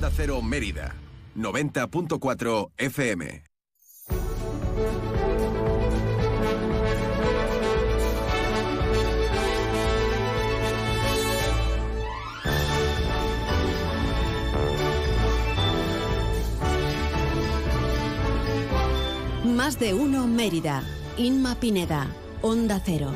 Onda 0.00 0.10
Cero 0.16 0.40
Mérida, 0.40 0.94
90.4 1.36 2.70
FM. 2.78 3.42
Más 19.44 19.78
de 19.78 19.92
uno 19.92 20.26
Mérida. 20.26 20.82
Inma 21.18 21.56
Pineda. 21.56 22.06
Onda 22.40 22.80
Cero. 22.82 23.12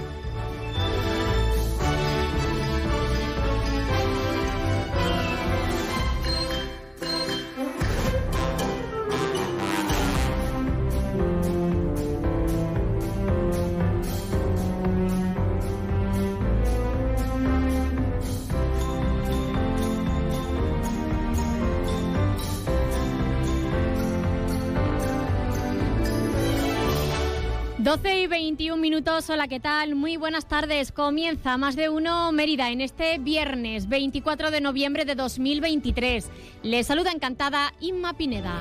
12 27.96 28.22
y 28.22 28.26
21 28.26 28.76
minutos, 28.82 29.30
hola, 29.30 29.46
¿qué 29.46 29.60
tal? 29.60 29.94
Muy 29.94 30.16
buenas 30.16 30.48
tardes. 30.48 30.90
Comienza 30.90 31.56
más 31.58 31.76
de 31.76 31.88
uno 31.88 32.32
Mérida 32.32 32.72
en 32.72 32.80
este 32.80 33.18
viernes 33.18 33.88
24 33.88 34.50
de 34.50 34.60
noviembre 34.60 35.04
de 35.04 35.14
2023. 35.14 36.28
Les 36.64 36.88
saluda 36.88 37.12
encantada 37.12 37.72
Inma 37.78 38.14
Pineda. 38.14 38.58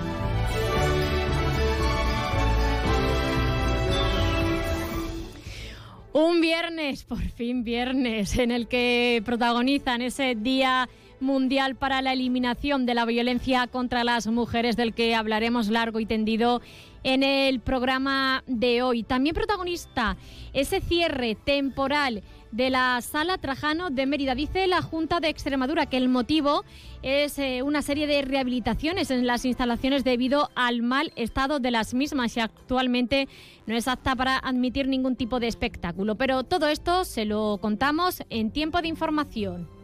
Un 6.13 6.39
viernes, 6.39 7.03
por 7.03 7.23
fin 7.31 7.63
viernes, 7.63 8.37
en 8.37 8.51
el 8.51 8.67
que 8.67 9.23
protagonizan 9.25 10.03
ese 10.03 10.35
día 10.35 10.87
mundial 11.23 11.75
para 11.75 12.01
la 12.03 12.13
eliminación 12.13 12.85
de 12.85 12.93
la 12.93 13.05
violencia 13.05 13.65
contra 13.67 14.03
las 14.03 14.27
mujeres, 14.27 14.75
del 14.75 14.93
que 14.93 15.15
hablaremos 15.15 15.69
largo 15.69 15.99
y 15.99 16.05
tendido 16.05 16.61
en 17.03 17.23
el 17.23 17.59
programa 17.59 18.43
de 18.45 18.83
hoy. 18.83 19.03
También 19.03 19.33
protagonista 19.33 20.17
ese 20.53 20.81
cierre 20.81 21.35
temporal 21.35 22.23
de 22.51 22.69
la 22.69 23.01
Sala 23.01 23.37
Trajano 23.39 23.89
de 23.89 24.05
Mérida. 24.05 24.35
Dice 24.35 24.67
la 24.67 24.81
Junta 24.81 25.19
de 25.19 25.29
Extremadura 25.29 25.87
que 25.87 25.97
el 25.97 26.07
motivo 26.07 26.63
es 27.01 27.39
eh, 27.39 27.63
una 27.63 27.81
serie 27.81 28.05
de 28.05 28.21
rehabilitaciones 28.21 29.09
en 29.09 29.25
las 29.25 29.43
instalaciones 29.43 30.03
debido 30.03 30.49
al 30.55 30.83
mal 30.83 31.11
estado 31.15 31.59
de 31.59 31.71
las 31.71 31.93
mismas 31.93 32.37
y 32.37 32.41
actualmente 32.41 33.27
no 33.65 33.75
es 33.75 33.87
apta 33.87 34.15
para 34.15 34.37
admitir 34.37 34.87
ningún 34.87 35.15
tipo 35.15 35.39
de 35.39 35.47
espectáculo. 35.47 36.15
Pero 36.15 36.43
todo 36.43 36.67
esto 36.67 37.05
se 37.05 37.25
lo 37.25 37.57
contamos 37.59 38.23
en 38.29 38.51
tiempo 38.51 38.81
de 38.81 38.87
información. 38.87 39.82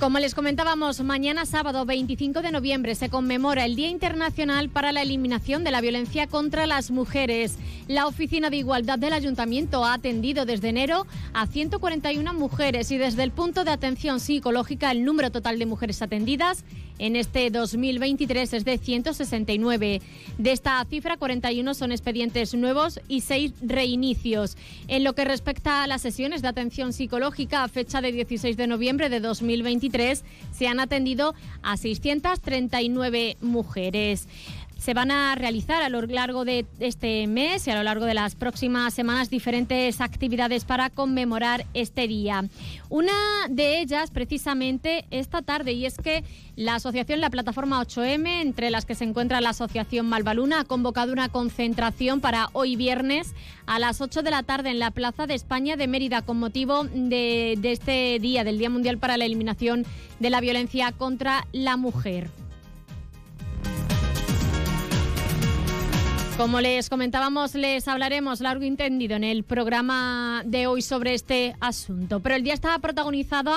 Como 0.00 0.20
les 0.20 0.36
comentábamos, 0.36 1.00
mañana 1.00 1.44
sábado 1.44 1.84
25 1.84 2.40
de 2.40 2.52
noviembre 2.52 2.94
se 2.94 3.08
conmemora 3.08 3.64
el 3.64 3.74
Día 3.74 3.88
Internacional 3.88 4.68
para 4.68 4.92
la 4.92 5.02
Eliminación 5.02 5.64
de 5.64 5.72
la 5.72 5.80
Violencia 5.80 6.28
contra 6.28 6.68
las 6.68 6.92
Mujeres. 6.92 7.58
La 7.88 8.06
Oficina 8.06 8.48
de 8.48 8.58
Igualdad 8.58 9.00
del 9.00 9.12
Ayuntamiento 9.12 9.84
ha 9.84 9.94
atendido 9.94 10.44
desde 10.44 10.68
enero 10.68 11.04
a 11.32 11.48
141 11.48 12.32
mujeres 12.32 12.92
y 12.92 12.98
desde 12.98 13.24
el 13.24 13.32
punto 13.32 13.64
de 13.64 13.72
atención 13.72 14.20
psicológica 14.20 14.92
el 14.92 15.04
número 15.04 15.32
total 15.32 15.58
de 15.58 15.66
mujeres 15.66 16.00
atendidas 16.00 16.64
en 16.98 17.16
este 17.16 17.50
2023 17.50 18.52
es 18.52 18.64
de 18.64 18.78
169. 18.78 20.02
De 20.38 20.52
esta 20.52 20.84
cifra, 20.88 21.16
41 21.16 21.74
son 21.74 21.92
expedientes 21.92 22.54
nuevos 22.54 23.00
y 23.08 23.22
6 23.22 23.52
reinicios. 23.62 24.56
En 24.88 25.04
lo 25.04 25.14
que 25.14 25.24
respecta 25.24 25.82
a 25.82 25.86
las 25.86 26.02
sesiones 26.02 26.42
de 26.42 26.48
atención 26.48 26.92
psicológica 26.92 27.64
a 27.64 27.68
fecha 27.68 28.00
de 28.00 28.12
16 28.12 28.56
de 28.56 28.66
noviembre 28.66 29.08
de 29.08 29.20
2023, 29.20 30.24
se 30.52 30.68
han 30.68 30.80
atendido 30.80 31.34
a 31.62 31.76
639 31.76 33.36
mujeres 33.40 34.28
se 34.78 34.94
van 34.94 35.10
a 35.10 35.34
realizar 35.34 35.82
a 35.82 35.88
lo 35.88 36.00
largo 36.02 36.44
de 36.44 36.64
este 36.78 37.26
mes 37.26 37.66
y 37.66 37.70
a 37.70 37.76
lo 37.76 37.82
largo 37.82 38.04
de 38.04 38.14
las 38.14 38.36
próximas 38.36 38.94
semanas 38.94 39.28
diferentes 39.28 40.00
actividades 40.00 40.64
para 40.64 40.88
conmemorar 40.88 41.66
este 41.74 42.06
día. 42.06 42.44
Una 42.88 43.12
de 43.50 43.80
ellas 43.80 44.10
precisamente 44.10 45.04
esta 45.10 45.42
tarde 45.42 45.72
y 45.72 45.84
es 45.84 45.98
que 45.98 46.24
la 46.54 46.76
asociación, 46.76 47.20
la 47.20 47.28
plataforma 47.28 47.80
8M, 47.84 48.40
entre 48.40 48.70
las 48.70 48.86
que 48.86 48.94
se 48.94 49.04
encuentra 49.04 49.40
la 49.40 49.50
asociación 49.50 50.06
Malvaluna, 50.06 50.60
ha 50.60 50.64
convocado 50.64 51.12
una 51.12 51.28
concentración 51.28 52.20
para 52.20 52.48
hoy 52.52 52.76
viernes 52.76 53.34
a 53.66 53.78
las 53.78 54.00
8 54.00 54.22
de 54.22 54.30
la 54.30 54.44
tarde 54.44 54.70
en 54.70 54.78
la 54.78 54.92
Plaza 54.92 55.26
de 55.26 55.34
España 55.34 55.76
de 55.76 55.88
Mérida 55.88 56.22
con 56.22 56.38
motivo 56.38 56.84
de, 56.84 57.56
de 57.58 57.72
este 57.72 58.18
día, 58.20 58.44
del 58.44 58.58
Día 58.58 58.70
Mundial 58.70 58.98
para 58.98 59.16
la 59.16 59.24
Eliminación 59.24 59.84
de 60.20 60.30
la 60.30 60.40
Violencia 60.40 60.92
contra 60.92 61.46
la 61.52 61.76
Mujer. 61.76 62.30
Como 66.38 66.60
les 66.60 66.88
comentábamos, 66.88 67.56
les 67.56 67.88
hablaremos 67.88 68.40
largo 68.40 68.62
y 68.62 68.68
entendido 68.68 69.16
en 69.16 69.24
el 69.24 69.42
programa 69.42 70.44
de 70.46 70.68
hoy 70.68 70.82
sobre 70.82 71.14
este 71.14 71.56
asunto. 71.58 72.20
Pero 72.20 72.36
el 72.36 72.44
día 72.44 72.54
estaba 72.54 72.78
protagonizado, 72.78 73.52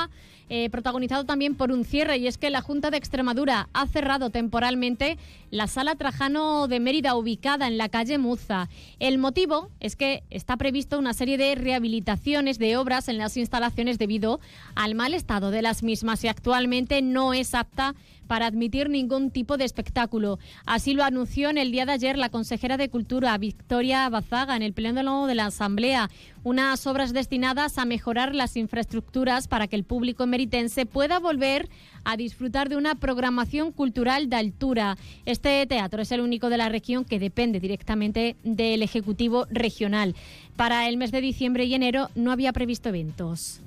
eh, 0.49 0.67
protagonizado 0.71 1.23
también 1.23 1.53
por 1.53 1.71
un 1.71 1.85
cierre 1.85 2.17
y 2.17 2.25
es 2.25 2.39
que 2.39 2.49
la 2.49 2.61
Junta 2.61 2.89
de 2.89 2.97
Extremadura 2.97 3.69
ha 3.73 3.85
cerrado 3.85 4.31
temporalmente 4.31 5.19
la 5.51 5.67
sala 5.67 5.95
Trajano 5.95 6.67
de 6.67 6.79
Mérida 6.79 7.15
ubicada 7.15 7.67
en 7.67 7.77
la 7.77 7.89
calle 7.89 8.17
Muza. 8.17 8.69
El 8.99 9.17
motivo 9.17 9.69
es 9.81 9.97
que 9.97 10.23
está 10.29 10.55
previsto 10.55 10.97
una 10.97 11.13
serie 11.13 11.37
de 11.37 11.53
rehabilitaciones 11.55 12.57
de 12.57 12.77
obras 12.77 13.09
en 13.09 13.17
las 13.17 13.35
instalaciones 13.35 13.99
debido 13.99 14.39
al 14.75 14.95
mal 14.95 15.13
estado 15.13 15.51
de 15.51 15.61
las 15.61 15.83
mismas 15.83 16.23
y 16.23 16.29
actualmente 16.29 17.01
no 17.01 17.33
es 17.33 17.53
apta 17.53 17.93
para 18.27 18.45
admitir 18.45 18.89
ningún 18.89 19.29
tipo 19.29 19.57
de 19.57 19.65
espectáculo. 19.65 20.39
Así 20.65 20.93
lo 20.93 21.03
anunció 21.03 21.49
en 21.49 21.57
el 21.57 21.73
día 21.73 21.85
de 21.85 21.91
ayer 21.91 22.17
la 22.17 22.29
consejera 22.29 22.77
de 22.77 22.87
Cultura, 22.87 23.37
Victoria 23.37 24.07
Bazaga, 24.07 24.55
en 24.55 24.61
el 24.61 24.71
pleno 24.71 25.27
de 25.27 25.35
la 25.35 25.47
Asamblea. 25.47 26.09
Unas 26.45 26.87
obras 26.87 27.11
destinadas 27.11 27.77
a 27.77 27.83
mejorar 27.83 28.33
las 28.33 28.55
infraestructuras 28.55 29.49
para 29.49 29.67
que 29.67 29.75
el 29.75 29.83
público 29.83 30.23
emeritense 30.23 30.85
pueda 30.85 31.19
volver 31.19 31.67
a 32.03 32.17
disfrutar 32.17 32.69
de 32.69 32.77
una 32.77 32.95
programación 32.95 33.71
cultural 33.71 34.29
de 34.29 34.35
altura. 34.35 34.97
Este 35.25 35.65
teatro 35.67 36.01
es 36.01 36.11
el 36.11 36.21
único 36.21 36.49
de 36.49 36.57
la 36.57 36.69
región 36.69 37.05
que 37.05 37.19
depende 37.19 37.59
directamente 37.59 38.35
del 38.43 38.83
Ejecutivo 38.83 39.47
regional. 39.49 40.15
Para 40.55 40.87
el 40.87 40.97
mes 40.97 41.11
de 41.11 41.21
diciembre 41.21 41.65
y 41.65 41.73
enero 41.73 42.09
no 42.15 42.31
había 42.31 42.53
previsto 42.53 42.89
eventos. 42.89 43.61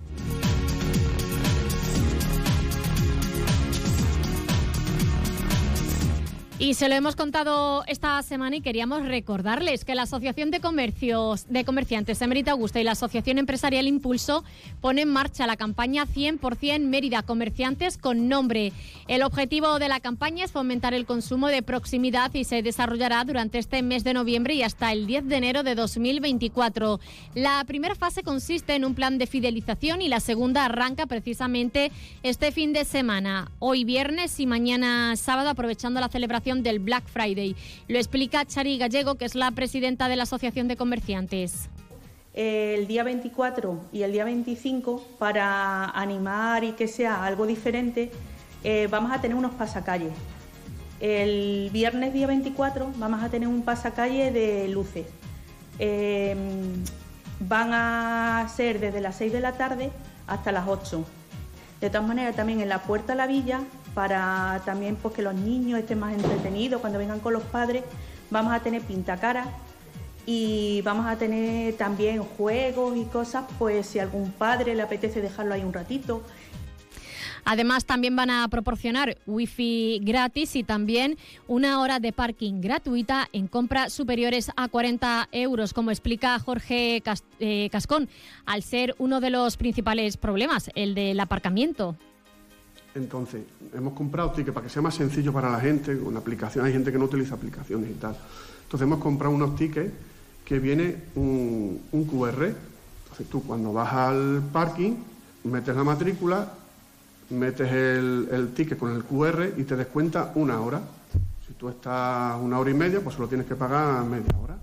Y 6.57 6.75
se 6.75 6.89
lo 6.89 6.95
hemos 6.95 7.17
contado 7.17 7.83
esta 7.89 8.23
semana 8.23 8.55
y 8.55 8.61
queríamos 8.61 9.05
recordarles 9.05 9.85
que 9.85 9.97
la 9.97 10.03
Asociación 10.03 10.53
de 10.53 10.61
Comercios 10.61 11.47
de 11.49 11.65
Comerciantes 11.65 12.21
de 12.21 12.29
Mérida 12.29 12.53
Augusta 12.53 12.81
y 12.81 12.85
la 12.85 12.93
Asociación 12.93 13.39
Empresarial 13.39 13.89
Impulso 13.89 14.45
ponen 14.81 15.09
en 15.09 15.13
marcha 15.13 15.49
la 15.49 15.57
campaña 15.57 16.07
100% 16.07 16.79
Mérida 16.79 17.25
Comerciantes 17.25 17.99
con 17.99 18.29
nombre. 18.29 18.73
El 19.09 19.25
objetivo 19.25 19.81
de 19.81 19.89
la 19.89 19.99
campaña 19.99 20.45
es 20.45 20.53
fomentar 20.53 20.95
el 20.95 21.07
consumo 21.07 21.49
de 21.49 21.63
proximidad 21.63 22.33
y 22.35 22.45
se 22.45 22.63
desarrollará 22.63 23.25
durante 23.25 23.59
este 23.59 23.83
mes 23.83 24.05
de 24.05 24.15
noviembre 24.15 24.55
y 24.55 24.63
hasta 24.63 24.93
el 24.93 25.09
10 25.09 25.27
de 25.27 25.37
enero 25.37 25.65
de 25.65 25.75
2024. 25.75 27.01
La 27.35 27.65
primera 27.67 27.97
fase 27.97 28.23
consiste 28.23 28.77
en 28.77 28.85
un 28.85 28.95
plan 28.95 29.19
de 29.19 29.27
fidelización 29.27 30.03
y 30.03 30.09
la 30.09 30.21
segunda 30.21 30.67
arranca 30.67 31.07
precisamente 31.07 31.91
este 32.23 32.53
fin 32.53 32.73
de 32.73 32.85
semana, 32.85 33.51
hoy 33.59 33.83
viernes 33.83 34.39
y 34.39 34.47
mañana 34.47 35.17
sábado 35.17 35.51
aprovechando 35.51 35.99
la 35.99 36.09
celebración 36.09 36.44
del 36.45 36.79
Black 36.79 37.05
Friday. 37.09 37.57
Lo 37.89 37.97
explica 37.97 38.45
Chari 38.45 38.77
Gallego, 38.77 39.15
que 39.15 39.25
es 39.25 39.35
la 39.35 39.51
presidenta 39.53 40.09
de 40.09 40.17
la 40.17 40.25
Asociación 40.25 40.69
de 40.69 40.77
Comerciantes. 40.77 41.71
El 42.35 42.87
día 42.87 43.03
24 43.03 43.81
y 43.93 44.03
el 44.03 44.13
día 44.13 44.25
25, 44.25 45.03
para 45.19 45.87
animar 45.91 46.63
y 46.65 46.73
que 46.73 46.87
sea 46.87 47.25
algo 47.25 47.47
diferente, 47.47 48.11
eh, 48.63 48.89
vamos 48.91 49.11
a 49.11 49.23
tener 49.23 49.37
unos 49.37 49.55
pasacalles. 49.55 50.13
El 51.01 51.71
viernes 51.73 52.13
día 52.13 52.27
24 52.27 52.93
vamos 52.97 53.23
a 53.23 53.31
tener 53.31 53.49
un 53.49 53.63
pasacalle 53.63 54.31
de 54.33 54.69
luces. 54.69 55.07
Em, 55.79 56.85
van 57.41 57.73
a 57.73 58.47
ser 58.55 58.81
desde 58.81 59.01
las 59.01 59.17
6 59.17 59.33
de 59.33 59.41
la 59.41 59.53
tarde 59.53 59.91
hasta 60.27 60.53
las 60.53 60.69
8. 60.69 61.05
De 61.81 61.89
todas 61.89 62.07
maneras, 62.07 62.37
también 62.37 62.61
en 62.61 62.69
la 62.69 62.83
puerta 62.83 63.15
a 63.15 63.17
la 63.17 63.27
villa 63.27 63.61
para 63.95 64.61
también 64.65 64.97
pues, 64.97 65.15
que 65.15 65.23
los 65.23 65.35
niños 65.35 65.79
estén 65.79 65.99
más 66.01 66.15
entretenidos 66.15 66.81
cuando 66.81 66.99
vengan 66.99 67.21
con 67.21 67.33
los 67.33 67.43
padres. 67.45 67.85
Vamos 68.31 68.53
a 68.53 68.61
tener 68.61 68.83
pintacaras 68.83 69.47
y 70.27 70.83
vamos 70.83 71.07
a 71.07 71.17
tener 71.17 71.75
también 71.75 72.23
juegos 72.23 72.97
y 72.97 73.05
cosas, 73.05 73.45
pues 73.59 73.87
si 73.87 73.99
algún 73.99 74.33
padre 74.33 74.75
le 74.75 74.83
apetece 74.83 75.21
dejarlo 75.21 75.55
ahí 75.55 75.63
un 75.63 75.73
ratito. 75.73 76.23
Además, 77.45 77.85
también 77.85 78.17
van 78.17 78.31
a 78.31 78.49
proporcionar 78.49 79.19
wifi 79.27 80.01
gratis 80.03 80.57
y 80.57 80.65
también 80.65 81.19
una 81.47 81.81
hora 81.81 82.01
de 82.01 82.13
parking 82.13 82.61
gratuita 82.61 83.29
en 83.33 83.49
compras 83.49 83.93
superiores 83.93 84.51
a 84.57 84.69
40 84.69 85.29
euros, 85.31 85.75
como 85.75 85.91
explica 85.91 86.39
Jorge 86.39 87.03
eh, 87.41 87.69
Cascón, 87.71 88.09
al 88.47 88.63
ser 88.63 88.95
uno 88.99 89.21
de 89.21 89.29
los 89.29 89.59
principales 89.59 90.17
problemas, 90.17 90.71
el 90.75 90.95
del 90.95 91.21
aparcamiento. 91.21 91.97
Entonces, 92.95 93.43
hemos 93.75 93.93
comprado 93.93 94.31
tickets 94.31 94.55
para 94.55 94.67
que 94.67 94.73
sea 94.73 94.83
más 94.83 94.95
sencillo 94.95 95.33
para 95.33 95.51
la 95.51 95.61
gente, 95.61 95.99
con 95.99 96.17
aplicación, 96.17 96.65
hay 96.65 96.73
gente 96.73 96.93
que 96.93 96.99
no 96.99 97.07
utiliza 97.07 97.35
aplicaciones 97.35 97.91
y 97.91 97.95
tal. 97.95 98.17
Entonces 98.63 98.87
hemos 98.87 99.01
comprado 99.01 99.35
unos 99.35 99.57
tickets 99.57 99.93
que 100.45 100.59
viene 100.59 100.97
un, 101.17 101.81
QR. 101.93 102.45
Entonces 102.45 103.29
tú 103.29 103.43
cuando 103.43 103.73
vas 103.73 103.93
al 103.93 104.43
parking, 104.53 104.95
metes 105.45 105.75
la 105.75 105.85
matrícula, 105.85 106.53
metes 107.31 107.71
el, 107.71 108.53
ticket 108.55 108.79
con 108.79 108.95
el 108.95 109.05
QR 109.05 109.55
y 109.57 109.65
te 109.65 109.77
descuenta 109.77 110.33
una 110.37 110.61
hora. 110.61 110.81
Si 111.47 111.55
tú 111.55 111.69
estás 111.69 112.41
una 112.41 112.59
hora 112.59 112.71
y 112.71 112.75
media, 112.75 113.01
pues 113.01 113.17
solo 113.17 113.29
tienes 113.29 113.47
que 113.47 113.57
pagar 113.57 114.05
media 114.05 114.37
hora. 114.41 114.57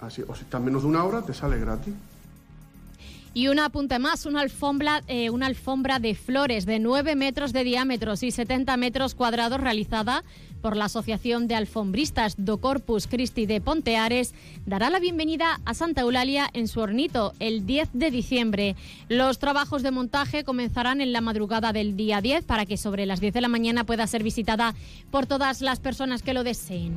Así, 0.00 0.22
o 0.26 0.34
si 0.34 0.42
estás 0.42 0.60
menos 0.60 0.82
de 0.82 0.88
una 0.88 1.04
hora, 1.04 1.22
te 1.22 1.34
sale 1.34 1.58
gratis. 1.58 1.94
Y 3.38 3.46
un 3.46 3.60
apunte 3.60 4.00
más, 4.00 4.26
una 4.26 4.40
alfombra, 4.40 5.04
eh, 5.06 5.30
una 5.30 5.46
alfombra 5.46 6.00
de 6.00 6.16
flores 6.16 6.66
de 6.66 6.80
9 6.80 7.14
metros 7.14 7.52
de 7.52 7.62
diámetro 7.62 8.14
y 8.20 8.32
70 8.32 8.76
metros 8.76 9.14
cuadrados 9.14 9.60
realizada 9.60 10.24
por 10.60 10.76
la 10.76 10.86
Asociación 10.86 11.46
de 11.46 11.54
Alfombristas 11.54 12.34
do 12.36 12.58
Corpus 12.58 13.06
Christi 13.06 13.46
de 13.46 13.60
Ponteares, 13.60 14.34
dará 14.66 14.90
la 14.90 14.98
bienvenida 14.98 15.60
a 15.64 15.74
Santa 15.74 16.00
Eulalia 16.00 16.50
en 16.52 16.66
su 16.66 16.80
hornito 16.80 17.32
el 17.38 17.64
10 17.64 17.90
de 17.92 18.10
diciembre. 18.10 18.74
Los 19.08 19.38
trabajos 19.38 19.84
de 19.84 19.92
montaje 19.92 20.42
comenzarán 20.42 21.00
en 21.00 21.12
la 21.12 21.20
madrugada 21.20 21.72
del 21.72 21.96
día 21.96 22.20
10 22.20 22.44
para 22.44 22.66
que 22.66 22.76
sobre 22.76 23.06
las 23.06 23.20
10 23.20 23.34
de 23.34 23.40
la 23.40 23.46
mañana 23.46 23.84
pueda 23.84 24.08
ser 24.08 24.24
visitada 24.24 24.74
por 25.12 25.26
todas 25.26 25.60
las 25.60 25.78
personas 25.78 26.24
que 26.24 26.34
lo 26.34 26.42
deseen. 26.42 26.96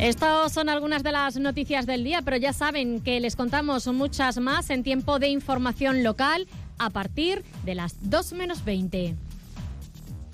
Estas 0.00 0.52
son 0.54 0.70
algunas 0.70 1.02
de 1.02 1.12
las 1.12 1.36
noticias 1.36 1.84
del 1.84 2.04
día, 2.04 2.22
pero 2.22 2.38
ya 2.38 2.54
saben 2.54 3.02
que 3.02 3.20
les 3.20 3.36
contamos 3.36 3.86
muchas 3.88 4.38
más 4.38 4.70
en 4.70 4.82
tiempo 4.82 5.18
de 5.18 5.28
información 5.28 6.02
local 6.02 6.48
a 6.78 6.88
partir 6.88 7.44
de 7.66 7.74
las 7.74 7.96
2 8.08 8.32
menos 8.32 8.64
20. 8.64 9.14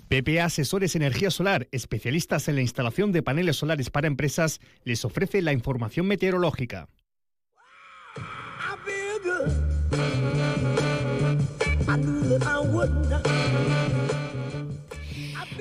PPA 0.09 0.45
Asesores 0.45 0.95
Energía 0.95 1.33
Solar, 1.33 1.67
especialistas 1.73 2.47
en 2.47 2.55
la 2.55 2.63
instalación 2.63 3.11
de 3.11 3.25
paneles 3.25 3.57
solares 3.57 3.91
para 3.91 4.07
empresas, 4.07 4.61
les 4.85 5.05
ofrece 5.05 5.43
la 5.43 5.53
información 5.53 6.07
meteorológica. 6.07 6.89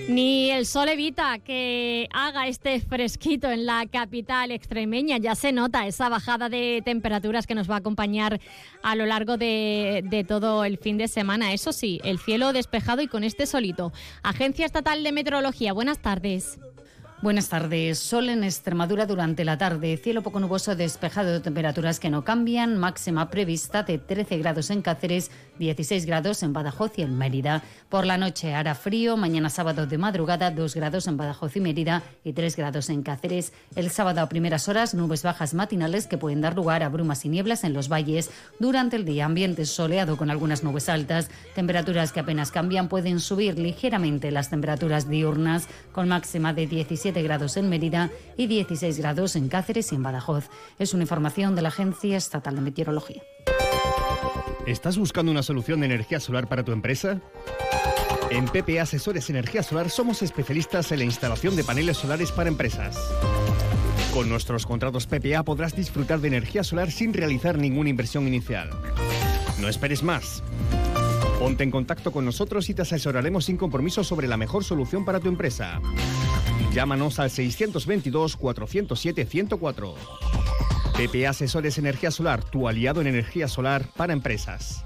Ni 0.07 0.51
el 0.51 0.67
sol 0.67 0.87
evita 0.89 1.39
que 1.39 2.07
haga 2.13 2.47
este 2.47 2.79
fresquito 2.79 3.49
en 3.49 3.65
la 3.65 3.87
capital 3.87 4.51
extremeña. 4.51 5.17
Ya 5.17 5.33
se 5.33 5.51
nota 5.51 5.87
esa 5.87 6.09
bajada 6.09 6.47
de 6.47 6.83
temperaturas 6.85 7.47
que 7.47 7.55
nos 7.55 7.69
va 7.69 7.75
a 7.75 7.77
acompañar 7.79 8.39
a 8.83 8.95
lo 8.95 9.07
largo 9.07 9.37
de, 9.37 10.03
de, 10.05 10.23
todo 10.23 10.63
el 10.63 10.77
fin 10.77 10.99
de 10.99 11.07
semana. 11.07 11.53
Eso 11.53 11.73
sí, 11.73 11.99
el 12.03 12.19
cielo 12.19 12.53
despejado 12.53 13.01
y 13.01 13.07
con 13.07 13.23
este 13.23 13.47
solito. 13.47 13.93
Agencia 14.21 14.67
Estatal 14.67 15.03
de 15.03 15.11
Meteorología, 15.11 15.73
buenas 15.73 15.97
tardes. 15.97 16.59
Buenas 17.21 17.47
tardes. 17.47 17.97
Sol 17.97 18.27
en 18.27 18.43
Extremadura 18.43 19.05
durante 19.05 19.45
la 19.45 19.57
tarde. 19.57 19.95
Cielo 19.95 20.21
poco 20.21 20.41
nuboso 20.41 20.75
despejado 20.75 21.31
de 21.31 21.39
temperaturas 21.39 21.97
que 21.97 22.09
no 22.09 22.25
cambian. 22.25 22.77
Máxima 22.77 23.29
prevista 23.29 23.83
de 23.83 23.97
13 23.97 24.37
grados 24.39 24.69
en 24.69 24.81
Cáceres, 24.81 25.31
16 25.57 26.05
grados 26.05 26.43
en 26.43 26.51
Badajoz 26.51 26.91
y 26.99 27.03
en 27.03 27.17
Mérida. 27.17 27.63
Por 27.87 28.05
la 28.05 28.17
noche 28.17 28.53
hará 28.53 28.75
frío. 28.75 29.15
Mañana 29.15 29.49
sábado 29.49 29.87
de 29.87 29.97
madrugada 29.97 30.51
2 30.51 30.75
grados 30.75 31.07
en 31.07 31.15
Badajoz 31.15 31.55
y 31.55 31.61
Mérida 31.61 32.03
y 32.25 32.33
3 32.33 32.57
grados 32.57 32.89
en 32.89 33.01
Cáceres. 33.01 33.53
El 33.77 33.91
sábado 33.91 34.19
a 34.19 34.27
primeras 34.27 34.67
horas 34.67 34.93
nubes 34.93 35.23
bajas 35.23 35.53
matinales 35.53 36.07
que 36.07 36.17
pueden 36.17 36.41
dar 36.41 36.53
lugar 36.53 36.83
a 36.83 36.89
brumas 36.89 37.23
y 37.23 37.29
nieblas 37.29 37.63
en 37.63 37.71
los 37.71 37.87
valles. 37.87 38.29
Durante 38.59 38.97
el 38.97 39.05
día 39.05 39.25
ambiente 39.25 39.65
soleado 39.65 40.17
con 40.17 40.29
algunas 40.29 40.65
nubes 40.65 40.89
altas. 40.89 41.29
Temperaturas 41.55 42.11
que 42.11 42.19
apenas 42.19 42.51
cambian. 42.51 42.89
Pueden 42.89 43.21
subir 43.21 43.57
ligeramente 43.57 44.31
las 44.31 44.49
temperaturas 44.49 45.09
diurnas 45.09 45.69
con 45.93 46.09
máxima 46.09 46.53
de 46.53 46.67
17 47.05 47.21
grados 47.21 47.55
en 47.57 47.69
Mérida 47.69 48.09
y 48.35 48.47
16 48.47 48.97
grados 48.97 49.35
en 49.35 49.47
Cáceres 49.47 49.91
y 49.91 49.95
en 49.95 50.01
Badajoz. 50.01 50.49
Es 50.79 50.95
una 50.95 51.03
información 51.03 51.55
de 51.55 51.61
la 51.61 51.67
Agencia 51.67 52.17
Estatal 52.17 52.55
de 52.55 52.61
Meteorología. 52.61 53.21
¿Estás 54.65 54.97
buscando 54.97 55.31
una 55.31 55.43
solución 55.43 55.81
de 55.81 55.85
energía 55.85 56.19
solar 56.19 56.47
para 56.47 56.63
tu 56.63 56.71
empresa? 56.71 57.21
En 58.31 58.45
PP 58.45 58.79
Asesores 58.79 59.29
Energía 59.29 59.61
Solar 59.61 59.91
somos 59.91 60.23
especialistas 60.23 60.91
en 60.91 60.97
la 60.97 61.05
instalación 61.05 61.55
de 61.55 61.63
paneles 61.63 61.97
solares 61.97 62.31
para 62.31 62.49
empresas. 62.49 62.97
Con 64.11 64.27
nuestros 64.27 64.65
contratos 64.65 65.05
PPA 65.05 65.43
podrás 65.43 65.75
disfrutar 65.75 66.21
de 66.21 66.29
energía 66.29 66.63
solar 66.63 66.89
sin 66.89 67.13
realizar 67.13 67.59
ninguna 67.59 67.89
inversión 67.91 68.27
inicial. 68.27 68.71
No 69.61 69.69
esperes 69.69 70.01
más. 70.01 70.41
Ponte 71.37 71.63
en 71.63 71.69
contacto 71.69 72.11
con 72.11 72.25
nosotros 72.25 72.67
y 72.69 72.73
te 72.73 72.81
asesoraremos 72.81 73.45
sin 73.45 73.57
compromiso 73.57 74.03
sobre 74.03 74.27
la 74.27 74.37
mejor 74.37 74.63
solución 74.63 75.05
para 75.05 75.19
tu 75.19 75.27
empresa. 75.27 75.79
Llámanos 76.75 77.19
al 77.19 77.29
622-407-104. 77.29 79.93
PP 80.97 81.25
Asesores 81.25 81.77
Energía 81.77 82.11
Solar, 82.11 82.43
tu 82.43 82.67
aliado 82.67 82.99
en 82.99 83.07
energía 83.07 83.47
solar 83.47 83.85
para 83.95 84.11
empresas. 84.11 84.83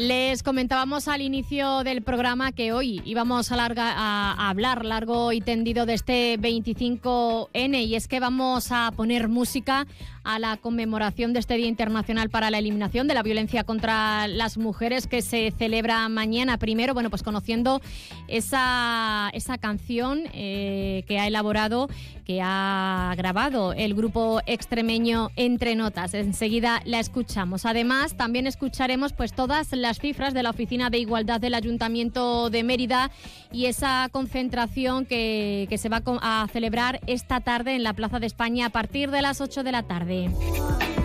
Les 0.00 0.42
comentábamos 0.42 1.08
al 1.08 1.20
inicio 1.20 1.84
del 1.84 2.00
programa 2.00 2.52
que 2.52 2.72
hoy 2.72 3.02
íbamos 3.04 3.52
a, 3.52 3.56
larga, 3.56 3.92
a, 3.94 4.48
hablar 4.48 4.86
largo 4.86 5.30
y 5.30 5.42
tendido 5.42 5.84
de 5.84 5.92
este 5.92 6.38
25N 6.38 7.84
y 7.84 7.94
es 7.94 8.08
que 8.08 8.18
vamos 8.18 8.72
a 8.72 8.92
poner 8.96 9.28
música 9.28 9.86
a 10.24 10.38
la 10.38 10.56
conmemoración 10.56 11.32
de 11.32 11.40
este 11.40 11.56
Día 11.56 11.66
Internacional 11.66 12.30
para 12.30 12.50
la 12.50 12.58
Eliminación 12.58 13.08
de 13.08 13.14
la 13.14 13.22
Violencia 13.22 13.64
contra 13.64 14.28
las 14.28 14.58
Mujeres 14.58 15.06
que 15.06 15.22
se 15.22 15.50
celebra 15.50 16.08
mañana. 16.08 16.58
Primero, 16.58 16.94
bueno, 16.94 17.10
pues 17.10 17.22
conociendo 17.22 17.80
esa, 18.28 19.30
esa 19.32 19.58
canción 19.58 20.22
eh, 20.32 21.04
que 21.06 21.18
ha 21.18 21.26
elaborado, 21.26 21.88
que 22.24 22.40
ha 22.42 23.14
grabado 23.16 23.72
el 23.72 23.94
grupo 23.94 24.40
extremeño 24.46 25.30
Entre 25.36 25.74
Notas. 25.74 26.14
Enseguida 26.14 26.82
la 26.84 27.00
escuchamos. 27.00 27.64
Además, 27.64 28.16
también 28.16 28.46
escucharemos 28.46 29.12
pues 29.12 29.32
todas 29.32 29.72
las 29.72 29.98
cifras 29.98 30.34
de 30.34 30.42
la 30.42 30.50
Oficina 30.50 30.90
de 30.90 30.98
Igualdad 30.98 31.40
del 31.40 31.54
Ayuntamiento 31.54 32.50
de 32.50 32.62
Mérida 32.62 33.10
y 33.52 33.66
esa 33.66 34.08
concentración 34.12 35.06
que, 35.06 35.66
que 35.68 35.78
se 35.78 35.88
va 35.88 36.02
a 36.20 36.46
celebrar 36.52 37.00
esta 37.06 37.40
tarde 37.40 37.74
en 37.74 37.82
la 37.82 37.94
Plaza 37.94 38.20
de 38.20 38.26
España 38.26 38.66
a 38.66 38.70
partir 38.70 39.10
de 39.10 39.22
las 39.22 39.40
8 39.40 39.62
de 39.62 39.72
la 39.72 39.82
tarde. 39.84 40.09
Neve. 40.10 40.99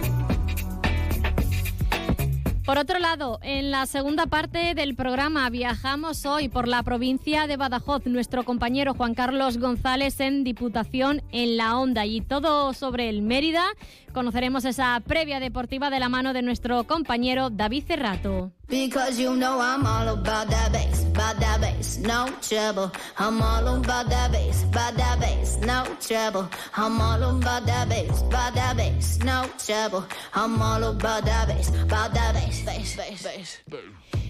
Por 2.65 2.79
otro 2.79 2.97
lado, 2.97 3.37
en 3.43 3.69
la 3.69 3.85
segunda 3.85 4.25
parte 4.25 4.73
del 4.73 4.95
programa 4.95 5.47
viajamos 5.51 6.25
hoy 6.25 6.49
por 6.49 6.67
la 6.67 6.81
provincia 6.81 7.45
de 7.45 7.57
Badajoz. 7.57 8.07
Nuestro 8.07 8.43
compañero 8.43 8.95
Juan 8.95 9.13
Carlos 9.13 9.59
González 9.59 10.19
en 10.19 10.43
Diputación 10.43 11.21
en 11.31 11.57
la 11.57 11.77
Onda 11.77 12.07
y 12.07 12.21
todo 12.21 12.73
sobre 12.73 13.07
el 13.07 13.21
Mérida. 13.21 13.65
Conoceremos 14.15 14.65
esa 14.65 14.99
previa 15.05 15.39
deportiva 15.39 15.91
de 15.91 15.99
la 15.99 16.09
mano 16.09 16.33
de 16.33 16.41
nuestro 16.41 16.85
compañero 16.85 17.51
David 17.51 17.83
Cerrato. 17.85 18.51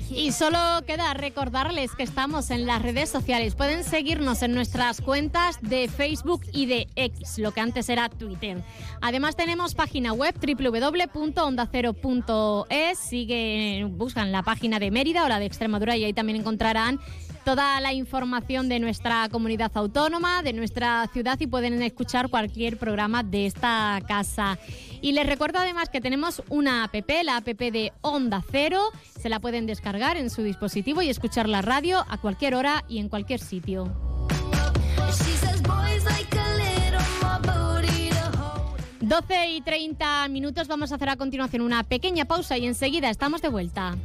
Y 0.10 0.32
solo 0.32 0.58
queda 0.86 1.14
recordarles 1.16 1.96
que 1.96 2.04
estamos 2.04 2.52
en 2.52 2.68
las 2.68 2.82
redes 2.82 3.10
sociales. 3.10 3.56
Pueden 3.56 3.84
seguirnos 3.84 4.44
en 4.44 4.54
nuestras 4.54 5.02
cuentas 5.02 5.58
de 5.62 5.88
Facebook 5.88 6.42
y 6.54 6.68
de 6.68 6.88
X, 6.96 7.40
lo 7.40 7.52
que 7.52 7.62
antes 7.62 7.90
era 7.90 8.10
Twitter. 8.10 8.64
Además 9.02 9.36
tenemos 9.36 9.74
página 9.74 10.14
web 10.14 10.36
www.ondacero.es. 10.40 13.00
Sigue, 13.00 13.88
buscan 13.90 14.32
la 14.32 14.44
página 14.44 14.78
de 14.80 14.92
Mérida 14.92 15.26
o 15.26 15.28
la 15.28 15.40
de 15.40 15.46
Extremadura 15.46 15.98
y 15.98 16.04
ahí 16.04 16.14
también 16.14 16.40
encontrarán 16.40 17.00
toda 17.46 17.80
la 17.80 17.94
información 17.94 18.68
de 18.68 18.80
nuestra 18.80 19.30
comunidad 19.30 19.72
autónoma, 19.76 20.42
de 20.42 20.52
nuestra 20.52 21.08
ciudad 21.14 21.40
y 21.40 21.46
pueden 21.46 21.82
escuchar 21.84 22.30
cualquier 22.30 22.78
programa 22.78 23.22
de 23.22 23.46
esta 23.46 24.02
casa. 24.08 24.58
Y 25.02 25.12
les 25.12 25.28
recuerdo 25.28 25.60
además 25.60 25.90
que 25.90 26.02
tenemos 26.02 26.42
una 26.50 26.84
app, 26.84 26.96
la 27.24 27.38
app 27.38 27.46
de 27.46 27.94
Onda 28.02 28.44
Cero. 28.52 28.82
Se 29.20 29.30
la 29.30 29.40
pueden 29.40 29.68
descargar 29.68 30.18
en 30.18 30.32
su 30.32 30.42
dispositivo 30.42 31.04
y 31.04 31.10
escuchar 31.10 31.48
la 31.48 31.62
radio 31.62 32.04
a 32.10 32.18
cualquier 32.18 32.56
hora 32.56 32.84
y 32.90 32.98
en 32.98 33.10
cualquier 33.10 33.40
sitio. 33.40 33.96
12 39.02 39.50
y 39.52 39.62
30 39.62 40.28
minutos 40.30 40.68
vamos 40.68 40.92
a 40.92 40.96
hacer 40.96 41.10
a 41.10 41.16
continuación 41.16 41.62
una 41.62 41.84
pequeña 41.84 42.26
pausa 42.26 42.58
y 42.58 42.66
enseguida 42.66 43.12
estamos 43.12 43.44
de 43.44 43.50
vuelta. 43.50 43.96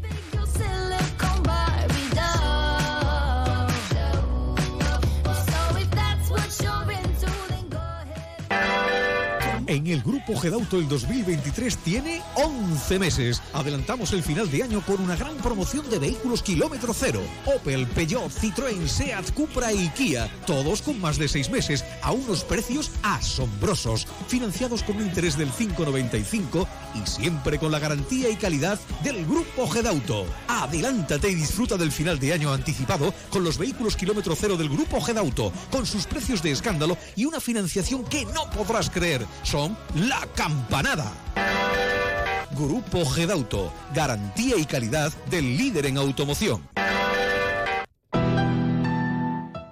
En 9.71 9.87
el 9.87 10.03
Grupo 10.03 10.37
Gedauto 10.37 10.79
el 10.79 10.89
2023 10.89 11.77
tiene 11.77 12.21
11 12.35 12.99
meses. 12.99 13.41
Adelantamos 13.53 14.13
el 14.13 14.25
final 14.25 14.51
de 14.51 14.65
año 14.65 14.85
con 14.85 15.01
una 15.01 15.15
gran 15.15 15.37
promoción 15.37 15.89
de 15.89 16.01
vehículos 16.01 16.43
kilómetro 16.43 16.93
cero. 16.93 17.21
Opel, 17.47 17.87
Peugeot, 17.87 18.33
Citroën, 18.33 18.89
Seat, 18.89 19.31
Cupra 19.31 19.73
y 19.73 19.89
Kia. 19.91 20.29
Todos 20.45 20.83
con 20.83 21.01
más 21.01 21.19
de 21.19 21.29
6 21.29 21.51
meses 21.51 21.85
a 22.03 22.11
unos 22.11 22.43
precios 22.43 22.91
asombrosos. 23.05 24.09
Financiados 24.27 24.83
con 24.83 24.97
un 24.97 25.05
interés 25.05 25.39
del 25.39 25.53
5,95 25.53 26.67
y 26.97 27.09
siempre 27.09 27.61
con 27.61 27.71
la 27.71 27.79
garantía 27.79 28.29
y 28.29 28.35
calidad 28.35 28.81
del 29.05 29.25
Grupo 29.25 29.69
Gedauto. 29.69 30.27
Adelántate 30.49 31.31
y 31.31 31.37
disfruta 31.37 31.77
del 31.77 31.93
final 31.93 32.19
de 32.19 32.33
año 32.33 32.53
anticipado 32.53 33.15
con 33.31 33.45
los 33.45 33.57
vehículos 33.57 33.95
kilómetro 33.95 34.35
cero 34.35 34.57
del 34.57 34.69
Grupo 34.69 35.01
Gedauto. 35.01 35.53
Con 35.71 35.87
sus 35.87 36.07
precios 36.07 36.43
de 36.43 36.51
escándalo 36.51 36.99
y 37.15 37.25
una 37.25 37.39
financiación 37.39 38.03
que 38.03 38.25
no 38.25 38.51
podrás 38.51 38.91
creer. 38.91 39.25
La 39.69 40.27
Campanada. 40.35 41.13
Grupo 42.53 43.05
Gedauto, 43.05 43.73
garantía 43.95 44.57
y 44.57 44.65
calidad 44.65 45.13
del 45.29 45.57
líder 45.57 45.87
en 45.87 45.99
automoción. 45.99 46.67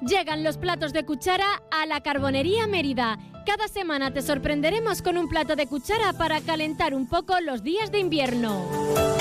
Llegan 0.07 0.43
los 0.43 0.59
platos 0.59 0.93
de 0.93 1.05
cuchara 1.05 1.63
a 1.71 1.87
la 1.87 2.03
Carbonería 2.03 2.67
Mérida. 2.67 3.19
Cada 3.47 3.69
semana 3.69 4.13
te 4.13 4.21
sorprenderemos 4.21 5.01
con 5.01 5.17
un 5.17 5.29
plato 5.29 5.57
de 5.57 5.67
cuchara 5.67 6.13
para 6.13 6.41
calentar 6.41 6.95
un 6.95 7.09
poco 7.09 7.41
los 7.41 7.63
días 7.63 7.91
de 7.91 8.01
invierno. 8.01 9.18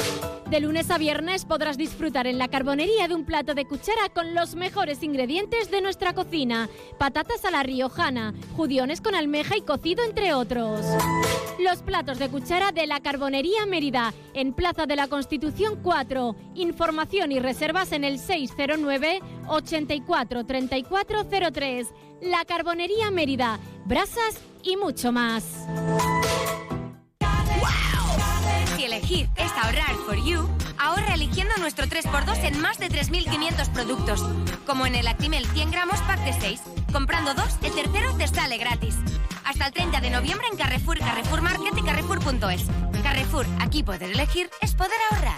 De 0.49 0.61
lunes 0.61 0.89
a 0.91 0.97
viernes 0.97 1.43
podrás 1.43 1.77
disfrutar 1.77 2.25
en 2.25 2.37
la 2.37 2.47
carbonería 2.47 3.09
de 3.09 3.15
un 3.15 3.25
plato 3.25 3.53
de 3.53 3.65
cuchara 3.65 4.07
con 4.13 4.33
los 4.33 4.55
mejores 4.55 5.03
ingredientes 5.03 5.69
de 5.69 5.81
nuestra 5.81 6.13
cocina. 6.13 6.69
Patatas 6.97 7.43
a 7.43 7.51
la 7.51 7.63
riojana, 7.63 8.33
judiones 8.55 9.01
con 9.01 9.13
almeja 9.13 9.57
y 9.57 9.61
cocido 9.61 10.05
entre 10.05 10.33
otros. 10.33 10.85
Los 11.59 11.79
platos 11.81 12.17
de 12.17 12.29
cuchara 12.29 12.71
de 12.71 12.87
la 12.87 13.01
carbonería 13.01 13.65
Mérida, 13.65 14.13
en 14.33 14.53
Plaza 14.53 14.85
de 14.85 14.95
la 14.95 15.09
Constitución 15.09 15.79
4. 15.83 16.35
Información 16.55 17.33
y 17.33 17.39
reservas 17.39 17.91
en 17.91 18.05
el 18.05 18.17
609 18.17 19.19
84 19.49 20.45
3403. 20.45 21.87
La 22.21 22.45
carbonería 22.45 23.11
Mérida, 23.11 23.59
brasas 23.85 24.39
y 24.63 24.77
mucho 24.77 25.11
más. 25.11 25.67
Elegir 29.07 29.29
es 29.37 29.51
ahorrar 29.53 29.95
for 30.05 30.17
you, 30.17 30.45
ahorra 30.77 31.13
eligiendo 31.13 31.55
nuestro 31.59 31.85
3x2 31.85 32.43
en 32.43 32.59
más 32.59 32.77
de 32.77 32.89
3.500 32.89 33.71
productos. 33.71 34.21
Como 34.65 34.85
en 34.85 34.95
el 34.95 35.07
Actimel 35.07 35.45
100 35.45 35.71
gramos 35.71 35.97
pack 36.01 36.19
de 36.25 36.33
6. 36.33 36.61
Comprando 36.91 37.33
dos, 37.33 37.57
el 37.63 37.73
tercero 37.73 38.13
te 38.17 38.27
sale 38.27 38.57
gratis. 38.57 38.95
Hasta 39.45 39.67
el 39.67 39.71
30 39.71 40.01
de 40.01 40.09
noviembre 40.09 40.47
en 40.51 40.57
Carrefour, 40.57 40.99
Carrefour 40.99 41.41
Market 41.41 41.77
y 41.77 41.83
Carrefour.es. 41.83 42.65
Carrefour, 43.01 43.45
aquí 43.61 43.81
poder 43.81 44.11
elegir 44.11 44.49
es 44.59 44.75
poder 44.75 44.99
ahorrar. 45.09 45.37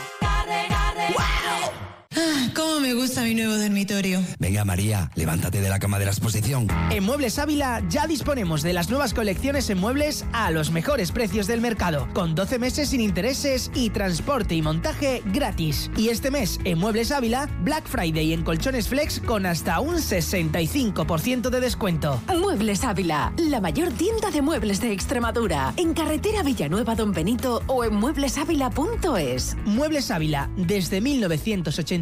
Ah, 2.16 2.50
cómo 2.56 2.80
me 2.80 2.96
gusta 2.96 3.22
mi 3.22 3.36
nuevo 3.36 3.56
dormitorio. 3.56 4.24
Venga 4.40 4.66
María, 4.66 5.12
levántate 5.14 5.62
de 5.62 5.70
la 5.70 5.78
cama 5.78 6.00
de 6.00 6.06
la 6.06 6.12
exposición. 6.12 6.68
En 6.90 7.04
Muebles 7.04 7.38
Ávila 7.38 7.84
ya 7.88 8.08
disponemos 8.08 8.64
de 8.64 8.74
las 8.74 8.90
nuevas 8.90 9.14
colecciones 9.14 9.70
en 9.70 9.78
muebles 9.78 10.26
a 10.34 10.50
los 10.50 10.72
mejores 10.72 11.12
precios 11.12 11.46
del 11.46 11.62
mercado, 11.62 12.08
con 12.16 12.34
12 12.34 12.58
meses 12.58 12.90
sin 12.90 13.02
intereses 13.02 13.70
y 13.76 13.92
transporte 13.92 14.56
y 14.56 14.64
montaje 14.64 15.22
gratis. 15.26 15.92
Y 15.98 16.10
este 16.10 16.32
mes 16.32 16.60
en 16.64 16.80
Muebles 16.80 17.12
Ávila, 17.12 17.48
Black 17.62 17.88
Friday 17.88 18.34
en 18.34 18.44
colchones 18.44 18.88
flex 18.88 19.20
con 19.20 19.46
hasta 19.46 19.80
un 19.80 19.98
65% 19.98 21.52
de 21.52 21.60
descuento. 21.60 22.20
Muebles 22.40 22.84
Ávila, 22.84 23.34
la 23.38 23.62
mayor 23.62 23.92
tienda 23.92 24.32
de 24.32 24.42
muebles 24.42 24.82
de 24.82 24.92
Extremadura, 24.94 25.74
en 25.78 25.94
carretera 25.94 26.42
Villanueva 26.42 26.96
Don 26.96 27.12
Benito 27.12 27.62
o 27.68 27.84
en 27.84 27.94
mueblesávila.es. 27.94 29.56
Muebles 29.66 30.10
Ávila, 30.10 30.50
desde 30.58 31.02
1980 31.02 31.99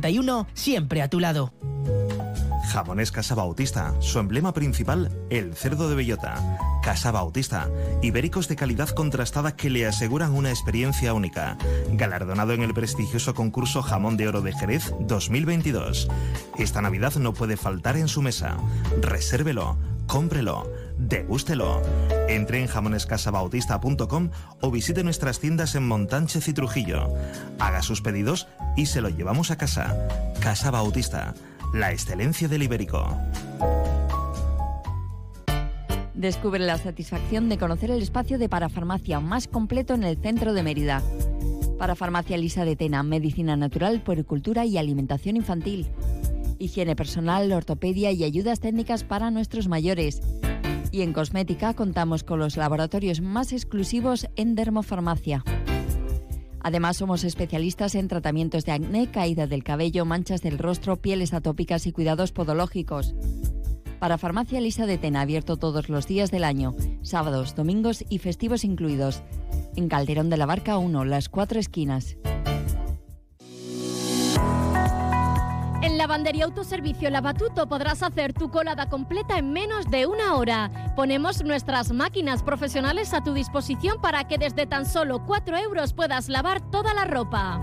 siempre 0.53 1.01
a 1.01 1.09
tu 1.09 1.19
lado. 1.19 1.53
Jamones 2.67 3.11
Casa 3.11 3.33
Bautista, 3.33 3.93
su 4.01 4.19
emblema 4.19 4.53
principal, 4.53 5.09
el 5.29 5.55
cerdo 5.55 5.89
de 5.89 5.95
bellota. 5.95 6.57
Casa 6.83 7.11
Bautista, 7.11 7.69
ibéricos 8.01 8.47
de 8.47 8.55
calidad 8.57 8.89
contrastada 8.89 9.55
que 9.55 9.69
le 9.69 9.85
aseguran 9.85 10.33
una 10.33 10.49
experiencia 10.49 11.13
única. 11.13 11.57
Galardonado 11.91 12.53
en 12.53 12.63
el 12.63 12.73
prestigioso 12.73 13.33
concurso 13.33 13.81
Jamón 13.81 14.17
de 14.17 14.27
Oro 14.27 14.41
de 14.41 14.53
Jerez 14.53 14.93
2022. 14.99 16.09
Esta 16.57 16.81
Navidad 16.81 17.15
no 17.15 17.33
puede 17.33 17.57
faltar 17.57 17.95
en 17.95 18.09
su 18.09 18.21
mesa. 18.21 18.57
Resérvelo, 19.01 19.77
cómprelo, 20.05 20.69
degústelo. 20.97 21.81
Entre 22.27 22.59
en 22.59 22.67
jamonescasabautista.com 22.67 24.29
o 24.61 24.71
visite 24.71 25.03
nuestras 25.03 25.39
tiendas 25.39 25.75
en 25.75 25.87
Montanche 25.87 26.39
y 26.45 26.53
Trujillo. 26.53 27.09
Haga 27.59 27.81
sus 27.81 28.01
pedidos 28.01 28.47
y 28.75 28.87
se 28.87 29.01
lo 29.01 29.09
llevamos 29.09 29.51
a 29.51 29.57
casa. 29.57 29.95
Casa 30.39 30.71
Bautista, 30.71 31.33
la 31.73 31.91
excelencia 31.91 32.47
del 32.47 32.63
ibérico. 32.63 33.17
Descubre 36.17 36.59
la 36.59 36.79
satisfacción 36.79 37.47
de 37.47 37.59
conocer 37.59 37.91
el 37.91 38.01
espacio 38.01 38.39
de 38.39 38.49
parafarmacia 38.49 39.19
más 39.19 39.47
completo 39.47 39.93
en 39.93 40.03
el 40.03 40.17
centro 40.17 40.53
de 40.53 40.63
Mérida. 40.63 41.03
Parafarmacia 41.77 42.37
Lisa 42.37 42.65
de 42.65 42.75
Tena, 42.75 43.03
medicina 43.03 43.55
natural, 43.55 44.01
puericultura 44.01 44.65
y 44.65 44.79
alimentación 44.79 45.35
infantil. 45.35 45.87
Higiene 46.57 46.95
personal, 46.95 47.51
ortopedia 47.51 48.11
y 48.11 48.23
ayudas 48.23 48.59
técnicas 48.59 49.03
para 49.03 49.29
nuestros 49.29 49.67
mayores. 49.67 50.21
Y 50.97 51.03
en 51.03 51.13
cosmética 51.13 51.75
contamos 51.75 52.23
con 52.23 52.39
los 52.39 52.57
laboratorios 52.57 53.21
más 53.21 53.53
exclusivos 53.53 54.27
en 54.35 54.55
dermofarmacia. 54.55 55.43
Además, 56.59 56.97
somos 56.97 57.23
especialistas 57.23 57.93
en 57.93 58.07
tratamientos 58.07 58.65
de 58.65 58.71
acné, 58.71 59.05
caída 59.11 59.45
del 59.45 59.63
cabello, 59.63 60.05
manchas 60.05 60.41
del 60.41 60.57
rostro, 60.57 60.99
pieles 60.99 61.35
atópicas 61.35 61.85
y 61.85 61.91
cuidados 61.91 62.31
podológicos. 62.31 63.13
Para 63.99 64.17
Farmacia 64.17 64.59
Lisa 64.59 64.87
de 64.87 64.97
Tena, 64.97 65.21
abierto 65.21 65.57
todos 65.57 65.87
los 65.87 66.07
días 66.07 66.31
del 66.31 66.43
año, 66.43 66.75
sábados, 67.03 67.53
domingos 67.53 68.03
y 68.09 68.17
festivos 68.17 68.63
incluidos. 68.63 69.21
En 69.75 69.89
Calderón 69.89 70.31
de 70.31 70.37
la 70.37 70.47
Barca 70.47 70.79
1, 70.79 71.05
las 71.05 71.29
cuatro 71.29 71.59
esquinas. 71.59 72.17
Lavandería 76.07 76.45
Autoservicio 76.45 77.09
Lavatuto 77.09 77.67
podrás 77.67 78.01
hacer 78.01 78.31
tu 78.31 78.49
colada 78.49 78.87
completa 78.87 79.37
en 79.37 79.51
menos 79.51 79.91
de 79.91 80.05
una 80.05 80.35
hora. 80.35 80.93
Ponemos 80.95 81.43
nuestras 81.43 81.91
máquinas 81.91 82.43
profesionales 82.43 83.13
a 83.13 83.21
tu 83.21 83.33
disposición 83.33 83.99
para 83.99 84.25
que 84.25 84.37
desde 84.37 84.65
tan 84.65 84.85
solo 84.85 85.25
4 85.25 85.57
euros 85.57 85.91
puedas 85.91 86.29
lavar 86.29 86.61
toda 86.71 86.93
la 86.93 87.03
ropa. 87.03 87.59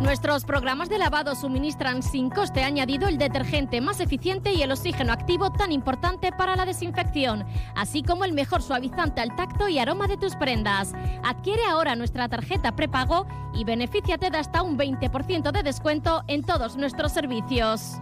Nuestros 0.00 0.44
programas 0.44 0.90
de 0.90 0.98
lavado 0.98 1.34
suministran 1.34 2.02
sin 2.02 2.28
coste 2.28 2.62
añadido 2.62 3.08
el 3.08 3.16
detergente 3.16 3.80
más 3.80 3.98
eficiente 4.00 4.52
y 4.52 4.62
el 4.62 4.70
oxígeno 4.70 5.12
activo 5.12 5.50
tan 5.50 5.72
importante 5.72 6.32
para 6.32 6.54
la 6.54 6.66
desinfección, 6.66 7.44
así 7.74 8.02
como 8.02 8.24
el 8.24 8.32
mejor 8.32 8.62
suavizante 8.62 9.22
al 9.22 9.34
tacto 9.34 9.68
y 9.68 9.78
aroma 9.78 10.06
de 10.06 10.18
tus 10.18 10.36
prendas. 10.36 10.92
Adquiere 11.24 11.64
ahora 11.64 11.96
nuestra 11.96 12.28
tarjeta 12.28 12.76
prepago 12.76 13.26
y 13.54 13.64
benefíciate 13.64 14.30
de 14.30 14.38
hasta 14.38 14.62
un 14.62 14.76
20% 14.76 15.50
de 15.50 15.62
descuento 15.62 16.22
en 16.28 16.42
todos 16.42 16.76
nuestros 16.76 17.12
servicios. 17.12 17.98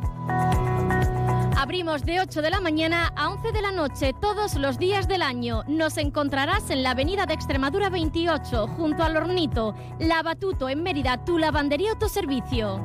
Abrimos 1.56 2.04
de 2.04 2.20
8 2.20 2.42
de 2.42 2.50
la 2.50 2.60
mañana 2.60 3.12
a 3.16 3.30
11 3.30 3.52
de 3.52 3.62
la 3.62 3.72
noche 3.72 4.12
todos 4.20 4.54
los 4.56 4.78
días 4.78 5.08
del 5.08 5.22
año. 5.22 5.62
Nos 5.66 5.96
encontrarás 5.98 6.70
en 6.70 6.82
la 6.82 6.90
avenida 6.90 7.26
de 7.26 7.34
Extremadura 7.34 7.90
28, 7.90 8.66
junto 8.68 9.02
al 9.02 9.16
Hornito, 9.16 9.74
Lavatuto 9.98 10.68
en 10.68 10.82
Mérida, 10.82 11.24
tu 11.24 11.38
lavandería 11.38 11.92
autoservicio. 11.92 12.84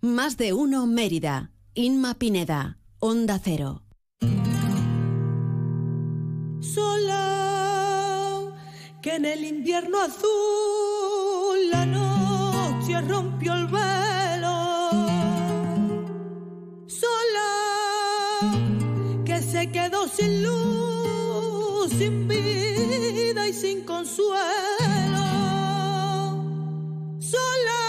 Más 0.00 0.36
de 0.36 0.52
uno 0.52 0.86
Mérida. 0.86 1.52
Inma 1.74 2.14
Pineda. 2.14 2.78
Onda 2.98 3.38
Cero. 3.42 3.82
Sola, 6.60 8.42
que 9.02 9.16
en 9.16 9.24
el 9.24 9.44
invierno 9.44 10.00
azul 10.00 11.70
la 11.70 11.86
noche 11.86 12.20
noche 12.80 13.00
rompió 13.02 13.54
el 13.54 13.66
velo. 13.66 15.29
Sola, 17.00 17.52
que 19.24 19.40
se 19.40 19.72
quedó 19.72 20.06
sin 20.06 20.42
luz, 20.42 21.90
sin 21.96 22.28
vida 22.28 23.48
y 23.48 23.52
sin 23.54 23.86
consuelo. 23.86 24.36
Sola, 27.18 27.79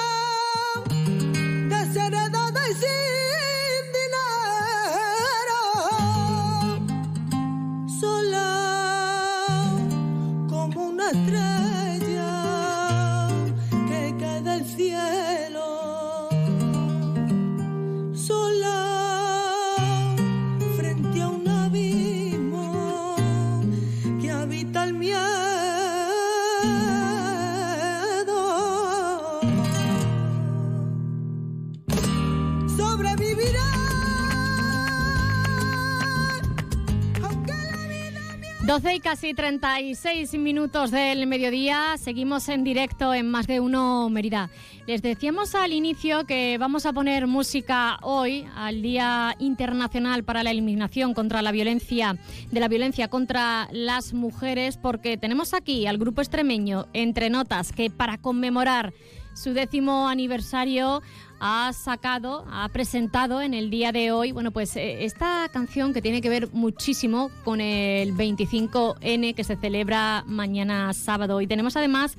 12 38.81 38.95
y 38.95 38.99
casi 38.99 39.33
36 39.35 40.33
minutos 40.39 40.89
del 40.89 41.27
mediodía. 41.27 41.97
Seguimos 41.99 42.49
en 42.49 42.63
directo 42.63 43.13
en 43.13 43.29
Más 43.29 43.45
de 43.45 43.59
Uno 43.59 44.09
Mérida. 44.09 44.49
Les 44.87 45.03
decíamos 45.03 45.53
al 45.53 45.71
inicio 45.71 46.25
que 46.25 46.57
vamos 46.57 46.87
a 46.87 46.93
poner 46.93 47.27
música 47.27 47.99
hoy, 48.01 48.47
al 48.55 48.81
Día 48.81 49.35
Internacional 49.37 50.23
para 50.23 50.41
la 50.41 50.49
Eliminación 50.49 51.13
contra 51.13 51.43
la 51.43 51.51
Violencia, 51.51 52.17
de 52.49 52.59
la 52.59 52.67
Violencia 52.67 53.07
contra 53.07 53.67
las 53.71 54.13
Mujeres, 54.13 54.77
porque 54.77 55.15
tenemos 55.15 55.53
aquí 55.53 55.85
al 55.85 55.99
grupo 55.99 56.21
extremeño 56.21 56.87
Entre 56.93 57.29
Notas, 57.29 57.73
que 57.73 57.91
para 57.91 58.17
conmemorar 58.17 58.93
su 59.33 59.53
décimo 59.53 60.07
aniversario 60.07 61.01
ha 61.39 61.73
sacado, 61.73 62.45
ha 62.51 62.69
presentado 62.69 63.41
en 63.41 63.55
el 63.55 63.71
día 63.71 63.91
de 63.91 64.11
hoy, 64.11 64.31
bueno, 64.31 64.51
pues 64.51 64.75
eh, 64.75 65.05
esta 65.05 65.49
canción 65.51 65.91
que 65.91 66.01
tiene 66.01 66.21
que 66.21 66.29
ver 66.29 66.49
muchísimo 66.53 67.31
con 67.43 67.61
el 67.61 68.13
25N 68.13 69.33
que 69.33 69.43
se 69.43 69.55
celebra 69.55 70.23
mañana 70.27 70.93
sábado. 70.93 71.41
Y 71.41 71.47
tenemos 71.47 71.75
además 71.75 72.15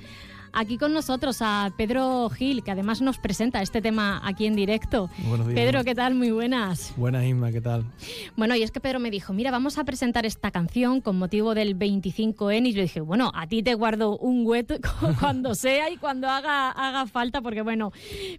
aquí 0.52 0.78
con 0.78 0.92
nosotros 0.92 1.38
a 1.40 1.72
Pedro 1.76 2.28
Gil, 2.30 2.62
que 2.62 2.70
además 2.70 3.00
nos 3.00 3.18
presenta 3.18 3.62
este 3.62 3.80
tema 3.80 4.20
aquí 4.24 4.46
en 4.46 4.54
directo. 4.54 5.10
Buenos 5.26 5.46
días. 5.46 5.58
Pedro, 5.58 5.84
¿qué 5.84 5.94
tal? 5.94 6.14
Muy 6.14 6.30
buenas. 6.30 6.92
Buenas, 6.96 7.24
Isma, 7.24 7.50
¿qué 7.50 7.60
tal? 7.60 7.84
Bueno, 8.36 8.54
y 8.54 8.62
es 8.62 8.70
que 8.70 8.80
Pedro 8.80 9.00
me 9.00 9.10
dijo, 9.10 9.32
mira, 9.32 9.50
vamos 9.50 9.78
a 9.78 9.84
presentar 9.84 10.26
esta 10.26 10.50
canción 10.50 11.00
con 11.00 11.18
motivo 11.18 11.54
del 11.54 11.78
25N. 11.78 12.68
Y 12.68 12.72
yo 12.72 12.82
dije, 12.82 13.00
bueno, 13.00 13.32
a 13.34 13.46
ti 13.46 13.62
te 13.62 13.74
guardo 13.74 14.18
un 14.18 14.46
hueco 14.46 14.74
cuando 15.20 15.54
sea 15.54 15.90
y 15.90 15.96
cuando 15.96 16.28
haga, 16.28 16.70
haga 16.70 17.06
falta, 17.06 17.40
porque 17.40 17.62
bueno, 17.62 17.92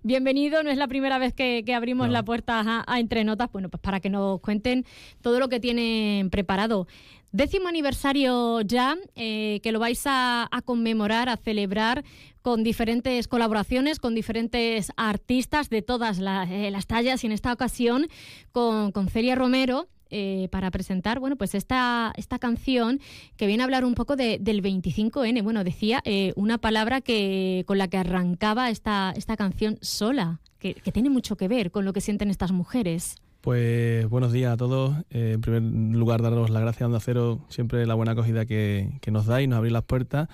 bienvenido, 0.03 0.63
no 0.63 0.70
es 0.70 0.77
la 0.77 0.88
primera 0.88 1.17
vez 1.17 1.34
que, 1.34 1.63
que 1.65 1.74
abrimos 1.74 2.10
la 2.10 2.24
puerta 2.24 2.60
a, 2.60 2.84
a 2.88 3.00
Entre 3.00 3.24
Notas, 3.24 3.51
bueno, 3.51 3.70
pues 3.70 3.82
para 3.82 4.00
que 4.00 4.10
nos 4.10 4.39
cuenten 4.41 4.86
todo 5.22 5.39
lo 5.39 5.50
que 5.50 5.60
tienen 5.60 6.29
preparado. 6.29 6.88
Décimo 7.34 7.68
aniversario 7.68 8.62
ya, 8.62 8.96
eh, 9.16 9.60
que 9.63 9.72
lo 9.72 9.80
vais 9.80 10.04
a, 10.06 10.48
conmemorar, 10.66 11.30
a 11.30 11.38
celebrar 11.38 12.04
con 12.44 12.63
diferentes 12.63 13.28
colaboraciones, 13.28 13.98
con 13.98 14.13
diferentes 14.13 14.92
artistas 14.98 15.72
de 15.72 15.82
todas 15.82 16.20
eh, 16.20 16.70
las 16.70 16.86
tallas 16.86 17.24
y 17.24 17.25
en 17.25 17.34
esta 17.34 17.52
ocasión 17.52 18.08
con, 18.52 18.94
Celia 19.10 19.34
Romero. 19.34 19.88
Eh, 20.16 20.48
para 20.52 20.70
presentar, 20.70 21.20
bueno, 21.20 21.36
pues 21.38 21.56
esta, 21.56 22.13
esta 22.18 22.38
canción 22.38 23.00
que 23.36 23.48
viene 23.48 23.63
a 23.63 23.66
hablar 23.66 23.84
un 23.84 23.96
poco 23.96 24.16
de, 24.16 24.38
del 24.40 24.62
25N. 24.62 25.42
Bueno, 25.42 25.64
decía 25.64 26.03
una 26.36 26.60
palabra 26.60 27.01
que 27.01 27.64
con 27.66 27.79
la 27.79 27.88
que 27.88 27.98
arrancaba 27.98 28.70
esta, 28.70 29.12
esta 29.18 29.36
canción 29.38 29.79
sola, 29.81 30.40
que 30.60 30.75
tiene 30.94 31.10
mucho 31.10 31.36
que 31.36 31.48
ver 31.48 31.72
con 31.72 31.84
lo 31.84 31.94
que 31.94 32.01
sienten 32.01 32.29
estas 32.29 32.51
mujeres. 32.51 33.16
Pues 33.44 34.08
buenos 34.08 34.32
días 34.32 34.53
a 34.53 34.56
todos. 34.56 34.96
Eh, 35.10 35.34
en 35.34 35.42
primer 35.42 35.62
lugar, 35.62 36.22
daros 36.22 36.50
las 36.50 36.62
gracias 36.62 36.84
a 36.84 36.86
Onda 36.86 37.01
Cero, 37.01 37.42
siempre 37.50 37.86
la 37.86 37.94
buena 37.94 38.14
acogida 38.14 38.46
que, 38.46 38.90
que 39.01 39.12
nos 39.12 39.25
dais, 39.25 39.50
nos 39.50 39.58
abrís 39.58 39.74
las 39.74 39.84
puertas. 39.84 40.29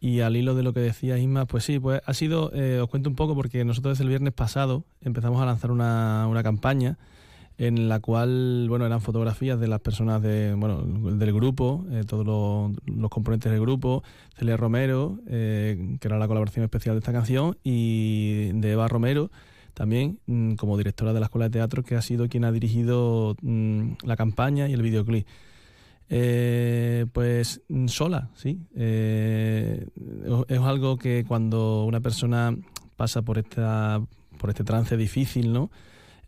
Y 0.00 0.20
al 0.20 0.36
hilo 0.36 0.54
de 0.54 0.62
lo 0.62 0.74
que 0.74 0.80
decía 0.80 1.16
Isma, 1.16 1.46
pues 1.46 1.64
sí, 1.64 1.78
pues 1.78 2.02
ha 2.04 2.12
sido, 2.12 2.52
eh, 2.52 2.78
os 2.78 2.90
cuento 2.90 3.08
un 3.08 3.16
poco, 3.16 3.34
porque 3.34 3.64
nosotros 3.64 3.98
el 4.00 4.08
viernes 4.08 4.34
pasado 4.34 4.84
empezamos 5.00 5.40
a 5.40 5.46
lanzar 5.46 5.70
una, 5.70 6.26
una 6.28 6.42
campaña 6.42 6.98
en 7.56 7.88
la 7.88 8.00
cual, 8.00 8.66
bueno, 8.68 8.84
eran 8.84 9.00
fotografías 9.00 9.58
de 9.58 9.68
las 9.68 9.80
personas 9.80 10.20
de, 10.20 10.52
bueno, 10.52 10.82
del 10.82 11.32
grupo, 11.32 11.86
eh, 11.90 12.02
todos 12.06 12.26
los, 12.26 12.72
los, 12.84 13.10
componentes 13.10 13.50
del 13.50 13.62
grupo, 13.62 14.02
Celia 14.36 14.58
Romero, 14.58 15.20
eh, 15.26 15.96
que 15.98 16.06
era 16.06 16.18
la 16.18 16.28
colaboración 16.28 16.64
especial 16.64 16.96
de 16.96 16.98
esta 16.98 17.12
canción, 17.12 17.56
y 17.64 18.52
de 18.52 18.72
Eva 18.72 18.88
Romero, 18.88 19.30
también 19.74 20.18
mm, 20.26 20.54
como 20.54 20.76
directora 20.76 21.12
de 21.12 21.20
la 21.20 21.26
Escuela 21.26 21.46
de 21.46 21.52
Teatro, 21.52 21.82
que 21.82 21.96
ha 21.96 22.02
sido 22.02 22.28
quien 22.28 22.44
ha 22.44 22.52
dirigido 22.52 23.36
mm, 23.42 23.92
la 24.04 24.16
campaña 24.16 24.68
y 24.68 24.72
el 24.72 24.82
videoclip. 24.82 25.26
Eh, 26.14 27.06
pues 27.12 27.62
mm, 27.68 27.86
sola, 27.86 28.28
sí. 28.34 28.60
Eh, 28.76 29.86
es 30.48 30.60
algo 30.60 30.98
que 30.98 31.24
cuando 31.26 31.84
una 31.84 32.00
persona 32.00 32.54
pasa 32.96 33.22
por 33.22 33.38
esta 33.38 34.00
por 34.38 34.50
este 34.50 34.64
trance 34.64 34.96
difícil, 34.96 35.52
¿no? 35.52 35.70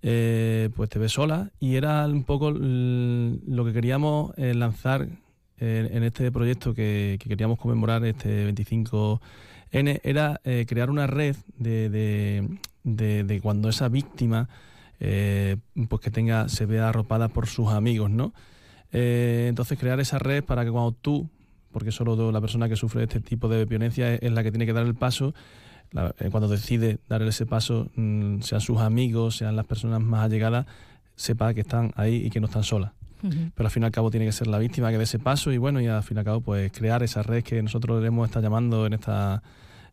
Eh, 0.03 0.71
pues 0.75 0.89
te 0.89 0.99
ves 0.99 1.13
sola 1.13 1.51
y 1.61 1.77
era 1.77 2.07
un 2.07 2.25
poco 2.25 2.51
lo 2.51 3.65
que 3.65 3.73
queríamos 3.73 4.33
eh, 4.37 4.55
lanzar 4.55 5.09
en 5.57 6.03
este 6.03 6.31
proyecto 6.31 6.75
que, 6.75 7.17
que, 7.21 7.29
queríamos 7.29 7.59
conmemorar 7.59 8.05
este 8.05 8.53
25N 8.53 10.01
era 10.03 10.41
crear 10.67 10.91
una 10.91 11.07
red 11.07 11.37
de, 11.57 12.59
de, 12.85 13.25
de 13.25 13.40
cuando 13.40 13.68
esa 13.68 13.88
víctima 13.88 14.49
eh, 15.01 15.57
pues 15.88 16.01
que 16.01 16.11
tenga 16.11 16.49
se 16.49 16.66
vea 16.66 16.88
arropada 16.88 17.29
por 17.29 17.47
sus 17.47 17.70
amigos, 17.70 18.11
¿no? 18.11 18.33
Eh, 18.92 19.47
entonces 19.49 19.79
crear 19.79 19.99
esa 19.99 20.18
red 20.18 20.44
para 20.44 20.64
que 20.64 20.70
cuando 20.70 20.92
tú, 20.92 21.29
porque 21.73 21.90
solo 21.90 22.31
la 22.31 22.40
persona 22.40 22.68
que 22.68 22.77
sufre 22.77 23.03
este 23.03 23.20
tipo 23.20 23.49
de 23.49 23.64
violencia 23.64 24.14
es, 24.14 24.23
es 24.23 24.33
la 24.33 24.42
que 24.44 24.53
tiene 24.53 24.66
que 24.66 24.73
dar 24.73 24.87
el 24.87 24.94
paso, 24.94 25.35
la, 25.90 26.14
eh, 26.20 26.29
cuando 26.31 26.49
decide 26.49 26.99
dar 27.09 27.23
ese 27.23 27.44
paso, 27.44 27.90
mmm, 27.97 28.40
sean 28.40 28.61
sus 28.61 28.79
amigos, 28.79 29.37
sean 29.37 29.57
las 29.57 29.66
personas 29.66 30.01
más 30.01 30.25
allegadas, 30.25 30.66
sepa 31.16 31.55
que 31.55 31.62
están 31.62 31.92
ahí 31.97 32.27
y 32.27 32.31
que 32.31 32.40
no 32.40 32.47
están 32.47 32.62
solas. 32.62 32.92
Uh 33.23 33.29
-huh. 33.29 33.53
Pero 33.55 33.66
al 33.66 33.70
fin 33.70 33.83
y 33.83 33.87
al 33.87 33.92
cabo 33.92 34.11
tiene 34.11 34.27
que 34.27 34.33
ser 34.33 34.47
la 34.47 34.59
víctima 34.59 34.90
que 34.90 34.99
dé 34.99 35.05
ese 35.05 35.18
paso 35.18 35.51
y 35.51 35.59
bueno, 35.59 35.81
y 35.81 35.87
al 35.87 36.03
fin 36.03 36.16
y 36.16 36.20
al 36.20 36.25
cabo 36.25 36.40
pues 36.40 36.70
crear 36.70 37.03
esa 37.03 37.23
red 37.23 37.42
que 37.42 37.62
nosotros 37.62 38.01
le 38.01 38.09
hemos 38.09 38.29
estado 38.29 38.42
llamando 38.44 38.87
en 38.87 38.92
esta 38.92 39.42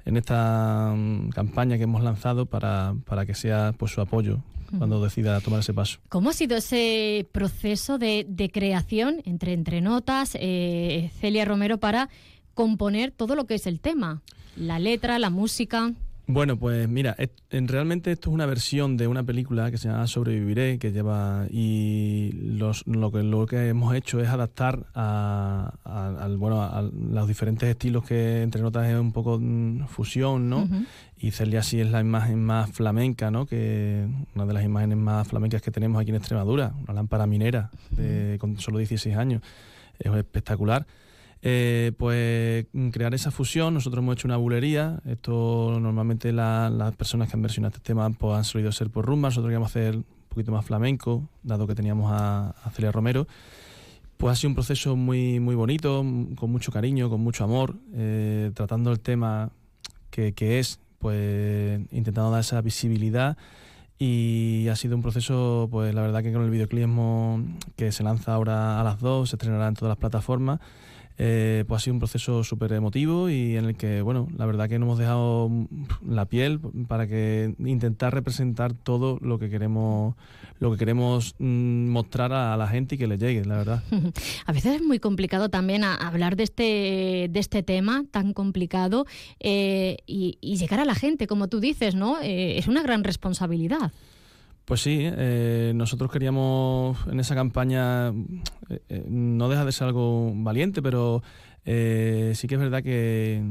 en 0.05 0.17
esta 0.17 0.91
um, 0.93 1.29
campaña 1.29 1.77
que 1.77 1.83
hemos 1.83 2.03
lanzado 2.03 2.45
para, 2.45 2.95
para 3.05 3.25
que 3.25 3.33
sea 3.33 3.73
pues 3.77 3.91
su 3.91 4.01
apoyo 4.01 4.39
cuando 4.77 5.03
decida 5.03 5.41
tomar 5.41 5.59
ese 5.59 5.73
paso. 5.73 5.99
¿Cómo 6.09 6.29
ha 6.29 6.33
sido 6.33 6.55
ese 6.55 7.27
proceso 7.31 7.97
de, 7.97 8.25
de 8.27 8.49
creación 8.49 9.21
entre, 9.25 9.53
entre 9.53 9.81
notas, 9.81 10.37
eh, 10.39 11.11
Celia 11.19 11.43
Romero, 11.45 11.77
para 11.77 12.09
componer 12.53 13.11
todo 13.11 13.35
lo 13.35 13.45
que 13.45 13.55
es 13.55 13.67
el 13.67 13.79
tema? 13.79 14.21
La 14.55 14.79
letra, 14.79 15.19
la 15.19 15.29
música. 15.29 15.91
Bueno, 16.33 16.55
pues 16.57 16.87
mira, 16.87 17.13
es, 17.17 17.31
en, 17.49 17.67
realmente 17.67 18.09
esto 18.09 18.29
es 18.29 18.33
una 18.33 18.45
versión 18.45 18.95
de 18.95 19.07
una 19.07 19.21
película 19.21 19.69
que 19.69 19.77
se 19.77 19.89
llama 19.89 20.07
Sobreviviré, 20.07 20.79
que 20.79 20.93
lleva 20.93 21.45
y 21.49 22.31
los, 22.31 22.87
lo, 22.87 23.11
que, 23.11 23.21
lo 23.21 23.45
que 23.45 23.67
hemos 23.67 23.93
hecho 23.93 24.21
es 24.21 24.29
adaptar 24.29 24.85
a, 24.95 25.73
a, 25.83 26.07
a 26.23 26.27
bueno, 26.29 26.63
a, 26.63 26.83
los 26.83 27.27
diferentes 27.27 27.67
estilos 27.67 28.05
que 28.05 28.43
entre 28.43 28.61
notas 28.61 28.87
es 28.87 28.95
un 28.97 29.11
poco 29.11 29.41
fusión, 29.87 30.49
¿no? 30.49 30.59
Uh 30.59 30.67
-huh. 30.67 30.85
Y 31.17 31.31
Celia 31.31 31.63
sí 31.63 31.81
es 31.81 31.91
la 31.91 31.99
imagen 31.99 32.41
más 32.41 32.71
flamenca, 32.71 33.29
¿no? 33.29 33.45
Que 33.45 34.07
una 34.33 34.45
de 34.45 34.53
las 34.53 34.63
imágenes 34.63 34.97
más 34.97 35.27
flamencas 35.27 35.61
que 35.61 35.69
tenemos 35.69 36.01
aquí 36.01 36.11
en 36.11 36.15
Extremadura, 36.15 36.73
una 36.83 36.93
lámpara 36.93 37.27
minera 37.27 37.71
de, 37.89 38.37
con 38.39 38.57
solo 38.57 38.77
16 38.77 39.17
años, 39.17 39.41
es 39.99 40.13
espectacular. 40.13 40.87
Eh, 41.43 41.91
pues 41.97 42.67
crear 42.91 43.13
esa 43.13 43.31
fusión. 43.31 43.73
Nosotros 43.73 44.03
hemos 44.03 44.13
hecho 44.13 44.27
una 44.27 44.37
bulería. 44.37 44.99
Esto 45.05 45.77
normalmente 45.79 46.31
la, 46.31 46.69
las 46.69 46.95
personas 46.95 47.29
que 47.29 47.35
han 47.35 47.41
versionado 47.41 47.75
este 47.75 47.85
tema 47.85 48.09
pues, 48.11 48.37
han 48.37 48.43
solido 48.43 48.71
ser 48.71 48.89
por 48.89 49.05
rumba. 49.05 49.29
Nosotros 49.29 49.49
queríamos 49.49 49.69
hacer 49.69 49.95
un 49.95 50.05
poquito 50.29 50.51
más 50.51 50.65
flamenco, 50.65 51.27
dado 51.43 51.67
que 51.67 51.75
teníamos 51.75 52.11
a, 52.13 52.53
Celia 52.73 52.91
Romero. 52.91 53.27
Pues 54.17 54.33
ha 54.33 54.35
sido 54.35 54.49
un 54.49 54.55
proceso 54.55 54.95
muy, 54.95 55.39
muy 55.39 55.55
bonito, 55.55 56.05
con 56.35 56.51
mucho 56.51 56.71
cariño, 56.71 57.09
con 57.09 57.21
mucho 57.21 57.43
amor, 57.43 57.75
eh, 57.95 58.51
tratando 58.53 58.91
el 58.91 58.99
tema 58.99 59.49
que, 60.11 60.33
que 60.33 60.59
es, 60.59 60.79
pues 60.99 61.81
intentando 61.91 62.29
dar 62.29 62.41
esa 62.41 62.61
visibilidad 62.61 63.35
y 64.03 64.67
ha 64.67 64.75
sido 64.75 64.95
un 64.95 65.03
proceso, 65.03 65.67
pues 65.69 65.93
la 65.93 66.01
verdad 66.01 66.23
que 66.23 66.33
con 66.33 66.41
el 66.41 66.49
videoclip 66.49 66.89
que 67.75 67.91
se 67.91 68.01
lanza 68.01 68.33
ahora 68.33 68.81
a 68.81 68.83
las 68.83 68.99
dos, 68.99 69.29
se 69.29 69.35
estrenará 69.35 69.67
en 69.67 69.75
todas 69.75 69.89
las 69.91 69.97
plataformas, 69.97 70.59
eh, 71.17 71.65
pues 71.67 71.81
ha 71.81 71.83
sido 71.83 71.95
un 71.95 71.99
proceso 71.99 72.43
súper 72.43 72.73
emotivo 72.73 73.29
y 73.29 73.55
en 73.55 73.65
el 73.65 73.75
que, 73.75 74.01
bueno, 74.01 74.27
la 74.37 74.45
verdad 74.45 74.69
que 74.69 74.79
nos 74.79 74.87
hemos 74.87 74.99
dejado 74.99 75.51
la 76.07 76.25
piel 76.25 76.59
para 76.87 77.07
que 77.07 77.53
intentar 77.59 78.13
representar 78.13 78.73
todo 78.73 79.17
lo 79.21 79.39
que 79.39 79.49
queremos, 79.49 80.15
lo 80.59 80.71
que 80.71 80.77
queremos 80.77 81.35
mm, 81.39 81.89
mostrar 81.89 82.33
a 82.33 82.55
la 82.57 82.67
gente 82.67 82.95
y 82.95 82.97
que 82.97 83.07
le 83.07 83.17
llegue, 83.17 83.45
la 83.45 83.57
verdad. 83.57 83.83
A 84.45 84.51
veces 84.51 84.75
es 84.75 84.81
muy 84.81 84.99
complicado 84.99 85.49
también 85.49 85.83
hablar 85.83 86.35
de 86.35 86.43
este, 86.43 87.27
de 87.29 87.39
este 87.39 87.63
tema 87.63 88.03
tan 88.11 88.33
complicado 88.33 89.05
eh, 89.39 89.97
y, 90.05 90.37
llegar 90.41 90.79
a 90.79 90.85
la 90.85 90.95
gente, 90.95 91.25
como 91.27 91.47
tú 91.47 91.59
dices, 91.59 91.95
¿no? 91.95 92.19
Eh, 92.21 92.57
es 92.57 92.67
una 92.67 92.83
gran 92.83 93.03
responsabilidad. 93.03 93.91
Pues 94.71 94.83
sí, 94.83 94.99
eh, 95.01 95.73
nosotros 95.75 96.09
queríamos 96.09 96.97
en 97.07 97.19
esa 97.19 97.35
campaña, 97.35 98.07
eh, 98.07 98.79
eh, 98.87 99.05
no 99.05 99.49
deja 99.49 99.65
de 99.65 99.73
ser 99.73 99.87
algo 99.87 100.31
valiente, 100.33 100.81
pero 100.81 101.21
sí 101.65 102.47
que 102.47 102.55
es 102.55 102.57
verdad 102.57 102.81
que, 102.81 103.43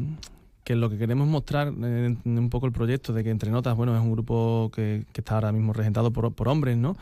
lo 0.69 0.89
que 0.89 0.97
queremos 0.97 1.29
mostrar 1.29 1.69
en, 1.69 2.21
un 2.25 2.49
poco 2.49 2.65
el 2.65 2.73
proyecto 2.73 3.13
de 3.13 3.23
que 3.23 3.29
Entre 3.29 3.51
Notas, 3.51 3.77
bueno, 3.77 3.95
es 3.95 4.03
un 4.03 4.13
grupo 4.13 4.71
que, 4.75 5.05
está 5.13 5.35
ahora 5.35 5.53
mismo 5.53 5.75
regentado 5.75 6.11
por, 6.11 6.49
hombres, 6.49 6.79
¿no? 6.79 6.97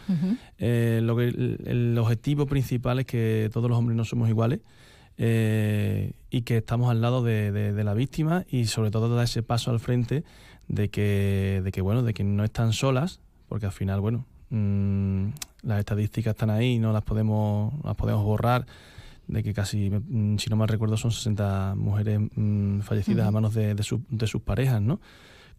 lo 0.59 1.17
que, 1.17 1.29
el, 1.65 1.97
objetivo 1.97 2.47
principal 2.47 2.99
es 2.99 3.07
que 3.07 3.49
todos 3.53 3.71
los 3.71 3.79
hombres 3.79 3.97
no 3.97 4.05
somos 4.05 4.29
iguales. 4.29 4.59
y 5.17 6.43
que 6.43 6.57
estamos 6.57 6.91
al 6.91 7.01
lado 7.01 7.23
de, 7.23 7.53
de, 7.53 7.85
la 7.85 7.95
víctima 7.95 8.45
y 8.51 8.65
sobre 8.65 8.91
todo 8.91 9.15
dar 9.15 9.27
ese 9.27 9.45
paso 9.45 9.71
al 9.71 9.79
frente 9.79 10.25
de 10.67 10.89
que, 10.89 11.61
de 11.63 11.71
que 11.71 11.83
bueno 11.83 12.03
de 12.03 12.15
que 12.15 12.25
no 12.25 12.43
están 12.43 12.73
solas 12.73 13.21
porque 13.49 13.67
al 13.67 13.73
final, 13.73 14.01
bueno, 14.01 14.25
mm, 14.51 15.29
las 15.63 15.79
estadísticas 15.81 16.33
están 16.33 16.51
ahí 16.51 16.75
y 16.75 16.79
no 16.79 16.93
las 16.93 17.03
podemos, 17.03 17.73
las 17.85 17.97
podemos 17.97 18.25
borrar 18.25 18.67
de 19.29 19.43
que 19.43 19.53
casi, 19.53 19.91
mm, 19.91 20.39
si 20.39 20.51
no 20.51 20.57
mal 20.57 20.69
recuerdo, 20.69 20.97
son 20.97 21.13
60 21.13 21.75
mujeres 21.77 22.19
mm, 22.35 22.81
fallecidas 22.81 23.27
a 23.27 23.31
manos 23.31 23.55
de, 23.55 23.75
de, 23.75 24.27
sus 24.27 24.43
parejas, 24.43 24.83
¿no? 24.83 25.01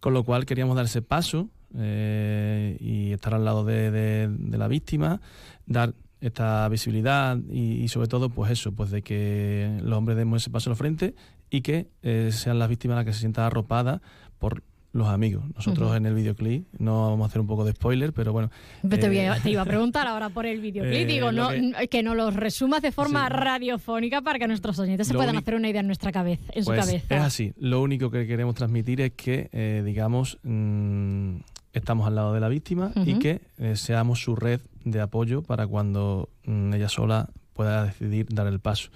Con 0.00 0.12
lo 0.12 0.24
cual 0.24 0.44
queríamos 0.44 0.76
dar 0.76 0.86
ese 0.86 1.02
paso 1.02 1.48
eh, 1.76 2.76
y 2.80 3.12
estar 3.12 3.34
al 3.34 3.44
lado 3.44 3.64
de, 3.64 4.28
la 4.50 4.68
víctima, 4.68 5.20
dar 5.66 5.94
esta 6.20 6.68
visibilidad 6.68 7.38
y, 7.48 7.86
sobre 7.88 8.08
todo, 8.08 8.28
pues 8.28 8.50
eso, 8.50 8.72
pues 8.72 8.90
de 8.90 9.02
que 9.02 9.78
los 9.82 9.96
hombres 9.96 10.18
demos 10.18 10.42
ese 10.42 10.50
paso 10.50 10.70
al 10.70 10.76
frente 10.76 11.14
y 11.48 11.62
que 11.62 11.88
eh, 12.02 12.30
sean 12.32 12.58
las 12.58 12.68
víctimas 12.68 12.96
las 12.96 13.04
que 13.04 13.12
se 13.12 13.20
sientan 13.20 13.44
arropadas 13.44 14.00
por 14.38 14.62
los 14.92 15.08
amigos. 15.08 15.44
Nosotros 15.54 15.96
en 15.96 16.06
el 16.06 16.14
videoclip, 16.14 16.66
no 16.78 17.10
vamos 17.10 17.24
a 17.24 17.28
hacer 17.28 17.40
un 17.40 17.46
poco 17.46 17.64
de 17.64 17.72
spoiler, 17.72 18.12
pero 18.12 18.32
bueno. 18.32 18.50
Eh, 18.82 18.98
te, 18.98 19.50
iba 19.50 19.62
a 19.62 19.64
preguntar 19.64 20.06
ahora 20.06 20.30
por 20.30 20.46
el 20.46 20.60
videoclip, 20.60 20.94
eh, 20.94 21.06
digo, 21.06 21.32
no, 21.32 21.50
que... 21.90 22.02
nos 22.02 22.16
lo 22.16 22.30
resumas 22.30 22.82
de 22.82 22.92
forma 22.92 23.28
radiofónica 23.28 24.20
para 24.22 24.38
que 24.38 24.48
nuestros 24.48 24.78
oyentes 24.78 25.06
se 25.08 25.14
puedan 25.14 25.36
hacer 25.36 25.54
una 25.54 25.68
idea 25.68 25.80
en 25.80 25.86
nuestra 25.86 26.12
cabeza, 26.12 26.44
en 26.52 26.64
su 26.64 26.70
pues, 26.70 26.80
cabeza. 26.80 27.16
Es 27.16 27.22
así, 27.22 27.52
lo 27.58 27.80
único 27.82 28.10
que 28.10 28.26
queremos 28.26 28.54
transmitir 28.54 29.00
es 29.00 29.12
que, 29.12 29.48
eh, 29.52 29.82
digamos, 29.84 30.38
mm, 30.42 31.36
estamos 31.72 32.06
al 32.06 32.16
lado 32.16 32.34
de 32.34 32.40
la 32.40 32.48
víctima 32.48 32.90
y 32.96 33.14
que 33.14 33.40
seamos 33.74 34.22
su 34.22 34.34
red 34.34 34.60
de 34.84 35.00
apoyo 35.00 35.42
para 35.42 35.66
cuando 35.66 36.28
mm, 36.44 36.74
ella 36.74 36.88
sola 36.88 37.28
pueda 37.52 37.84
decidir 37.84 38.26
dar 38.30 38.48
el 38.48 38.58
paso. 38.58 38.90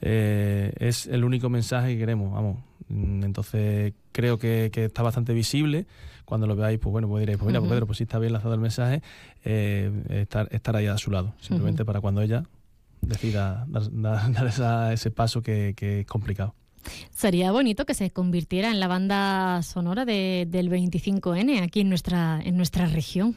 Es 0.00 1.06
el 1.06 1.24
único 1.24 1.48
mensaje 1.48 1.92
que 1.92 1.98
queremos, 1.98 2.32
vamos. 2.32 2.58
Mm, 2.88 3.24
entonces 3.24 3.94
creo 4.12 4.38
que, 4.38 4.70
está 4.74 5.02
bastante 5.02 5.32
visible. 5.32 5.86
Cuando 6.24 6.46
lo 6.46 6.56
veáis, 6.56 6.78
pues 6.78 6.92
bueno, 6.92 7.08
pues 7.08 7.20
diréis, 7.20 7.38
pues 7.38 7.46
mira, 7.46 7.60
pues 7.60 7.70
Pedro, 7.70 7.86
pues 7.86 7.98
sí 7.98 8.04
está 8.04 8.18
bien 8.18 8.34
lanzado 8.34 8.52
el 8.52 8.60
mensaje, 8.60 9.00
eh, 9.44 9.90
estar, 10.10 10.46
estar 10.50 10.76
ahí 10.76 10.86
a 10.86 10.98
su 10.98 11.10
lado, 11.10 11.32
simplemente 11.40 11.86
para 11.86 12.02
cuando 12.02 12.20
ella 12.20 12.44
decida 13.00 13.66
dar, 13.68 14.92
ese 14.92 15.10
paso 15.10 15.42
que, 15.42 15.74
es 15.78 16.06
complicado. 16.06 16.54
Sería 17.10 17.50
bonito 17.50 17.86
que 17.86 17.94
se 17.94 18.10
convirtiera 18.10 18.70
en 18.70 18.80
la 18.80 18.88
banda 18.88 19.62
sonora 19.62 20.04
del 20.04 20.70
25N 20.70 21.62
aquí 21.62 21.80
en 21.80 21.88
nuestra, 21.88 22.40
en 22.42 22.56
nuestra 22.56 22.86
región. 22.86 23.34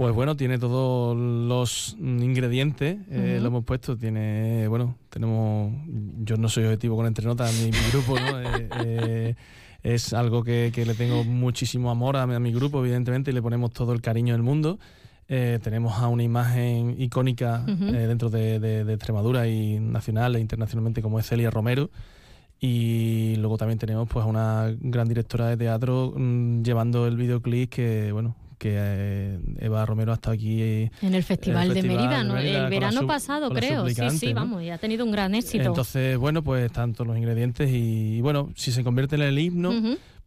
Pues 0.00 0.14
bueno, 0.14 0.34
tiene 0.34 0.58
todos 0.58 1.14
los 1.14 1.94
ingredientes, 2.00 2.96
eh, 3.10 3.38
lo 3.38 3.48
hemos 3.48 3.66
puesto, 3.66 3.98
tiene, 3.98 4.66
bueno, 4.66 4.96
tenemos, 5.10 5.74
yo 6.22 6.38
no 6.38 6.48
soy 6.48 6.64
objetivo 6.64 6.96
con 6.96 7.04
Entrenotas, 7.04 7.52
mi, 7.60 7.66
mi 7.66 7.90
grupo, 7.92 8.18
¿no? 8.18 8.40
Eh, 8.40 8.68
eh, 8.82 9.34
es 9.82 10.14
algo 10.14 10.42
que, 10.42 10.72
le 10.74 10.94
tengo 10.94 11.22
muchísimo 11.24 11.90
amor 11.90 12.16
a, 12.16 12.26
mi 12.26 12.50
grupo, 12.50 12.80
evidentemente, 12.80 13.30
y 13.30 13.34
le 13.34 13.42
ponemos 13.42 13.72
todo 13.72 13.92
el 13.92 14.00
cariño 14.00 14.32
del 14.32 14.42
mundo. 14.42 14.78
tenemos 15.26 15.98
a 15.98 16.08
una 16.08 16.22
imagen 16.22 16.94
icónica 16.98 17.58
dentro 17.58 18.30
de, 18.30 18.80
Extremadura 18.94 19.48
y 19.48 19.80
nacional 19.80 20.34
e 20.34 20.40
internacionalmente 20.40 21.02
como 21.02 21.20
es 21.20 21.26
Celia 21.26 21.50
Romero. 21.50 21.90
Y 22.58 23.36
luego 23.36 23.58
también 23.58 23.78
tenemos 23.78 24.08
pues 24.08 24.24
a 24.24 24.26
una 24.26 24.74
gran 24.80 25.08
directora 25.08 25.48
de 25.48 25.58
teatro 25.58 26.14
mm, 26.16 26.62
llevando 26.62 27.06
el 27.06 27.18
videoclip 27.18 27.70
que, 27.70 28.12
bueno, 28.12 28.34
que 28.60 28.74
eh, 28.76 29.38
Eva 29.58 29.86
Romero 29.86 30.12
ha 30.12 30.16
estado 30.16 30.34
aquí 30.34 30.60
eh, 30.60 30.90
en 31.00 31.14
el 31.14 31.24
Festival, 31.24 31.72
de, 31.72 31.82
Mérida, 31.82 32.20
el 32.20 32.68
verano 32.68 33.06
pasado 33.06 33.48
creo, 33.50 33.88
sí, 33.88 34.10
sí, 34.10 34.32
vamos, 34.34 34.62
y 34.62 34.68
ha 34.68 34.76
tenido 34.76 35.06
un 35.06 35.10
gran 35.10 35.34
éxito. 35.34 35.64
Entonces, 35.64 36.18
bueno, 36.18 36.44
pues 36.44 36.70
tanto 36.70 37.06
los 37.06 37.16
ingredientes 37.16 37.70
y, 37.72 38.20
bueno, 38.20 38.50
si 38.54 38.70
se 38.70 38.84
convierte 38.84 39.16
en 39.16 39.22
el 39.22 39.38
himno, 39.38 39.72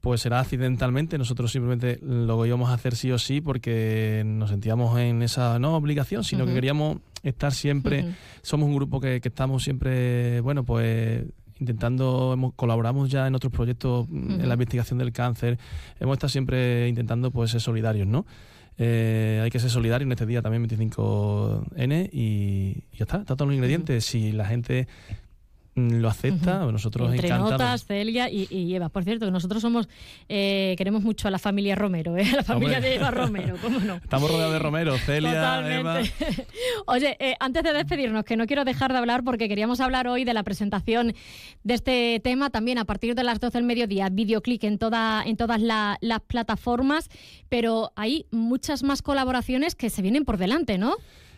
pues 0.01 0.21
será 0.21 0.39
accidentalmente, 0.39 1.19
nosotros 1.19 1.51
simplemente 1.51 1.99
lo 2.01 2.43
íbamos 2.43 2.71
a 2.71 2.73
hacer 2.73 2.95
sí 2.95 3.11
o 3.11 3.19
sí 3.19 3.39
porque 3.39 4.23
nos 4.25 4.49
sentíamos 4.49 4.99
en 4.99 5.21
esa 5.21 5.59
no 5.59 5.75
obligación, 5.75 6.23
sino 6.23 6.47
que 6.47 6.55
queríamos 6.55 6.97
estar 7.21 7.53
siempre, 7.53 8.15
somos 8.41 8.67
un 8.67 8.75
grupo 8.75 8.99
que, 8.99 9.21
que 9.21 9.29
estamos 9.29 9.63
siempre, 9.63 10.41
bueno, 10.41 10.63
pues 10.63 11.23
intentando, 11.63 12.31
hemos, 12.33 12.53
colaboramos 12.53 13.09
ya 13.09 13.25
en 13.27 13.35
otros 13.35 13.51
proyectos 13.51 14.07
mm, 14.09 14.41
en 14.41 14.47
la 14.47 14.53
investigación 14.53 14.99
del 14.99 15.11
cáncer, 15.11 15.57
hemos 15.99 16.13
estado 16.13 16.29
siempre 16.29 16.87
intentando 16.87 17.31
pues 17.31 17.51
ser 17.51 17.61
solidarios, 17.61 18.07
¿no? 18.07 18.25
Eh, 18.77 19.41
hay 19.43 19.49
que 19.51 19.59
ser 19.59 19.69
solidario 19.69 20.05
en 20.05 20.11
este 20.11 20.25
día 20.25 20.41
también 20.41 20.67
25N 20.67 22.09
y, 22.11 22.83
ya 22.97 23.03
está, 23.03 23.17
está 23.17 23.35
todos 23.35 23.47
los 23.47 23.55
ingredientes. 23.55 24.05
Si 24.05 24.31
la 24.31 24.45
gente 24.45 24.87
lo 25.75 26.07
acepta, 26.07 26.59
nosotros 26.71 27.11
Entre 27.11 27.29
notas, 27.29 27.85
Celia 27.85 28.29
y, 28.29 28.75
Eva. 28.75 28.89
Por 28.89 29.03
cierto, 29.03 29.29
nosotros 29.31 29.61
somos 29.61 29.89
eh, 30.29 30.75
queremos 30.77 31.01
mucho 31.01 31.27
a 31.27 31.31
la 31.31 31.39
familia 31.39 31.75
Romero, 31.75 32.15
¿eh? 32.15 32.29
a 32.31 32.37
la 32.37 32.43
familia 32.43 32.79
de 32.79 32.95
Eva 32.95 33.09
Romero, 33.09 33.55
¿cómo 33.61 33.79
no? 33.79 33.95
Estamos 33.95 34.29
rodeados 34.29 34.53
de 34.53 34.59
Romero, 34.59 34.97
Celia, 34.99 35.79
Eva. 35.79 36.01
Oye, 36.85 37.17
eh, 37.19 37.35
antes 37.39 37.63
de 37.63 37.73
despedirnos, 37.73 38.23
que 38.23 38.37
no 38.37 38.45
quiero 38.45 38.65
dejar 38.65 38.91
de 38.91 38.99
hablar 38.99 39.23
porque 39.23 39.49
queríamos 39.49 39.79
hablar 39.79 40.07
hoy 40.07 40.25
de 40.25 40.33
la 40.33 40.43
presentación 40.43 41.13
de 41.63 41.73
este 41.73 42.21
tema 42.23 42.49
también 42.51 42.77
a 42.77 42.85
partir 42.85 43.15
de 43.15 43.23
las 43.23 43.39
12 43.39 43.57
del 43.57 43.65
mediodía, 43.65 44.09
videoclick 44.09 44.63
en, 44.65 44.77
toda, 44.77 45.23
en 45.25 45.37
todas 45.37 45.61
las 45.61 46.19
plataformas, 46.27 47.09
pero 47.49 47.91
hay 47.95 48.25
muchas 48.31 48.83
más 48.83 49.01
colaboraciones 49.01 49.75
que 49.75 49.89
se 49.89 50.01
vienen 50.01 50.25
por 50.25 50.37
delante, 50.37 50.77
¿no? 50.77 50.95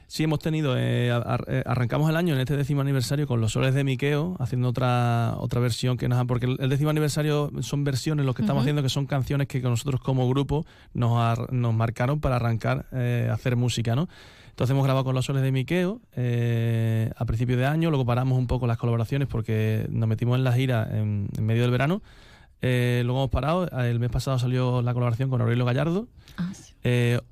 Sí, 0.07 0.23
hemos 0.23 0.39
tenido, 0.39 0.77
eh, 0.77 1.09
eh, 1.09 1.63
arrancamos 1.65 2.09
el 2.09 2.15
año 2.15 2.35
en 2.35 2.39
este 2.39 2.55
décimo 2.55 2.81
aniversario 2.81 3.25
con 3.25 3.41
los 3.41 3.53
soles 3.53 3.73
de 3.73 3.83
Miqueo, 3.83 4.35
haciendo 4.39 4.69
otra 4.69 5.33
otra 5.39 5.59
versión 5.59 5.97
que 5.97 6.07
nos 6.07 6.23
porque 6.27 6.45
el, 6.45 6.69
décimo 6.69 6.91
aniversario 6.91 7.51
son 7.61 7.83
versiones, 7.83 8.25
lo 8.25 8.35
que 8.35 8.43
estamos 8.43 8.61
haciendo, 8.61 8.83
que 8.83 8.89
son 8.89 9.07
canciones 9.07 9.47
que 9.47 9.59
nosotros 9.61 9.99
como 10.01 10.29
grupo 10.29 10.65
nos, 10.93 11.51
nos 11.51 11.73
marcaron 11.73 12.19
para 12.19 12.35
arrancar 12.35 12.85
eh, 12.91 13.29
hacer 13.31 13.55
música, 13.55 13.95
¿no? 13.95 14.07
Entonces 14.49 14.71
hemos 14.71 14.85
grabado 14.85 15.03
con 15.03 15.15
los 15.15 15.25
soles 15.25 15.41
de 15.41 15.51
Miqueo 15.51 15.99
a 16.15 17.25
principio 17.25 17.57
de 17.57 17.65
año, 17.65 17.89
luego 17.89 18.05
paramos 18.05 18.37
un 18.37 18.47
poco 18.47 18.67
las 18.67 18.77
colaboraciones 18.77 19.27
porque 19.27 19.87
nos 19.89 20.07
metimos 20.07 20.37
en 20.37 20.43
la 20.43 20.53
gira 20.53 20.87
en, 20.91 21.27
medio 21.41 21.63
del 21.63 21.71
verano. 21.71 22.01
luego 22.61 23.17
hemos 23.19 23.31
parado, 23.31 23.67
el 23.81 23.99
mes 23.99 24.11
pasado 24.11 24.39
salió 24.39 24.81
la 24.81 24.93
colaboración 24.93 25.29
con 25.29 25.41
Aurelio 25.41 25.65
Gallardo, 25.65 26.07
ah, 26.37 26.53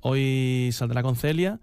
hoy 0.00 0.70
saldrá 0.72 1.02
con 1.02 1.14
Celia. 1.14 1.60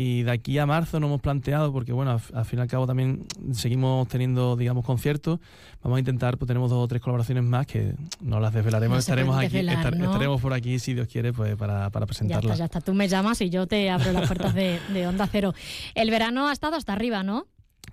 Y 0.00 0.22
de 0.22 0.30
aquí 0.30 0.56
a 0.58 0.64
marzo 0.64 1.00
nos 1.00 1.08
hemos 1.08 1.20
planteado, 1.20 1.72
porque 1.72 1.92
bueno, 1.92 2.20
al, 2.32 2.44
fin 2.44 2.60
y 2.60 2.62
al 2.62 2.68
cabo 2.68 2.86
también 2.86 3.26
seguimos 3.50 4.06
teniendo, 4.06 4.54
digamos, 4.54 4.84
conciertos. 4.84 5.40
Vamos 5.82 5.96
a 5.96 5.98
intentar, 5.98 6.38
pues 6.38 6.46
tenemos 6.46 6.70
dos 6.70 6.84
o 6.84 6.86
tres 6.86 7.02
colaboraciones 7.02 7.42
más 7.42 7.66
que 7.66 7.96
no 8.20 8.38
las 8.38 8.54
desvelaremos. 8.54 8.96
estaremos 8.96 9.36
aquí, 9.36 9.58
estaremos 9.58 10.40
por 10.40 10.52
aquí, 10.52 10.78
si 10.78 10.94
Dios 10.94 11.08
quiere, 11.08 11.32
pues 11.32 11.56
para, 11.56 11.90
para 11.90 12.06
presentarlas. 12.06 12.44
Ya 12.44 12.52
está, 12.52 12.58
ya 12.58 12.64
está. 12.66 12.80
Tú 12.80 12.94
me 12.94 13.08
llamas 13.08 13.40
y 13.40 13.50
yo 13.50 13.66
te 13.66 13.90
abro 13.90 14.12
las 14.12 14.28
puertas 14.28 14.54
de, 14.54 14.78
Onda 15.04 15.26
Cero. 15.26 15.52
El 15.96 16.12
verano 16.12 16.46
ha 16.46 16.52
estado 16.52 16.76
hasta 16.76 16.92
arriba, 16.92 17.24
¿no? 17.24 17.48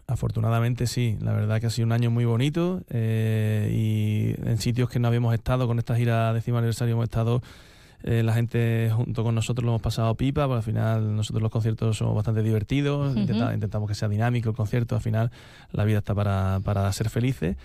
Afortunadamente 0.05 0.85
sí, 0.85 1.17
la 1.21 1.33
verdad 1.33 1.59
que 1.59 1.65
ha 1.65 1.71
sido 1.71 1.87
un 1.87 1.91
año 1.91 2.11
muy 2.11 2.25
bonito 2.25 2.83
eh, 2.91 3.71
y 3.73 4.47
en 4.47 4.59
sitios 4.59 4.91
que 4.91 4.99
no 4.99 5.07
habíamos 5.07 5.33
estado, 5.33 5.65
con 5.65 5.79
esta 5.79 5.95
gira 5.95 6.31
décimo 6.33 6.59
aniversario 6.59 6.93
hemos 6.93 7.05
estado 7.05 7.41
eh, 8.07 8.21
la 8.21 8.33
gente 8.33 8.91
junto 8.93 9.23
con 9.23 9.33
nosotros 9.33 9.65
lo 9.65 9.71
hemos 9.71 9.81
pasado 9.81 10.13
pipa, 10.13 10.45
porque 10.45 10.57
al 10.57 10.63
final 10.63 11.15
nosotros 11.15 11.41
los 11.41 11.49
conciertos 11.49 11.97
somos 11.97 12.13
bastante 12.13 12.43
divertidos, 12.43 13.17
intentamos, 13.17 13.89
que 13.89 13.95
sea 13.95 14.07
dinámico 14.07 14.49
el 14.49 14.55
concierto, 14.55 14.93
al 14.93 15.01
final 15.01 15.31
la 15.71 15.85
vida 15.85 15.97
está 15.97 16.13
para, 16.13 16.59
para 16.63 16.91
ser 16.93 17.09
felices. 17.09 17.57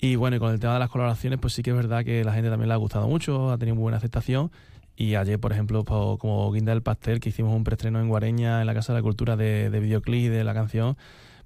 Y 0.00 0.16
bueno, 0.16 0.34
y 0.34 0.40
con 0.40 0.52
el 0.52 0.58
tema 0.58 0.72
de 0.72 0.80
las 0.80 0.90
colaboraciones, 0.90 1.38
pues 1.38 1.52
sí 1.54 1.62
que 1.62 1.70
es 1.70 1.76
verdad 1.76 2.04
que 2.04 2.24
la 2.24 2.32
gente 2.32 2.50
también 2.50 2.66
le 2.68 2.74
ha 2.74 2.78
gustado 2.78 3.06
mucho, 3.06 3.52
ha 3.52 3.58
tenido 3.58 3.76
muy 3.76 3.82
buena 3.82 3.98
aceptación. 3.98 4.50
Y 4.96 5.14
ayer, 5.14 5.38
por 5.38 5.52
ejemplo, 5.52 5.84
pues, 5.84 6.18
como 6.18 6.50
Guinda 6.50 6.72
del 6.72 6.82
Pastel, 6.82 7.20
que 7.20 7.28
hicimos 7.28 7.54
un 7.54 7.62
preestreno 7.62 8.00
en 8.00 8.08
Guareña, 8.08 8.62
en 8.62 8.66
la 8.66 8.74
Casa 8.74 8.92
de 8.92 8.98
la 8.98 9.02
Cultura 9.04 9.36
de, 9.36 9.70
de 9.70 9.78
videoclip 9.78 10.28
de 10.32 10.42
la 10.42 10.54
canción, 10.54 10.96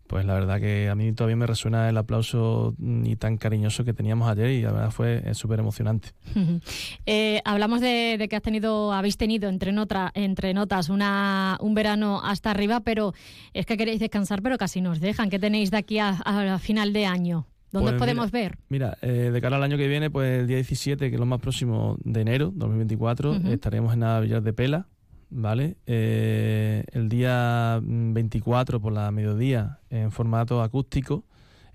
pues 0.09 0.25
la 0.25 0.35
verdad 0.35 0.59
que 0.59 0.89
a 0.89 0.95
mí 0.95 1.13
todavía 1.13 1.37
me 1.37 1.47
resuena 1.47 1.89
el 1.89 1.97
aplauso 1.97 2.75
ni 2.79 3.15
tan 3.15 3.37
cariñoso 3.37 3.85
que 3.85 3.93
teníamos 3.93 4.29
ayer 4.29 4.51
y 4.51 4.63
la 4.63 4.73
verdad 4.73 4.91
fue 4.91 5.23
eh, 5.25 5.35
súper 5.35 5.61
emocionante. 5.61 6.11
Eh, 7.07 7.41
hablamos 7.45 7.81
de, 7.81 8.27
que 8.29 8.37
has 8.37 8.43
tenido, 8.43 8.93
habéis 8.93 9.17
tenido 9.17 9.49
entre, 9.49 9.75
entre 10.15 10.55
notas 10.55 10.89
una, 10.89 11.57
un 11.61 11.75
verano 11.75 12.21
hasta 12.23 12.51
arriba, 12.51 12.81
pero 12.81 13.15
es 13.55 13.67
que 13.67 13.77
queréis 13.77 14.01
descansar, 14.01 14.43
pero 14.43 14.59
casi 14.59 14.81
nos 14.81 15.01
dejan. 15.01 15.31
¿Qué 15.31 15.39
tenéis 15.39 15.71
de 15.71 15.79
aquí 15.79 15.99
a, 15.99 16.59
final 16.61 16.93
de 16.93 17.07
año? 17.07 17.47
¿Dónde 17.73 17.93
pues 17.93 18.01
podemos 18.01 18.31
ver? 18.31 18.59
Mira, 18.69 18.99
eh, 19.03 19.31
de 19.33 19.41
cara 19.41 19.57
al 19.57 19.63
año 19.63 19.77
que 19.77 19.89
viene, 19.89 20.11
pues 20.11 20.41
el 20.41 20.47
día 20.47 20.57
17, 20.57 21.09
que 21.09 21.15
es 21.15 21.21
lo 21.21 21.27
más 21.27 21.41
próximo 21.41 21.97
de 22.05 22.21
enero 22.21 22.53
2024, 22.55 23.37
estaremos 23.51 23.95
en 23.95 24.01
la 24.01 24.21
Villar 24.21 24.43
de 24.43 24.53
Pela, 24.53 24.87
¿vale? 25.31 25.77
Eh, 25.87 26.85
el 26.93 27.09
día 27.09 27.81
24 27.83 28.81
por 28.81 28.93
la 28.93 29.11
mediodía 29.11 29.79
en 29.91 30.11
formato 30.11 30.63
acústico. 30.63 31.25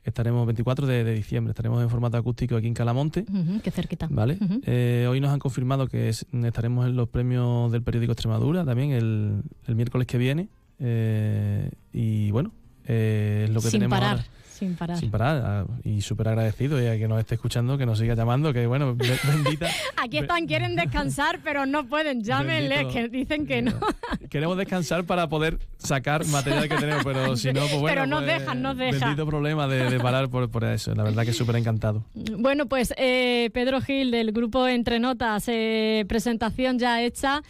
Estaremos 0.03 0.45
24 0.45 0.85
de, 0.85 1.13
diciembre, 1.13 1.51
estaremos 1.51 1.81
en 1.81 1.89
formato 1.89 2.17
acústico 2.17 2.57
aquí 2.57 2.67
en 2.67 2.73
Calamonte. 2.73 3.25
qué 3.63 3.71
cerquita. 3.71 4.07
¿Vale? 4.11 4.37
Eh, 4.65 5.07
hoy 5.09 5.21
nos 5.21 5.31
han 5.31 5.39
confirmado 5.39 5.87
que 5.87 6.09
estaremos 6.09 6.87
en 6.87 6.97
los 6.97 7.07
premios 7.07 7.71
del 7.71 7.83
periódico 7.83 8.11
Extremadura 8.11 8.65
también 8.65 8.91
el, 8.91 9.43
miércoles 9.67 10.05
que 10.05 10.17
viene. 10.17 10.49
Eh, 10.79 11.71
y 11.93 12.31
bueno, 12.31 12.51
es 12.83 13.49
lo 13.49 13.61
que 13.61 13.69
Sin 13.69 13.79
tenemos 13.79 13.97
parar. 13.97 14.17
ahora. 14.17 14.25
Sin 14.63 14.75
parar. 14.75 14.97
Sin 14.97 15.11
parar. 15.11 15.43
Ah, 15.45 15.65
y 15.83 15.99
súper 16.01 16.29
agradecido 16.29 16.81
y 16.81 16.87
a 16.87 16.97
que 16.97 17.05
nos 17.05 17.19
esté 17.19 17.35
escuchando, 17.35 17.77
que 17.77 17.85
nos 17.85 17.99
siga 17.99 18.15
llamando, 18.15 18.53
que 18.53 18.65
bueno, 18.65 18.95
bendita. 18.95 19.67
Aquí 20.01 20.19
están, 20.19 20.47
quieren 20.47 20.77
descansar, 20.77 21.39
pero 21.43 21.65
no 21.65 21.85
pueden. 21.85 22.23
Llámenle, 22.23 22.87
que 22.87 23.09
dicen 23.09 23.45
que 23.45 23.61
no. 23.61 23.73
Queremos 24.29 24.57
descansar 24.57 25.03
para 25.03 25.27
poder 25.27 25.59
sacar 25.77 26.25
material 26.27 26.69
que 26.69 26.75
tenemos, 26.75 27.03
pero 27.03 27.35
si 27.35 27.51
no, 27.51 27.61
pues 27.61 27.73
bueno. 27.73 27.87
Pero 27.87 28.07
nos 28.07 28.23
pues, 28.23 28.39
dejan, 28.39 28.61
nos 28.61 28.77
dejan. 28.77 28.99
Bendito 29.01 29.27
problema 29.27 29.67
de, 29.67 29.99
parar 29.99 30.29
por, 30.29 30.49
por, 30.49 30.63
eso. 30.63 30.95
La 30.95 31.03
verdad 31.03 31.25
que 31.25 31.33
súper 31.33 31.57
encantado. 31.57 32.05
Bueno, 32.13 32.67
pues 32.67 32.93
eh, 32.97 33.49
Pedro 33.53 33.81
Gil 33.81 34.11
del 34.11 34.31
grupo 34.31 34.65
Entre 34.65 34.99
Notas, 34.99 35.43
eh, 35.47 36.05
presentación 36.07 36.79
ya 36.79 37.01
hecha 37.01 37.43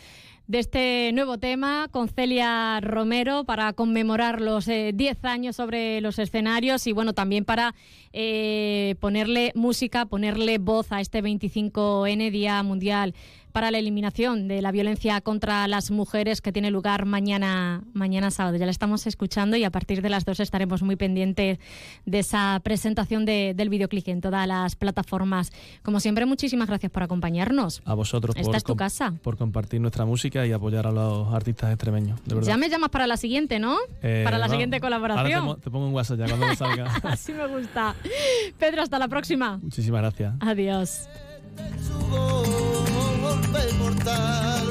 de 0.48 0.60
este 0.60 1.12
nuevo 1.14 1.38
tema 1.38 1.88
con 1.90 2.10
Celia 2.10 2.80
Romero 2.82 3.46
para 3.46 3.72
conmemorar 3.72 4.42
los 4.42 4.66
10 4.66 4.70
eh, 4.70 5.16
años 5.24 5.56
sobre 5.56 6.02
los 6.02 6.20
escenarios 6.20 6.86
y 6.86 6.92
bueno, 6.92 7.14
también 7.14 7.46
para 7.46 7.76
eh, 8.12 8.96
ponerle 9.00 9.54
música, 9.56 10.06
ponerle 10.06 10.58
voz 10.58 10.92
a 10.92 11.00
este 11.00 11.24
25N 11.24 12.30
Día 12.30 12.62
Mundial 12.62 13.16
para 13.54 13.72
la 13.72 13.78
eliminación 13.78 14.48
de 14.48 14.62
la 14.62 14.72
violencia 14.72 15.22
contra 15.22 15.68
las 15.68 15.92
mujeres 15.92 16.42
que 16.42 16.52
tiene 16.52 16.72
lugar 16.72 17.06
mañana, 17.06 17.84
mañana 17.94 18.32
sábado. 18.32 18.58
Ya 18.58 18.66
la 18.66 18.72
estamos 18.72 19.08
escuchando 19.08 19.56
y 19.56 19.64
a 19.64 19.70
partir 19.70 20.02
de 20.02 20.10
las 20.10 20.26
dos 20.26 20.40
estaremos 20.40 20.82
muy 20.82 20.96
pendientes 20.96 21.60
de 22.06 22.20
esa 22.20 22.60
presentación 22.64 23.26
del 23.26 23.70
videoclip 23.70 24.08
en 24.08 24.22
todas 24.22 24.48
las 24.48 24.76
plataformas. 24.76 25.52
Como 25.84 26.00
siempre, 26.00 26.26
muchísimas 26.26 26.68
gracias 26.68 26.92
por 26.92 27.04
acompañarnos. 27.04 27.82
A 27.86 27.94
vosotros 27.94 28.36
Esta 28.36 28.58
es 28.58 28.64
tu 28.64 28.76
casa. 28.76 29.14
por 29.22 29.38
compartir 29.38 29.80
nuestra 29.80 30.06
música 30.06 30.46
y 30.46 30.52
apoyar 30.52 30.88
a 30.88 30.92
los 30.92 31.32
artistas 31.34 31.72
extremeños. 31.72 32.20
Ya 32.42 32.58
me 32.58 32.70
llamas 32.70 32.90
para 32.90 33.06
la 33.06 33.18
siguiente, 33.18 33.60
¿no? 33.60 33.78
Eh, 34.02 34.22
para 34.26 34.40
la 34.40 34.50
siguiente 34.50 34.82
colaboración. 34.82 35.48
Ahora 35.48 35.62
te, 35.62 35.70
pongo 35.70 35.88
un 35.88 35.94
WhatsApp 35.94 36.20
ya 36.20 36.26
cuando 36.26 36.48
me 36.48 36.56
salga. 36.56 36.92
Así 37.04 37.34
me 37.34 37.46
gusta. 37.48 37.96
Pedro, 38.58 38.82
hasta 38.82 38.98
la 38.98 39.08
próxima. 39.08 39.60
Muchísimas 39.62 40.02
gracias. 40.02 40.34
Adiós 40.40 41.08
mortal, 43.78 44.68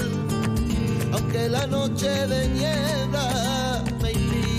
aunque 1.12 1.48
la 1.48 1.66
noche 1.66 2.08
de 2.26 2.48
niebla 2.48 3.82
me 4.00 4.12
impida 4.12 4.52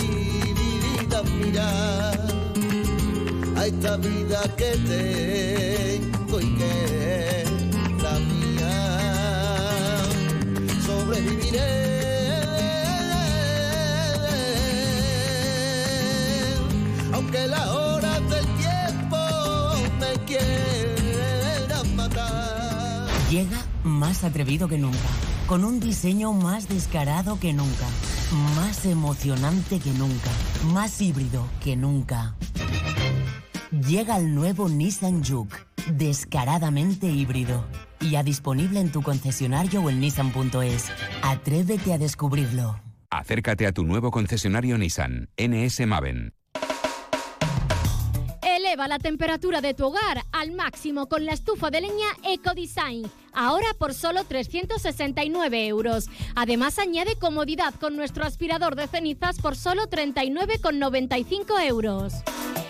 a 3.56 3.65
esta 3.65 3.97
vida 3.97 4.41
que 4.58 4.71
tengo 4.91 6.41
y 6.41 6.56
que 6.58 7.41
es 7.41 7.49
la 8.02 8.19
mía. 8.19 8.76
Sobreviviré. 10.86 11.84
Aunque 17.13 17.47
la 17.47 17.71
hora 17.73 18.19
del 18.21 18.45
tiempo 18.58 19.17
me 19.99 20.12
quiera 20.26 21.84
matar. 21.95 23.08
Llega 23.30 23.72
más 23.84 24.24
atrevido 24.24 24.67
que 24.67 24.78
nunca, 24.78 24.98
con 25.48 25.63
un 25.63 25.80
diseño 25.80 26.34
más 26.34 26.69
descarado 26.69 27.39
que 27.39 27.54
nunca, 27.54 27.88
más 28.56 28.86
emocionante 28.86 29.80
que 29.80 29.91
nunca, 29.91 30.32
más 30.74 31.02
híbrido 31.02 31.48
que 31.63 31.76
nunca. 31.76 32.36
Llega 33.88 34.17
el 34.17 34.36
nuevo 34.36 34.69
Nissan 34.69 35.24
Juke, 35.24 35.58
descaradamente 35.91 37.08
híbrido, 37.08 37.65
ya 38.00 38.24
disponible 38.24 38.80
en 38.80 38.91
tu 38.91 39.02
concesionario 39.02 39.82
o 39.82 39.89
en 39.89 40.00
nissan.es. 40.00 40.91
Atrévete 41.24 41.93
a 41.93 41.98
descubrirlo. 41.98 42.80
Acércate 43.10 43.67
a 43.67 43.72
tu 43.72 43.84
nuevo 43.84 44.12
concesionario 44.12 44.78
Nissan, 44.78 45.30
NS 45.38 45.86
Maven. 45.86 46.34
Eleva 48.41 48.88
la 48.88 48.98
temperatura 48.98 49.62
de 49.62 49.74
tu 49.74 49.86
hogar 49.86 50.24
al 50.32 50.52
máximo 50.52 51.08
con 51.08 51.26
la 51.26 51.34
estufa 51.34 51.69
de 51.69 51.82
leña 51.82 52.08
EcoDesign. 52.24 53.04
Ahora 53.34 53.67
por 53.78 53.93
solo 53.93 54.24
369 54.24 55.67
euros. 55.67 56.10
Además 56.36 56.80
añade 56.80 57.15
comodidad 57.15 57.74
con 57.76 57.96
nuestro 57.96 58.26
aspirador 58.26 58.76
de 58.76 58.88
cenizas 58.88 59.39
por 59.39 59.56
solo 59.56 59.89
39,95 59.89 61.67
euros. 61.67 62.13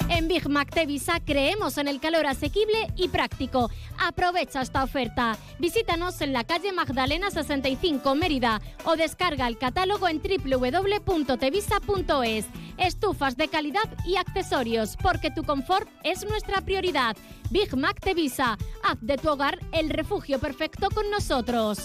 En 0.10 0.28
Big 0.28 0.48
Mac 0.50 0.70
Tevisa 0.70 1.20
creemos 1.26 1.78
en 1.78 1.88
el 1.88 2.00
calor 2.00 2.28
asequible 2.28 2.88
y 2.96 3.08
práctico. 3.08 3.72
Aprovecha 3.98 4.62
esta 4.62 4.84
oferta. 4.84 5.38
Visítanos 5.60 6.22
en 6.22 6.34
la 6.34 6.44
calle 6.44 6.72
Magdalena 6.72 7.32
65 7.32 8.14
Mérida 8.14 8.62
o 8.86 8.96
descarga 8.96 9.48
el 9.48 9.58
catálogo 9.58 10.08
en 10.08 10.22
www.tevisa.es. 10.22 11.26
Estufas 12.78 13.38
de 13.38 13.48
calidad 13.48 13.90
y 14.06 14.18
accesorios, 14.18 14.98
porque 15.02 15.32
tu 15.32 15.44
confort 15.44 15.88
es 16.04 16.26
nuestra 16.26 16.62
prioridad. 16.62 17.16
Big 17.50 17.76
Mac 17.76 18.00
Tevisa. 18.00 18.58
Haz 18.84 18.98
de 19.02 19.18
tu 19.18 19.30
hogar 19.30 19.60
el 19.72 19.90
refugio 19.90 20.40
perfecto 20.40 20.53
con 20.94 21.10
nosotros. 21.10 21.80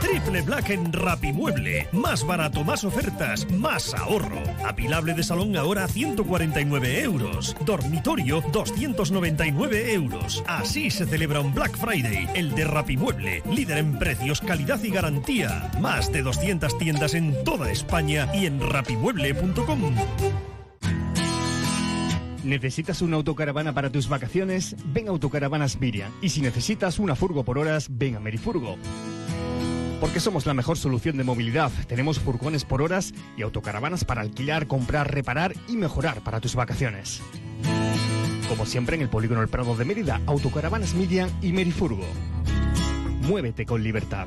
Triple 0.00 0.42
Black 0.42 0.70
en 0.70 0.92
Rapimueble. 0.92 1.88
Más 1.92 2.26
barato, 2.26 2.64
más 2.64 2.84
ofertas, 2.84 3.50
más 3.50 3.94
ahorro. 3.94 4.42
Apilable 4.64 5.14
de 5.14 5.22
salón 5.22 5.56
ahora 5.56 5.86
149 5.88 7.02
euros. 7.02 7.56
Dormitorio 7.64 8.42
299 8.52 9.92
euros. 9.92 10.42
Así 10.46 10.90
se 10.90 11.06
celebra 11.06 11.40
un 11.40 11.54
Black 11.54 11.76
Friday, 11.76 12.28
el 12.34 12.54
de 12.54 12.64
Rapimueble. 12.64 13.42
Líder 13.50 13.78
en 13.78 13.98
precios, 13.98 14.40
calidad 14.40 14.82
y 14.82 14.90
garantía. 14.90 15.70
Más 15.80 16.10
de 16.12 16.22
200 16.22 16.78
tiendas 16.78 17.14
en 17.14 17.44
toda 17.44 17.70
España 17.70 18.28
y 18.34 18.46
en 18.46 18.60
rapimueble.com. 18.60 20.53
¿Necesitas 22.44 23.00
una 23.00 23.16
autocaravana 23.16 23.72
para 23.72 23.90
tus 23.90 24.06
vacaciones? 24.06 24.76
Ven 24.92 25.08
a 25.08 25.12
Autocaravanas 25.12 25.80
Miriam. 25.80 26.12
Y 26.20 26.28
si 26.28 26.42
necesitas 26.42 26.98
una 26.98 27.16
furgo 27.16 27.42
por 27.42 27.56
horas, 27.56 27.88
ven 27.90 28.16
a 28.16 28.20
Merifurgo. 28.20 28.76
Porque 29.98 30.20
somos 30.20 30.44
la 30.44 30.52
mejor 30.52 30.76
solución 30.76 31.16
de 31.16 31.24
movilidad. 31.24 31.72
Tenemos 31.88 32.18
furgones 32.18 32.66
por 32.66 32.82
horas 32.82 33.14
y 33.38 33.42
autocaravanas 33.42 34.04
para 34.04 34.20
alquilar, 34.20 34.66
comprar, 34.66 35.10
reparar 35.10 35.54
y 35.68 35.78
mejorar 35.78 36.20
para 36.20 36.38
tus 36.40 36.54
vacaciones. 36.54 37.22
Como 38.46 38.66
siempre 38.66 38.96
en 38.96 39.02
el 39.02 39.08
Polígono 39.08 39.40
El 39.40 39.48
Prado 39.48 39.74
de 39.74 39.86
Mérida, 39.86 40.20
Autocaravanas 40.26 40.92
Miriam 40.92 41.30
y 41.40 41.50
Merifurgo. 41.50 42.04
Muévete 43.22 43.64
con 43.64 43.82
libertad. 43.82 44.26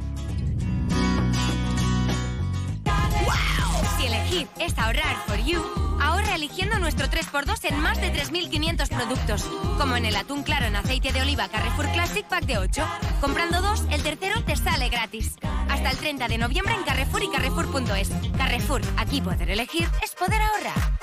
Si 4.00 4.08
elegir 4.08 4.48
es 4.60 4.76
ahorrar 4.80 5.18
for 5.28 5.38
you, 5.38 5.87
ahorra 6.02 6.36
eligiendo 6.36 6.80
nuestro 6.80 7.08
3x2 7.08 7.70
en 7.70 7.80
más 7.80 8.00
de 8.00 8.14
3.500 8.14 8.90
productos, 8.90 9.44
como 9.78 9.96
en 9.96 10.06
el 10.06 10.16
atún 10.16 10.44
claro 10.44 10.66
en 10.66 10.76
aceite 10.76 11.12
de 11.12 11.22
oliva 11.22 11.48
Carrefour 11.50 11.90
Classic 11.92 12.26
Pack 12.28 12.46
de 12.46 12.58
8. 12.58 12.84
Comprando 13.22 13.62
dos, 13.62 13.84
el 13.92 14.04
tercero 14.04 14.44
te 14.44 14.56
sale 14.56 14.90
gratis. 14.90 15.36
Hasta 15.70 15.92
el 15.92 15.98
30 15.98 16.28
de 16.28 16.38
noviembre 16.38 16.76
en 16.76 16.84
Carrefour 16.84 17.24
y 17.24 17.30
Carrefour.es. 17.30 18.10
Carrefour, 18.38 18.82
aquí 18.98 19.22
poder 19.22 19.50
elegir 19.50 19.88
es 20.04 20.16
poder 20.16 20.42
ahorrar. 20.42 20.98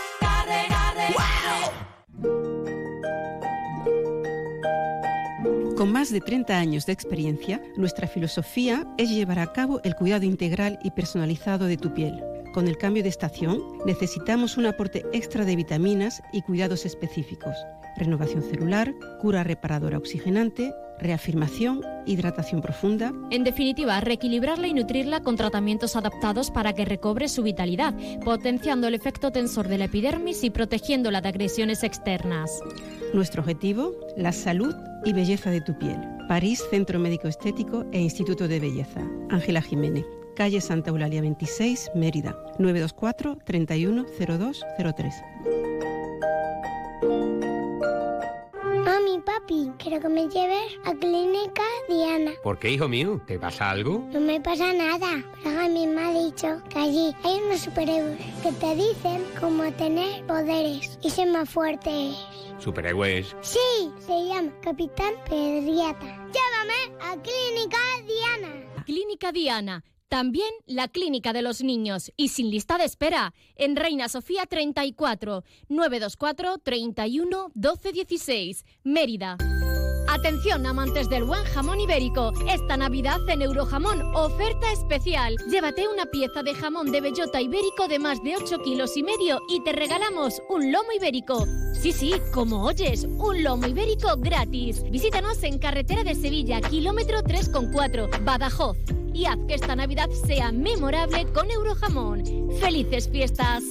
Con 5.77 5.91
más 5.91 6.13
de 6.13 6.21
30 6.21 6.57
años 6.57 6.87
de 6.87 6.93
experiencia, 6.93 7.61
nuestra 7.77 8.07
filosofía 8.07 8.87
es 8.97 9.11
llevar 9.11 9.41
a 9.41 9.53
cabo 9.53 9.81
el 9.83 9.97
cuidado 9.97 10.25
integral 10.25 10.79
y 10.85 10.93
personalizado 10.93 11.67
de 11.67 11.77
tu 11.77 11.93
piel. 11.93 12.23
Con 12.53 12.69
el 12.69 12.79
cambio 12.79 13.03
de 13.03 13.09
estación 13.09 13.61
necesitamos 13.85 14.57
un 14.57 14.67
aporte 14.67 15.05
extra 15.13 15.45
de 15.45 15.57
vitaminas 15.57 16.23
y 16.33 16.43
cuidados 16.43 16.87
específicos, 16.87 17.57
renovación 17.97 18.43
celular, 18.43 18.95
cura 19.21 19.43
reparadora 19.43 19.99
oxigenante 19.99 20.73
reafirmación, 20.99 21.83
hidratación 22.07 22.61
profunda. 22.61 23.13
En 23.31 23.45
definitiva, 23.45 24.01
reequilibrarla 24.01 24.67
y 24.67 24.75
nutrirla 24.75 25.21
con 25.21 25.37
tratamientos 25.37 25.97
adaptados 25.97 26.51
para 26.51 26.73
que 26.73 26.85
recobre 26.85 27.29
su 27.29 27.43
vitalidad, 27.43 27.95
potenciando 28.25 28.89
el 28.89 28.95
efecto 28.95 29.31
tensor 29.31 29.69
de 29.69 29.79
la 29.79 29.85
epidermis 29.87 30.45
y 30.45 30.51
protegiéndola 30.51 31.21
de 31.21 31.29
agresiones 31.29 31.83
externas. 31.83 32.61
Nuestro 33.13 33.43
objetivo, 33.43 33.93
la 34.17 34.33
salud 34.33 34.75
y 35.05 35.13
belleza 35.13 35.51
de 35.51 35.61
tu 35.61 35.79
piel. 35.79 35.99
París 36.29 36.63
Centro 36.71 36.99
Médico 36.99 37.29
Estético 37.29 37.85
e 37.93 38.01
Instituto 38.01 38.49
de 38.49 38.61
Belleza. 38.61 39.01
Ángela 39.31 39.61
Jiménez. 39.61 40.05
Calle 40.35 40.61
Santa 40.61 40.91
Eulalia 40.91 41.21
26, 41.21 41.93
Mérida. 41.95 42.37
924 42.59 43.39
310203. 43.45 45.15
Mami, 48.95 49.19
papi, 49.19 49.73
quiero 49.77 50.01
que 50.01 50.09
me 50.09 50.29
lleves 50.29 50.79
a 50.85 50.95
Clínica 50.95 51.65
Diana. 51.89 52.31
¿Por 52.45 52.61
qué, 52.61 52.71
hijo 52.71 52.87
mío? 52.87 53.21
¿Te 53.27 53.41
pasa 53.41 53.71
algo? 53.71 54.09
No 54.13 54.21
me 54.21 54.41
pasa 54.41 54.73
nada, 54.73 55.21
pero 55.43 55.63
a 55.63 55.69
mí 55.69 55.85
me 55.85 56.01
ha 56.01 56.13
dicho 56.13 56.63
que 56.71 56.79
allí 56.79 57.13
hay 57.25 57.41
unos 57.45 57.63
superhéroes 57.63 58.21
que 58.41 58.53
te 58.53 58.77
dicen 58.77 59.25
cómo 59.41 59.65
tener 59.73 60.25
poderes 60.27 60.97
y 61.03 61.11
ser 61.11 61.27
más 61.27 61.51
fuertes. 61.51 62.15
¿Superhéroes? 62.61 63.35
Sí, 63.41 63.91
se 63.99 64.29
llama 64.29 64.53
Capitán 64.63 65.15
Pedriata. 65.29 66.07
Llévame 66.31 66.97
a 67.01 67.17
Clínica 67.21 67.79
Diana. 68.07 68.85
Clínica 68.85 69.33
Diana. 69.33 69.83
También 70.15 70.55
la 70.67 70.87
Clínica 70.87 71.33
de 71.33 71.43
los 71.43 71.61
Niños 71.61 72.13
y 72.17 72.29
sin 72.29 72.49
lista 72.49 72.79
de 72.79 72.85
espera 72.85 73.35
en 73.57 73.75
Reina 73.75 74.09
Sofía 74.09 74.47
34 74.47 75.43
924 75.69 76.59
31 76.59 77.51
12 77.53 77.93
16 77.93 78.65
Mérida. 78.85 79.37
Atención 80.09 80.67
amantes 80.67 81.09
del 81.11 81.25
buen 81.25 81.43
jamón 81.43 81.81
ibérico. 81.81 82.31
Esta 82.49 82.77
Navidad 82.77 83.29
en 83.29 83.43
Eurojamón, 83.43 84.03
oferta 84.15 84.71
especial. 84.71 85.35
Llévate 85.51 85.89
una 85.89 86.07
pieza 86.07 86.45
de 86.45 86.55
jamón 86.55 86.93
de 86.93 87.01
bellota 87.01 87.41
ibérico 87.41 87.89
de 87.89 87.99
más 87.99 88.23
de 88.23 88.37
8 88.37 88.63
kilos 88.63 88.97
y 88.97 89.03
medio 89.03 89.41
y 89.49 89.65
te 89.65 89.73
regalamos 89.73 90.41
un 90.49 90.71
lomo 90.71 90.93
ibérico. 90.97 91.45
Sí, 91.73 91.91
sí, 91.91 92.13
como 92.33 92.63
oyes, 92.63 93.03
un 93.03 93.43
lomo 93.43 93.67
ibérico 93.67 94.15
gratis. 94.19 94.81
Visítanos 94.93 95.43
en 95.43 95.59
Carretera 95.59 96.05
de 96.05 96.15
Sevilla, 96.15 96.61
kilómetro 96.61 97.19
3,4, 97.19 98.25
Badajoz. 98.25 98.77
Y 99.15 99.27
haz 99.27 99.39
que 99.47 99.55
esta 99.55 99.77
Navidad 99.77 100.11
sea 100.27 100.53
memorable 100.53 101.27
con 101.33 101.51
Eurojamón. 101.51 102.25
¡Felices 102.61 103.09
fiestas! 103.09 103.63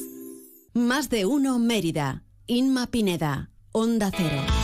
Más 0.74 1.10
de 1.10 1.26
uno 1.26 1.60
Mérida. 1.60 2.24
Inma 2.48 2.88
Pineda. 2.88 3.52
Onda 3.74 4.10
Cero. 4.16 4.63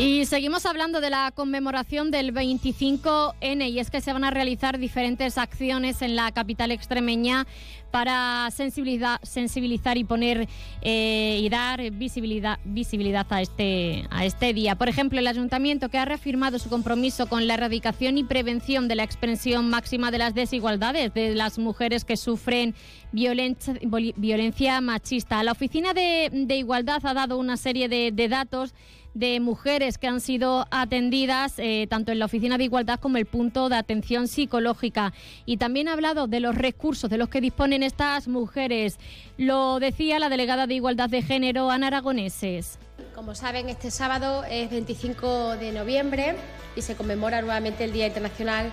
Y 0.00 0.24
seguimos 0.24 0.64
hablando 0.64 1.02
de 1.02 1.10
la 1.10 1.30
conmemoración 1.30 2.10
del 2.10 2.32
25N 2.32 3.68
y 3.68 3.80
es 3.80 3.90
que 3.90 4.00
se 4.00 4.14
van 4.14 4.24
a 4.24 4.30
realizar 4.30 4.78
diferentes 4.78 5.36
acciones 5.36 6.00
en 6.00 6.16
la 6.16 6.32
capital 6.32 6.70
extremeña 6.70 7.46
para 7.90 8.50
sensibilizar, 8.50 9.20
sensibilizar 9.22 9.98
y 9.98 10.04
poner 10.04 10.48
eh, 10.80 11.40
y 11.42 11.48
dar 11.50 11.90
visibilidad, 11.90 12.58
visibilidad 12.64 13.26
a, 13.28 13.42
este, 13.42 14.06
a 14.08 14.24
este 14.24 14.54
día. 14.54 14.74
Por 14.74 14.88
ejemplo, 14.88 15.18
el 15.18 15.26
ayuntamiento 15.26 15.90
que 15.90 15.98
ha 15.98 16.06
reafirmado 16.06 16.58
su 16.58 16.70
compromiso 16.70 17.28
con 17.28 17.46
la 17.46 17.54
erradicación 17.54 18.16
y 18.16 18.24
prevención 18.24 18.88
de 18.88 18.94
la 18.94 19.02
expresión 19.02 19.68
máxima 19.68 20.10
de 20.10 20.16
las 20.16 20.34
desigualdades 20.34 21.12
de 21.12 21.34
las 21.34 21.58
mujeres 21.58 22.06
que 22.06 22.16
sufren 22.16 22.74
violencia, 23.12 24.80
machista. 24.80 25.42
La 25.42 25.52
Oficina 25.52 25.92
de, 25.92 26.56
Igualdad 26.56 27.04
ha 27.04 27.12
dado 27.12 27.36
una 27.36 27.58
serie 27.58 27.90
de 27.90 28.28
datos 28.30 28.72
de 29.14 29.40
mujeres 29.40 29.98
que 29.98 30.06
han 30.06 30.20
sido 30.20 30.66
atendidas 30.70 31.54
eh, 31.58 31.86
tanto 31.88 32.12
en 32.12 32.18
la 32.18 32.26
Oficina 32.26 32.58
de 32.58 32.64
Igualdad 32.64 33.00
como 33.00 33.16
el 33.16 33.26
punto 33.26 33.68
de 33.68 33.76
atención 33.76 34.28
psicológica. 34.28 35.12
Y 35.46 35.56
también 35.56 35.88
ha 35.88 35.92
hablado 35.92 36.26
de 36.26 36.40
los 36.40 36.54
recursos 36.54 37.10
de 37.10 37.18
los 37.18 37.28
que 37.28 37.40
disponen 37.40 37.82
estas 37.82 38.28
mujeres. 38.28 38.98
Lo 39.36 39.80
decía 39.80 40.18
la 40.18 40.28
delegada 40.28 40.66
de 40.66 40.74
Igualdad 40.74 41.08
de 41.08 41.22
Género, 41.22 41.70
Ana 41.70 41.88
Aragoneses. 41.88 42.78
Como 43.14 43.34
saben, 43.34 43.68
este 43.68 43.90
sábado 43.90 44.44
es 44.44 44.70
25 44.70 45.56
de 45.56 45.72
noviembre 45.72 46.36
y 46.76 46.82
se 46.82 46.94
conmemora 46.94 47.40
nuevamente 47.40 47.84
el 47.84 47.92
Día 47.92 48.06
Internacional 48.06 48.72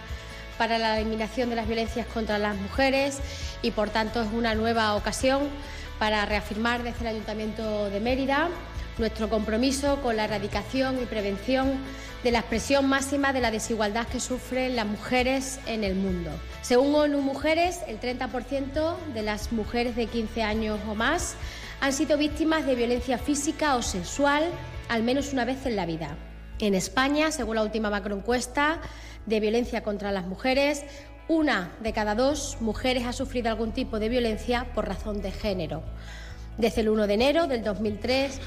para 0.58 0.78
la 0.78 1.00
Eliminación 1.00 1.50
de 1.50 1.56
las 1.56 1.67
Violencias 1.67 2.08
contra 2.08 2.38
las 2.38 2.56
Mujeres 2.56 3.19
y 3.62 3.71
por 3.71 3.89
tanto 3.89 4.21
es 4.21 4.30
una 4.34 4.56
nueva 4.56 4.95
ocasión 4.95 5.47
para 6.00 6.26
reafirmar 6.26 6.84
desde 6.84 7.02
el 7.02 7.08
Ayuntamiento 7.08 7.89
de 7.89 8.00
Mérida 8.00 8.50
nuestro 8.99 9.29
compromiso 9.29 10.01
con 10.01 10.15
la 10.15 10.25
erradicación 10.25 11.01
y 11.01 11.05
prevención 11.05 11.73
de 12.23 12.31
la 12.31 12.39
expresión 12.39 12.88
máxima 12.88 13.31
de 13.33 13.41
la 13.41 13.51
desigualdad 13.51 14.07
que 14.07 14.19
sufren 14.19 14.75
las 14.75 14.86
mujeres 14.86 15.60
en 15.67 15.83
el 15.83 15.95
mundo. 15.95 16.31
Según 16.62 16.95
ONU 16.95 17.21
Mujeres, 17.21 17.81
el 17.88 17.99
30% 17.99 18.97
de 19.13 19.21
las 19.21 19.51
mujeres 19.51 19.95
de 19.95 20.07
15 20.07 20.43
años 20.43 20.79
o 20.89 20.95
más 20.95 21.36
han 21.79 21.93
sido 21.93 22.17
víctimas 22.17 22.65
de 22.65 22.75
violencia 22.75 23.17
física 23.17 23.75
o 23.75 23.81
sexual 23.81 24.43
al 24.89 25.03
menos 25.03 25.33
una 25.33 25.45
vez 25.45 25.65
en 25.65 25.75
la 25.75 25.86
vida. 25.86 26.17
En 26.60 26.73
España, 26.73 27.31
según 27.31 27.55
la 27.57 27.63
última 27.63 27.89
macroencuesta 27.89 28.81
de 29.25 29.39
violencia 29.39 29.83
contra 29.83 30.12
las 30.12 30.25
mujeres, 30.25 30.83
una 31.27 31.71
de 31.81 31.93
cada 31.93 32.15
dos 32.15 32.57
mujeres 32.62 33.05
ha 33.05 33.13
sufrido 33.13 33.49
algún 33.49 33.73
tipo 33.73 33.99
de 33.99 34.10
violencia 34.10 34.65
por 34.73 34.88
razón 34.88 35.21
de 35.21 35.31
género. 35.31 35.83
Desde 36.57 36.81
el 36.81 36.89
1 36.89 37.05
de 37.05 37.13
enero 37.13 37.47
del 37.47 37.63
2003 37.63 38.39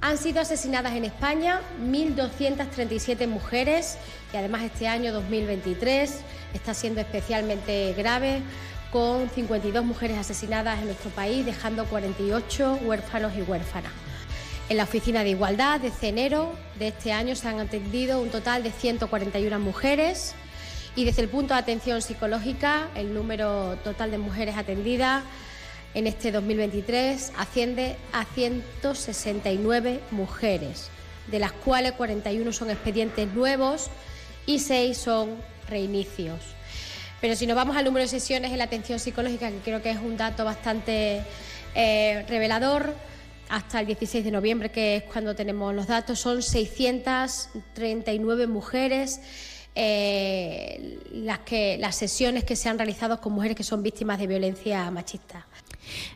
han 0.00 0.16
sido 0.16 0.40
asesinadas 0.40 0.94
en 0.94 1.04
España 1.04 1.60
1.237 1.82 3.26
mujeres 3.26 3.98
y 4.32 4.36
además 4.36 4.62
este 4.62 4.86
año 4.86 5.12
2023 5.12 6.20
está 6.54 6.74
siendo 6.74 7.00
especialmente 7.00 7.94
grave 7.96 8.40
con 8.92 9.28
52 9.28 9.84
mujeres 9.84 10.18
asesinadas 10.18 10.78
en 10.78 10.86
nuestro 10.86 11.10
país, 11.10 11.44
dejando 11.44 11.84
48 11.86 12.80
huérfanos 12.82 13.32
y 13.36 13.42
huérfanas. 13.42 13.92
En 14.68 14.76
la 14.76 14.84
Oficina 14.84 15.24
de 15.24 15.30
Igualdad, 15.30 15.80
desde 15.80 16.08
enero 16.08 16.52
de 16.78 16.88
este 16.88 17.12
año, 17.12 17.34
se 17.34 17.48
han 17.48 17.58
atendido 17.58 18.20
un 18.20 18.30
total 18.30 18.62
de 18.62 18.70
141 18.70 19.58
mujeres 19.58 20.34
y 20.94 21.04
desde 21.04 21.22
el 21.22 21.28
punto 21.28 21.54
de 21.54 21.60
atención 21.60 22.00
psicológica, 22.02 22.88
el 22.94 23.14
número 23.14 23.76
total 23.84 24.10
de 24.10 24.18
mujeres 24.18 24.56
atendidas 24.56 25.22
en 25.98 26.06
este 26.06 26.30
2023 26.30 27.32
asciende 27.36 27.96
a 28.12 28.24
169 28.24 30.00
mujeres, 30.12 30.90
de 31.26 31.40
las 31.40 31.50
cuales 31.50 31.92
41 31.92 32.52
son 32.52 32.70
expedientes 32.70 33.26
nuevos 33.34 33.90
y 34.46 34.60
6 34.60 34.96
son 34.96 35.30
reinicios. 35.68 36.38
Pero 37.20 37.34
si 37.34 37.48
nos 37.48 37.56
vamos 37.56 37.76
al 37.76 37.84
número 37.84 38.04
de 38.04 38.08
sesiones 38.08 38.52
en 38.52 38.58
la 38.58 38.64
atención 38.64 39.00
psicológica, 39.00 39.50
que 39.50 39.58
creo 39.58 39.82
que 39.82 39.90
es 39.90 39.98
un 39.98 40.16
dato 40.16 40.44
bastante 40.44 41.22
eh, 41.74 42.24
revelador, 42.28 42.94
hasta 43.48 43.80
el 43.80 43.86
16 43.86 44.24
de 44.24 44.30
noviembre, 44.30 44.70
que 44.70 44.96
es 44.96 45.02
cuando 45.04 45.34
tenemos 45.34 45.74
los 45.74 45.88
datos, 45.88 46.20
son 46.20 46.42
639 46.42 48.46
mujeres 48.46 49.20
eh, 49.74 50.98
las, 51.12 51.40
que, 51.40 51.76
las 51.78 51.96
sesiones 51.96 52.44
que 52.44 52.56
se 52.56 52.68
han 52.68 52.78
realizado 52.78 53.20
con 53.20 53.32
mujeres 53.32 53.56
que 53.56 53.64
son 53.64 53.82
víctimas 53.82 54.18
de 54.18 54.26
violencia 54.26 54.90
machista. 54.90 55.46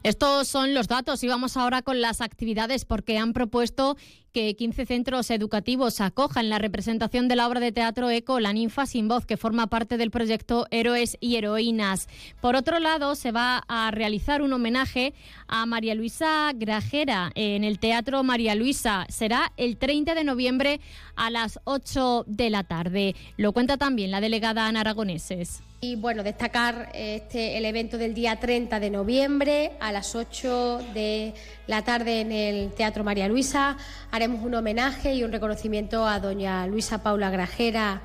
Estos 0.02 0.48
son 0.48 0.74
los 0.74 0.88
datos 0.88 1.22
y 1.22 1.28
vamos 1.28 1.56
ahora 1.56 1.82
con 1.82 2.00
las 2.00 2.20
actividades 2.20 2.84
porque 2.84 3.18
han 3.18 3.32
propuesto 3.32 3.96
que 4.32 4.56
15 4.56 4.86
centros 4.86 5.30
educativos 5.30 6.00
acojan 6.00 6.48
la 6.48 6.58
representación 6.58 7.28
de 7.28 7.36
la 7.36 7.46
obra 7.46 7.60
de 7.60 7.70
teatro 7.70 8.10
Eco 8.10 8.40
La 8.40 8.52
ninfa 8.52 8.86
sin 8.86 9.06
voz, 9.06 9.26
que 9.26 9.36
forma 9.36 9.66
parte 9.66 9.98
del 9.98 10.10
proyecto 10.10 10.66
Héroes 10.70 11.16
y 11.20 11.36
Heroínas. 11.36 12.08
Por 12.40 12.56
otro 12.56 12.78
lado, 12.78 13.14
se 13.14 13.30
va 13.30 13.62
a 13.68 13.90
realizar 13.90 14.42
un 14.42 14.52
homenaje 14.52 15.12
a 15.48 15.66
María 15.66 15.94
Luisa 15.94 16.50
Grajera 16.54 17.30
en 17.34 17.62
el 17.62 17.78
Teatro 17.78 18.22
María 18.22 18.54
Luisa. 18.54 19.06
Será 19.08 19.52
el 19.56 19.76
30 19.76 20.14
de 20.14 20.24
noviembre 20.24 20.80
a 21.14 21.30
las 21.30 21.60
8 21.64 22.24
de 22.26 22.50
la 22.50 22.64
tarde. 22.64 23.14
Lo 23.36 23.52
cuenta 23.52 23.76
también 23.76 24.10
la 24.10 24.20
delegada 24.20 24.66
Ana 24.66 24.80
Aragoneses. 24.80 25.62
Y 25.84 25.96
bueno, 25.96 26.22
destacar 26.22 26.90
este, 26.94 27.58
el 27.58 27.64
evento 27.64 27.98
del 27.98 28.14
día 28.14 28.38
30 28.38 28.78
de 28.78 28.88
noviembre 28.88 29.72
a 29.80 29.90
las 29.90 30.14
8 30.14 30.78
de 30.94 31.34
la 31.66 31.82
tarde 31.82 32.20
en 32.20 32.30
el 32.30 32.72
Teatro 32.72 33.02
María 33.02 33.26
Luisa. 33.26 33.76
Haremos 34.12 34.44
un 34.44 34.54
homenaje 34.54 35.12
y 35.12 35.24
un 35.24 35.32
reconocimiento 35.32 36.06
a 36.06 36.20
doña 36.20 36.68
Luisa 36.68 37.02
Paula 37.02 37.30
Grajera 37.30 38.00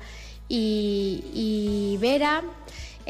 y, 0.48 1.22
y 1.32 1.98
Vera. 1.98 2.42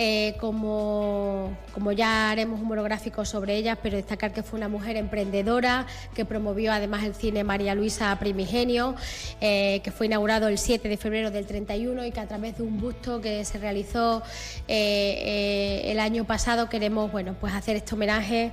Eh, 0.00 0.36
como, 0.38 1.58
como 1.74 1.90
ya 1.90 2.30
haremos 2.30 2.60
un 2.60 2.68
monográfico 2.68 3.24
sobre 3.24 3.56
ellas, 3.56 3.76
pero 3.82 3.96
destacar 3.96 4.32
que 4.32 4.44
fue 4.44 4.56
una 4.56 4.68
mujer 4.68 4.96
emprendedora, 4.96 5.86
que 6.14 6.24
promovió 6.24 6.72
además 6.72 7.02
el 7.02 7.16
cine 7.16 7.42
María 7.42 7.74
Luisa 7.74 8.16
Primigenio, 8.20 8.94
eh, 9.40 9.80
que 9.82 9.90
fue 9.90 10.06
inaugurado 10.06 10.46
el 10.46 10.58
7 10.58 10.88
de 10.88 10.96
febrero 10.96 11.32
del 11.32 11.46
31 11.46 12.06
y 12.06 12.12
que 12.12 12.20
a 12.20 12.28
través 12.28 12.58
de 12.58 12.62
un 12.62 12.80
busto 12.80 13.20
que 13.20 13.44
se 13.44 13.58
realizó 13.58 14.22
eh, 14.68 15.82
el 15.86 15.98
año 15.98 16.24
pasado 16.24 16.68
queremos 16.68 17.10
bueno, 17.10 17.34
pues 17.40 17.52
hacer 17.52 17.74
este 17.74 17.96
homenaje. 17.96 18.52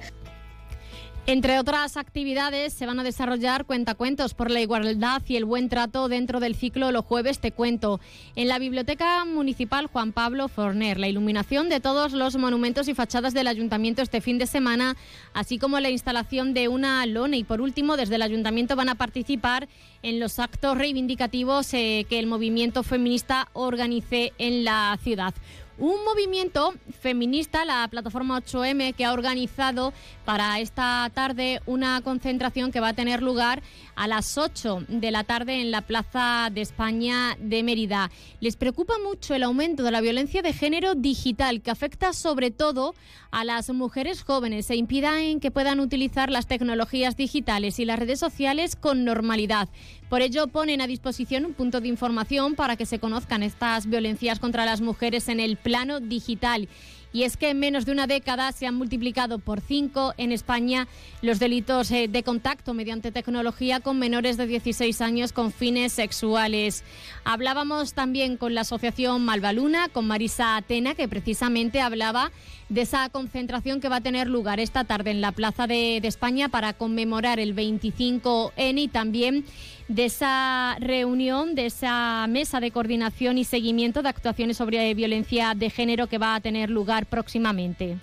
Entre 1.27 1.57
otras 1.57 1.97
actividades, 1.97 2.71
se 2.71 2.85
van 2.85 2.99
a 2.99 3.03
desarrollar 3.03 3.65
cuentacuentos 3.65 4.35
por 4.35 4.51
la 4.51 4.61
igualdad 4.61 5.23
y 5.27 5.37
el 5.37 5.45
buen 5.45 5.69
trato 5.69 6.07
dentro 6.07 6.39
del 6.39 6.53
ciclo 6.53 6.91
Los 6.91 7.03
Jueves 7.03 7.39
Te 7.39 7.51
Cuento. 7.51 7.99
En 8.35 8.47
la 8.47 8.59
Biblioteca 8.59 9.25
Municipal 9.25 9.87
Juan 9.87 10.11
Pablo 10.11 10.47
Forner, 10.49 10.99
la 10.99 11.07
iluminación 11.07 11.67
de 11.67 11.79
todos 11.79 12.13
los 12.13 12.37
monumentos 12.37 12.87
y 12.89 12.93
fachadas 12.93 13.33
del 13.33 13.47
Ayuntamiento 13.47 14.03
este 14.03 14.21
fin 14.21 14.37
de 14.37 14.45
semana, 14.45 14.97
así 15.33 15.57
como 15.57 15.79
la 15.79 15.89
instalación 15.89 16.53
de 16.53 16.67
una 16.67 17.03
lona. 17.07 17.37
Y 17.37 17.43
por 17.43 17.59
último, 17.59 17.97
desde 17.97 18.15
el 18.15 18.21
Ayuntamiento 18.21 18.75
van 18.75 18.89
a 18.89 18.95
participar 18.95 19.67
en 20.03 20.19
los 20.19 20.37
actos 20.37 20.77
reivindicativos 20.77 21.73
eh, 21.73 22.05
que 22.07 22.19
el 22.19 22.27
movimiento 22.27 22.83
feminista 22.83 23.47
organice 23.53 24.31
en 24.37 24.63
la 24.63 24.95
ciudad 25.01 25.33
un 25.77 26.03
movimiento 26.05 26.73
feminista, 27.01 27.65
la 27.65 27.87
plataforma 27.89 28.41
8M, 28.41 28.93
que 28.95 29.05
ha 29.05 29.13
organizado 29.13 29.93
para 30.23 30.59
esta 30.59 31.09
tarde 31.13 31.61
una 31.65 32.01
concentración 32.01 32.71
que 32.71 32.79
va 32.79 32.89
a 32.89 32.93
tener 32.93 33.21
lugar 33.21 33.61
a 33.95 34.07
las 34.07 34.37
8 34.37 34.85
de 34.87 35.11
la 35.11 35.23
tarde 35.23 35.61
en 35.61 35.71
la 35.71 35.81
Plaza 35.81 36.49
de 36.51 36.61
España 36.61 37.37
de 37.39 37.63
Mérida. 37.63 38.09
Les 38.39 38.55
preocupa 38.55 38.95
mucho 39.03 39.35
el 39.35 39.43
aumento 39.43 39.83
de 39.83 39.91
la 39.91 40.01
violencia 40.01 40.41
de 40.41 40.53
género 40.53 40.95
digital 40.95 41.61
que 41.61 41.71
afecta 41.71 42.13
sobre 42.13 42.51
todo 42.51 42.95
a 43.31 43.43
las 43.43 43.69
mujeres 43.69 44.23
jóvenes 44.23 44.69
e 44.69 44.75
impida 44.75 45.21
en 45.21 45.39
que 45.39 45.51
puedan 45.51 45.81
utilizar 45.81 46.29
las 46.29 46.47
tecnologías 46.47 47.17
digitales 47.17 47.79
y 47.79 47.85
las 47.85 47.99
redes 47.99 48.19
sociales 48.19 48.75
con 48.75 49.03
normalidad. 49.03 49.67
Por 50.15 50.21
ello 50.21 50.47
ponen 50.47 50.79
a 50.79 50.87
disposición 50.87 51.43
un 51.43 51.53
punto 51.53 51.81
de 51.81 51.89
información 51.89 52.55
para 52.55 52.77
que 52.77 52.85
se 52.85 52.99
conozcan 52.99 53.43
estas 53.43 53.85
violencias 53.89 54.39
contra 54.39 54.63
las 54.63 54.79
mujeres 54.79 55.27
en 55.27 55.41
el 55.41 55.57
plano 55.57 55.99
digital. 55.99 56.69
Y 57.11 57.23
es 57.23 57.35
que 57.35 57.49
en 57.49 57.59
menos 57.59 57.85
de 57.85 57.91
una 57.91 58.07
década 58.07 58.53
se 58.53 58.65
han 58.65 58.75
multiplicado 58.75 59.39
por 59.39 59.59
cinco 59.59 60.13
en 60.17 60.31
España 60.31 60.87
los 61.21 61.37
delitos 61.39 61.91
eh, 61.91 62.07
de 62.07 62.23
contacto 62.23 62.73
mediante 62.73 63.11
tecnología 63.11 63.81
con 63.81 63.99
menores 63.99 64.37
de 64.37 64.47
16 64.47 65.01
años 65.01 65.33
con 65.33 65.51
fines 65.51 65.91
sexuales. 65.91 66.85
Hablábamos 67.25 67.93
también 67.93 68.37
con 68.37 68.55
la 68.55 68.61
asociación 68.61 69.25
Malvaluna, 69.25 69.89
con 69.89 70.07
Marisa 70.07 70.55
Atena, 70.55 70.95
que 70.95 71.09
precisamente 71.09 71.81
hablaba 71.81 72.31
de 72.69 72.81
esa 72.81 73.09
concentración 73.09 73.79
que 73.79 73.89
va 73.89 73.97
a 73.97 74.01
tener 74.01 74.27
lugar 74.27 74.59
esta 74.59 74.83
tarde 74.83 75.11
en 75.11 75.21
la 75.21 75.31
Plaza 75.31 75.67
de, 75.67 75.97
España 75.97 76.49
para 76.49 76.73
conmemorar 76.73 77.39
el 77.39 77.55
25N 77.55 78.79
y 78.79 78.87
también 78.87 79.45
de 79.87 80.05
esa 80.05 80.77
reunión, 80.79 81.55
de 81.55 81.67
esa 81.67 82.25
mesa 82.27 82.59
de 82.59 82.71
coordinación 82.71 83.37
y 83.37 83.43
seguimiento 83.43 84.01
de 84.01 84.09
actuaciones 84.09 84.57
sobre 84.57 84.93
violencia 84.93 85.53
de 85.55 85.69
género 85.69 86.07
que 86.07 86.17
va 86.17 86.35
a 86.35 86.41
tener 86.41 86.69
lugar 86.69 87.05
próximamente. 87.05 87.97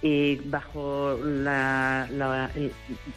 Y 0.00 0.36
bajo 0.36 1.18
la, 1.24 2.08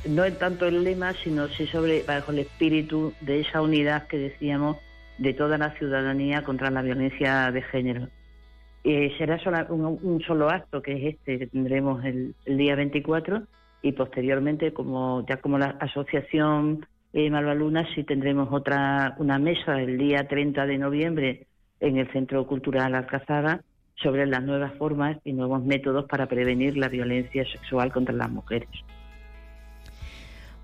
no 0.07 0.23
es 0.23 0.39
tanto 0.39 0.65
el 0.65 0.83
lema, 0.83 1.13
sino 1.23 1.47
sí 1.49 1.67
sobre 1.67 2.01
bajo 2.03 2.31
el 2.31 2.39
espíritu 2.39 3.13
de 3.21 3.41
esa 3.41 3.61
unidad 3.61 4.07
que 4.07 4.17
decíamos 4.17 4.77
de 5.19 5.33
toda 5.33 5.59
la 5.59 5.71
ciudadanía 5.71 6.43
contra 6.43 6.71
la 6.71 6.81
violencia 6.81 7.51
de 7.51 7.61
género. 7.61 8.09
Eh, 8.83 9.13
será 9.17 9.39
un, 9.69 10.21
solo 10.25 10.49
acto 10.49 10.81
que 10.81 10.93
es 10.93 11.15
este 11.15 11.37
que 11.37 11.47
tendremos 11.47 12.03
el, 12.03 12.33
el 12.45 12.57
día 12.57 12.75
24 12.75 13.43
y 13.83 13.91
posteriormente 13.91 14.73
como 14.73 15.23
ya 15.27 15.37
como 15.37 15.59
la 15.59 15.77
asociación 15.79 16.85
eh, 17.13 17.29
Malvaluna 17.29 17.87
sí 17.93 18.03
tendremos 18.03 18.49
otra 18.51 19.15
una 19.19 19.37
mesa 19.37 19.79
el 19.79 19.99
día 19.99 20.27
30 20.27 20.65
de 20.65 20.77
noviembre 20.79 21.47
en 21.79 21.97
el 21.97 22.11
Centro 22.11 22.47
Cultural 22.47 22.95
Alcazaba 22.95 23.61
sobre 23.95 24.25
las 24.25 24.43
nuevas 24.43 24.73
formas 24.77 25.17
y 25.23 25.33
nuevos 25.33 25.63
métodos 25.63 26.05
para 26.05 26.27
prevenir 26.27 26.77
la 26.77 26.87
violencia 26.87 27.45
sexual 27.45 27.91
contra 27.91 28.15
las 28.15 28.31
mujeres. 28.31 28.69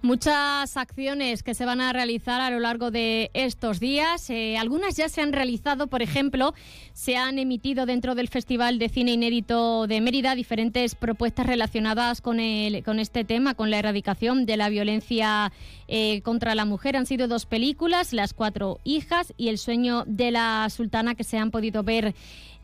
Muchas 0.04 0.78
acciones 0.78 1.42
que 1.42 1.56
se 1.56 1.66
van 1.66 1.82
a 1.82 1.92
realizar 1.92 2.40
a 2.40 2.52
lo 2.52 2.60
largo 2.60 2.92
de 2.92 3.32
estos 3.34 3.80
días. 3.80 4.30
Eh, 4.30 4.56
algunas 4.56 4.96
ya 4.96 5.10
se 5.10 5.22
han 5.22 5.34
realizado, 5.34 5.88
por 5.88 6.04
ejemplo, 6.04 6.54
se 6.94 7.18
han 7.18 7.40
emitido 7.40 7.88
dentro 7.88 8.14
del 8.14 8.28
Festival 8.28 8.78
de 8.78 8.90
Cine 8.90 9.14
Inédito 9.14 9.88
de 9.88 10.00
Mérida 10.00 10.36
diferentes 10.36 10.94
propuestas 10.94 11.48
relacionadas 11.48 12.22
con, 12.22 12.40
el, 12.40 12.84
con 12.84 13.00
este 13.00 13.24
tema, 13.24 13.56
con 13.56 13.72
la 13.72 13.80
erradicación 13.80 14.46
de 14.46 14.58
la 14.58 14.70
violencia 14.70 15.52
eh, 15.88 16.22
contra 16.22 16.54
la 16.54 16.66
mujer. 16.66 16.96
Han 16.96 17.08
sido 17.08 17.28
dos 17.28 17.48
películas, 17.48 18.14
Las 18.14 18.36
Cuatro 18.36 18.80
Hijas 18.84 19.34
y 19.36 19.48
El 19.50 19.58
Sueño 19.58 20.04
de 20.06 20.30
la 20.30 20.70
Sultana, 20.70 21.16
que 21.16 21.24
se 21.24 21.40
han 21.40 21.50
podido 21.50 21.82
ver 21.82 22.14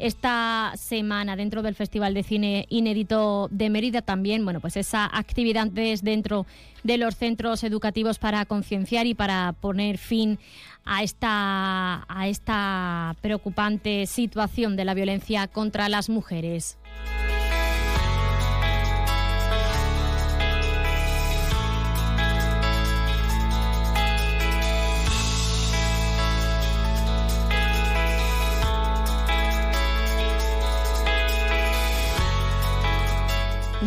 esta 0.03 0.73
semana 0.75 1.37
dentro 1.37 1.61
del 1.61 1.75
Festival 1.75 2.13
de 2.13 2.23
Cine 2.23 2.65
Inédito 2.67 3.47
de 3.51 3.69
Mérida 3.69 4.01
también, 4.01 4.43
bueno, 4.43 4.59
pues 4.59 4.75
esa 4.75 5.09
actividad 5.17 5.69
es 5.77 6.03
dentro 6.03 6.45
de 6.83 6.97
los 6.97 7.15
centros 7.15 7.63
educativos 7.63 8.19
para 8.19 8.43
concienciar 8.43 9.07
y 9.07 9.13
para 9.13 9.53
poner 9.53 9.97
fin 9.97 10.39
a 10.83 11.03
esta, 11.03 12.03
a 12.09 12.27
esta 12.27 13.15
preocupante 13.21 14.05
situación 14.05 14.75
de 14.75 14.83
la 14.83 14.93
violencia 14.93 15.47
contra 15.47 15.87
las 15.87 16.09
mujeres. 16.09 16.77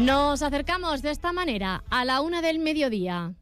Nos 0.06 0.40
acercamos 0.42 1.02
de 1.02 1.10
esta 1.10 1.32
manera 1.32 1.82
a 1.90 2.04
la 2.04 2.20
una 2.20 2.40
del 2.40 2.60
mediodía. 2.60 3.34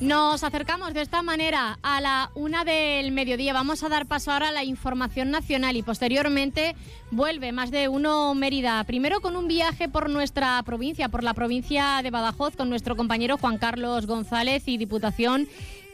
Nos 0.00 0.42
acercamos 0.42 0.94
de 0.94 1.02
esta 1.02 1.20
manera 1.20 1.78
a 1.82 2.00
la 2.00 2.30
una 2.34 2.64
del 2.64 3.12
mediodía. 3.12 3.52
Vamos 3.52 3.82
a 3.82 3.90
dar 3.90 4.06
paso 4.06 4.32
ahora 4.32 4.48
a 4.48 4.52
la 4.52 4.64
información 4.64 5.30
nacional 5.30 5.76
y 5.76 5.82
posteriormente 5.82 6.74
vuelve 7.10 7.52
más 7.52 7.70
de 7.70 7.88
uno 7.88 8.34
Mérida. 8.34 8.82
Primero 8.84 9.20
con 9.20 9.36
un 9.36 9.48
viaje 9.48 9.90
por 9.90 10.08
nuestra 10.08 10.62
provincia, 10.62 11.10
por 11.10 11.22
la 11.22 11.34
provincia 11.34 12.00
de 12.02 12.10
Badajoz, 12.10 12.56
con 12.56 12.70
nuestro 12.70 12.96
compañero 12.96 13.36
Juan 13.36 13.58
Carlos 13.58 14.06
González 14.06 14.62
y 14.66 14.78
Diputación 14.78 15.46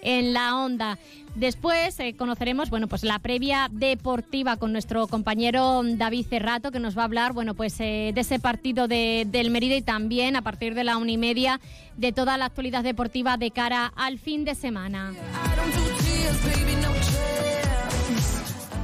en 0.02 0.32
la 0.32 0.56
onda. 0.56 0.98
Después 1.34 2.00
eh, 2.00 2.14
conoceremos, 2.16 2.70
bueno, 2.70 2.88
pues 2.88 3.04
la 3.04 3.18
previa 3.18 3.68
deportiva 3.70 4.56
con 4.56 4.72
nuestro 4.72 5.06
compañero 5.06 5.82
David 5.84 6.26
Cerrato, 6.28 6.72
que 6.72 6.80
nos 6.80 6.96
va 6.96 7.02
a 7.02 7.04
hablar, 7.04 7.34
bueno, 7.34 7.54
pues 7.54 7.78
eh, 7.80 8.12
de 8.14 8.20
ese 8.22 8.38
partido 8.38 8.88
de, 8.88 9.26
del 9.28 9.50
Mérida 9.50 9.76
y 9.76 9.82
también 9.82 10.36
a 10.36 10.42
partir 10.42 10.74
de 10.74 10.84
la 10.84 10.96
una 10.96 11.10
y 11.10 11.18
media 11.18 11.60
de 11.98 12.12
toda 12.12 12.38
la 12.38 12.46
actualidad 12.46 12.82
deportiva 12.82 13.36
de 13.36 13.50
cara 13.50 13.92
al 13.96 14.18
fin 14.18 14.46
de 14.46 14.54
semana. 14.54 15.12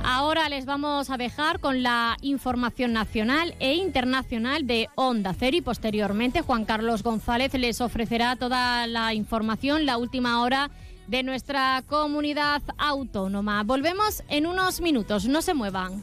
Ahora 0.04 0.48
les 0.50 0.66
vamos 0.66 1.08
a 1.08 1.16
dejar 1.16 1.58
con 1.58 1.82
la 1.82 2.18
información 2.20 2.92
nacional 2.92 3.54
e 3.60 3.76
internacional 3.76 4.66
de 4.66 4.88
Onda 4.94 5.32
Cero 5.32 5.56
y 5.56 5.62
posteriormente 5.62 6.42
Juan 6.42 6.66
Carlos 6.66 7.02
González 7.02 7.54
les 7.54 7.80
ofrecerá 7.80 8.36
toda 8.36 8.86
la 8.86 9.14
información, 9.14 9.86
la 9.86 9.96
última 9.96 10.42
hora 10.42 10.70
de 11.07 11.22
nuestra 11.22 11.82
comunidad 11.88 12.62
autónoma. 12.78 13.62
Volvemos 13.64 14.22
en 14.28 14.46
unos 14.46 14.80
minutos, 14.80 15.26
no 15.26 15.42
se 15.42 15.55
muevan. 15.55 16.03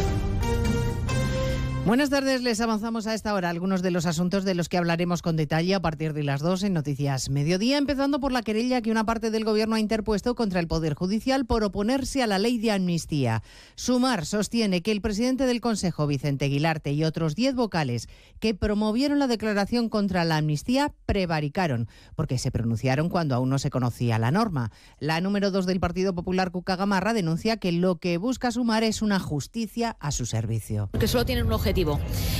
Buenas 1.91 2.09
tardes, 2.09 2.41
les 2.41 2.61
avanzamos 2.61 3.05
a 3.05 3.13
esta 3.13 3.33
hora 3.33 3.49
algunos 3.49 3.81
de 3.81 3.91
los 3.91 4.05
asuntos 4.05 4.45
de 4.45 4.55
los 4.55 4.69
que 4.69 4.77
hablaremos 4.77 5.21
con 5.21 5.35
detalle 5.35 5.75
a 5.75 5.81
partir 5.81 6.13
de 6.13 6.23
las 6.23 6.39
dos 6.39 6.63
en 6.63 6.71
Noticias 6.71 7.29
Mediodía, 7.29 7.77
empezando 7.77 8.21
por 8.21 8.31
la 8.31 8.43
querella 8.43 8.81
que 8.81 8.91
una 8.91 9.03
parte 9.03 9.29
del 9.29 9.43
Gobierno 9.43 9.75
ha 9.75 9.79
interpuesto 9.81 10.33
contra 10.33 10.61
el 10.61 10.69
Poder 10.69 10.93
Judicial 10.93 11.45
por 11.45 11.65
oponerse 11.65 12.23
a 12.23 12.27
la 12.27 12.39
ley 12.39 12.59
de 12.59 12.71
amnistía. 12.71 13.43
Sumar 13.75 14.25
sostiene 14.25 14.81
que 14.81 14.93
el 14.93 15.01
presidente 15.01 15.45
del 15.45 15.59
Consejo, 15.59 16.07
Vicente 16.07 16.45
Aguilarte, 16.45 16.93
y 16.93 17.03
otros 17.03 17.35
diez 17.35 17.55
vocales 17.55 18.07
que 18.39 18.53
promovieron 18.55 19.19
la 19.19 19.27
declaración 19.27 19.89
contra 19.89 20.23
la 20.23 20.37
amnistía 20.37 20.93
prevaricaron, 21.05 21.89
porque 22.15 22.37
se 22.37 22.51
pronunciaron 22.51 23.09
cuando 23.09 23.35
aún 23.35 23.49
no 23.49 23.59
se 23.59 23.69
conocía 23.69 24.17
la 24.17 24.31
norma. 24.31 24.71
La 24.99 25.19
número 25.19 25.51
dos 25.51 25.65
del 25.65 25.81
Partido 25.81 26.15
Popular, 26.15 26.51
Cuca 26.51 26.77
Gamarra, 26.77 27.11
denuncia 27.11 27.57
que 27.57 27.73
lo 27.73 27.97
que 27.97 28.17
busca 28.17 28.49
Sumar 28.49 28.85
es 28.85 29.01
una 29.01 29.19
justicia 29.19 29.97
a 29.99 30.11
su 30.11 30.25
servicio. 30.25 30.89
que 30.97 31.09
solo 31.09 31.25
tienen 31.25 31.47
un 31.47 31.51
objetivo 31.51 31.80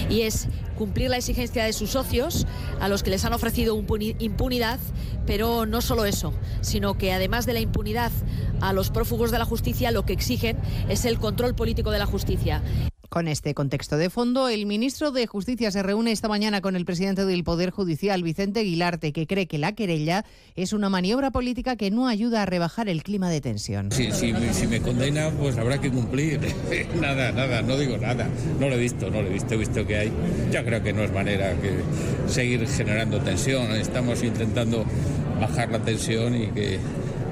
y 0.09 0.21
es 0.21 0.47
cumplir 0.77 1.09
la 1.09 1.17
exigencia 1.17 1.63
de 1.63 1.73
sus 1.73 1.91
socios 1.91 2.47
a 2.79 2.87
los 2.87 3.03
que 3.03 3.09
les 3.11 3.23
han 3.25 3.33
ofrecido 3.33 3.75
impuni- 3.75 4.15
impunidad, 4.19 4.79
pero 5.25 5.65
no 5.65 5.81
solo 5.81 6.05
eso, 6.05 6.33
sino 6.61 6.97
que 6.97 7.11
además 7.13 7.45
de 7.45 7.53
la 7.53 7.59
impunidad 7.59 8.11
a 8.61 8.73
los 8.73 8.89
prófugos 8.89 9.31
de 9.31 9.39
la 9.39 9.45
justicia, 9.45 9.91
lo 9.91 10.05
que 10.05 10.13
exigen 10.13 10.57
es 10.89 11.05
el 11.05 11.19
control 11.19 11.55
político 11.55 11.91
de 11.91 11.99
la 11.99 12.05
justicia. 12.05 12.61
Con 13.11 13.27
este 13.27 13.53
contexto 13.53 13.97
de 13.97 14.09
fondo, 14.09 14.47
el 14.47 14.65
ministro 14.65 15.11
de 15.11 15.27
Justicia 15.27 15.69
se 15.69 15.83
reúne 15.83 16.13
esta 16.13 16.29
mañana 16.29 16.61
con 16.61 16.77
el 16.77 16.85
presidente 16.85 17.25
del 17.25 17.43
Poder 17.43 17.69
Judicial, 17.69 18.23
Vicente 18.23 18.61
Aguilarte, 18.61 19.11
que 19.11 19.27
cree 19.27 19.47
que 19.47 19.57
la 19.57 19.73
querella 19.73 20.23
es 20.55 20.71
una 20.71 20.87
maniobra 20.87 21.29
política 21.29 21.75
que 21.75 21.91
no 21.91 22.07
ayuda 22.07 22.43
a 22.43 22.45
rebajar 22.45 22.87
el 22.87 23.03
clima 23.03 23.29
de 23.29 23.41
tensión. 23.41 23.91
Si, 23.91 24.13
si, 24.13 24.33
si 24.53 24.65
me 24.65 24.79
condena, 24.79 25.29
pues 25.29 25.57
habrá 25.57 25.81
que 25.81 25.91
cumplir. 25.91 26.39
nada, 27.01 27.33
nada, 27.33 27.61
no 27.61 27.75
digo 27.75 27.97
nada. 27.97 28.29
No 28.61 28.69
lo 28.69 28.75
he 28.75 28.79
visto, 28.79 29.09
no 29.11 29.21
lo 29.21 29.27
he 29.27 29.33
visto, 29.33 29.55
he 29.55 29.57
visto 29.57 29.85
que 29.85 29.97
hay. 29.97 30.11
Yo 30.49 30.63
creo 30.63 30.81
que 30.81 30.93
no 30.93 31.03
es 31.03 31.11
manera 31.11 31.53
que 31.59 31.81
seguir 32.31 32.65
generando 32.65 33.19
tensión. 33.19 33.73
Estamos 33.73 34.23
intentando 34.23 34.85
bajar 35.37 35.69
la 35.69 35.79
tensión 35.79 36.33
y 36.33 36.47
que 36.47 36.79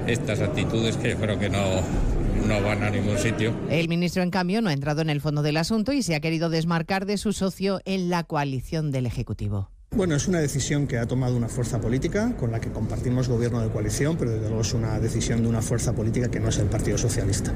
estas 0.06 0.40
actitudes 0.40 0.98
que 0.98 1.10
yo 1.10 1.16
creo 1.16 1.38
que 1.38 1.48
no, 1.48 1.80
no 2.46 2.62
van 2.62 2.82
a 2.82 2.90
ningún 2.90 3.18
sitio. 3.18 3.54
El 3.68 3.88
ministro, 3.88 4.22
en 4.22 4.30
cambio, 4.30 4.62
no 4.62 4.70
ha 4.70 4.72
entrado 4.72 5.02
en 5.02 5.10
el 5.10 5.20
fondo 5.20 5.42
del 5.42 5.56
asunto 5.56 5.92
y 5.92 6.02
se 6.02 6.14
ha 6.14 6.20
querido 6.20 6.50
desmarcar 6.50 7.06
de 7.06 7.18
su 7.18 7.32
socio 7.32 7.80
en 7.84 8.10
la 8.10 8.24
coalición 8.24 8.90
del 8.90 9.06
Ejecutivo. 9.06 9.70
Bueno, 9.92 10.14
es 10.14 10.28
una 10.28 10.38
decisión 10.38 10.86
que 10.86 10.98
ha 10.98 11.06
tomado 11.06 11.36
una 11.36 11.48
fuerza 11.48 11.80
política 11.80 12.36
con 12.36 12.52
la 12.52 12.60
que 12.60 12.70
compartimos 12.70 13.28
gobierno 13.28 13.60
de 13.60 13.70
coalición, 13.70 14.16
pero 14.16 14.30
desde 14.30 14.46
luego 14.46 14.60
es 14.60 14.72
una 14.72 15.00
decisión 15.00 15.42
de 15.42 15.48
una 15.48 15.62
fuerza 15.62 15.92
política 15.92 16.30
que 16.30 16.38
no 16.38 16.48
es 16.48 16.58
el 16.58 16.66
Partido 16.66 16.96
Socialista. 16.96 17.52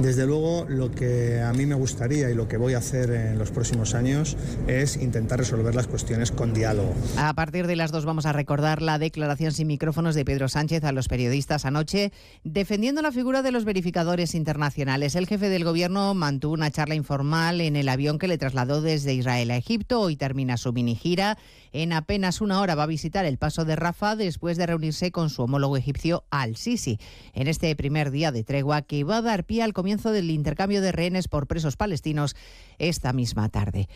Desde 0.00 0.24
luego, 0.24 0.64
lo 0.68 0.92
que 0.92 1.40
a 1.40 1.52
mí 1.52 1.66
me 1.66 1.74
gustaría 1.74 2.30
y 2.30 2.34
lo 2.34 2.46
que 2.46 2.56
voy 2.56 2.74
a 2.74 2.78
hacer 2.78 3.10
en 3.10 3.36
los 3.36 3.50
próximos 3.50 3.94
años 3.94 4.36
es 4.68 4.96
intentar 4.96 5.40
resolver 5.40 5.74
las 5.74 5.88
cuestiones 5.88 6.30
con 6.30 6.54
diálogo. 6.54 6.94
A 7.16 7.34
partir 7.34 7.66
de 7.66 7.74
las 7.74 7.90
dos 7.90 8.04
vamos 8.04 8.26
a 8.26 8.32
recordar 8.32 8.80
la 8.80 9.00
declaración 9.00 9.50
sin 9.50 9.66
micrófonos 9.66 10.14
de 10.14 10.24
Pedro 10.24 10.48
Sánchez 10.48 10.84
a 10.84 10.92
los 10.92 11.08
periodistas 11.08 11.64
anoche, 11.64 12.12
defendiendo 12.44 13.02
la 13.02 13.10
figura 13.10 13.42
de 13.42 13.50
los 13.50 13.64
verificadores 13.64 14.36
internacionales. 14.36 15.16
El 15.16 15.26
jefe 15.26 15.48
del 15.48 15.64
gobierno 15.64 16.14
mantuvo 16.14 16.54
una 16.54 16.70
charla 16.70 16.94
informal 16.94 17.60
en 17.60 17.74
el 17.74 17.88
avión 17.88 18.20
que 18.20 18.28
le 18.28 18.38
trasladó 18.38 18.82
desde 18.82 19.14
Israel 19.14 19.50
a 19.50 19.56
Egipto. 19.56 20.00
Hoy 20.00 20.14
termina 20.14 20.56
su 20.56 20.72
mini 20.72 20.94
gira. 20.94 21.38
En 21.72 21.92
apenas 21.92 22.40
una 22.40 22.60
hora 22.60 22.74
va 22.74 22.82
a 22.82 22.86
visitar 22.86 23.24
el 23.24 23.38
paso 23.38 23.64
de 23.64 23.76
Rafa 23.76 24.14
después 24.14 24.56
de 24.56 24.66
reunirse 24.66 25.10
con 25.10 25.30
su 25.30 25.42
homólogo 25.42 25.76
egipcio 25.76 26.24
Al-Sisi. 26.30 26.98
En 27.32 27.48
este 27.48 27.74
primer 27.76 28.10
día 28.10 28.30
de 28.30 28.44
tregua 28.44 28.82
que 28.82 29.04
va 29.04 29.18
a 29.18 29.22
dar 29.22 29.44
pie 29.44 29.62
al 29.62 29.72
comienzo 29.72 30.12
del 30.12 30.30
intercambio 30.30 30.82
de 30.82 30.92
rehenes 30.92 31.28
por 31.28 31.46
presos 31.46 31.76
palestinos 31.76 32.36
esta 32.78 33.12
misma 33.12 33.48
tarde. 33.48 33.88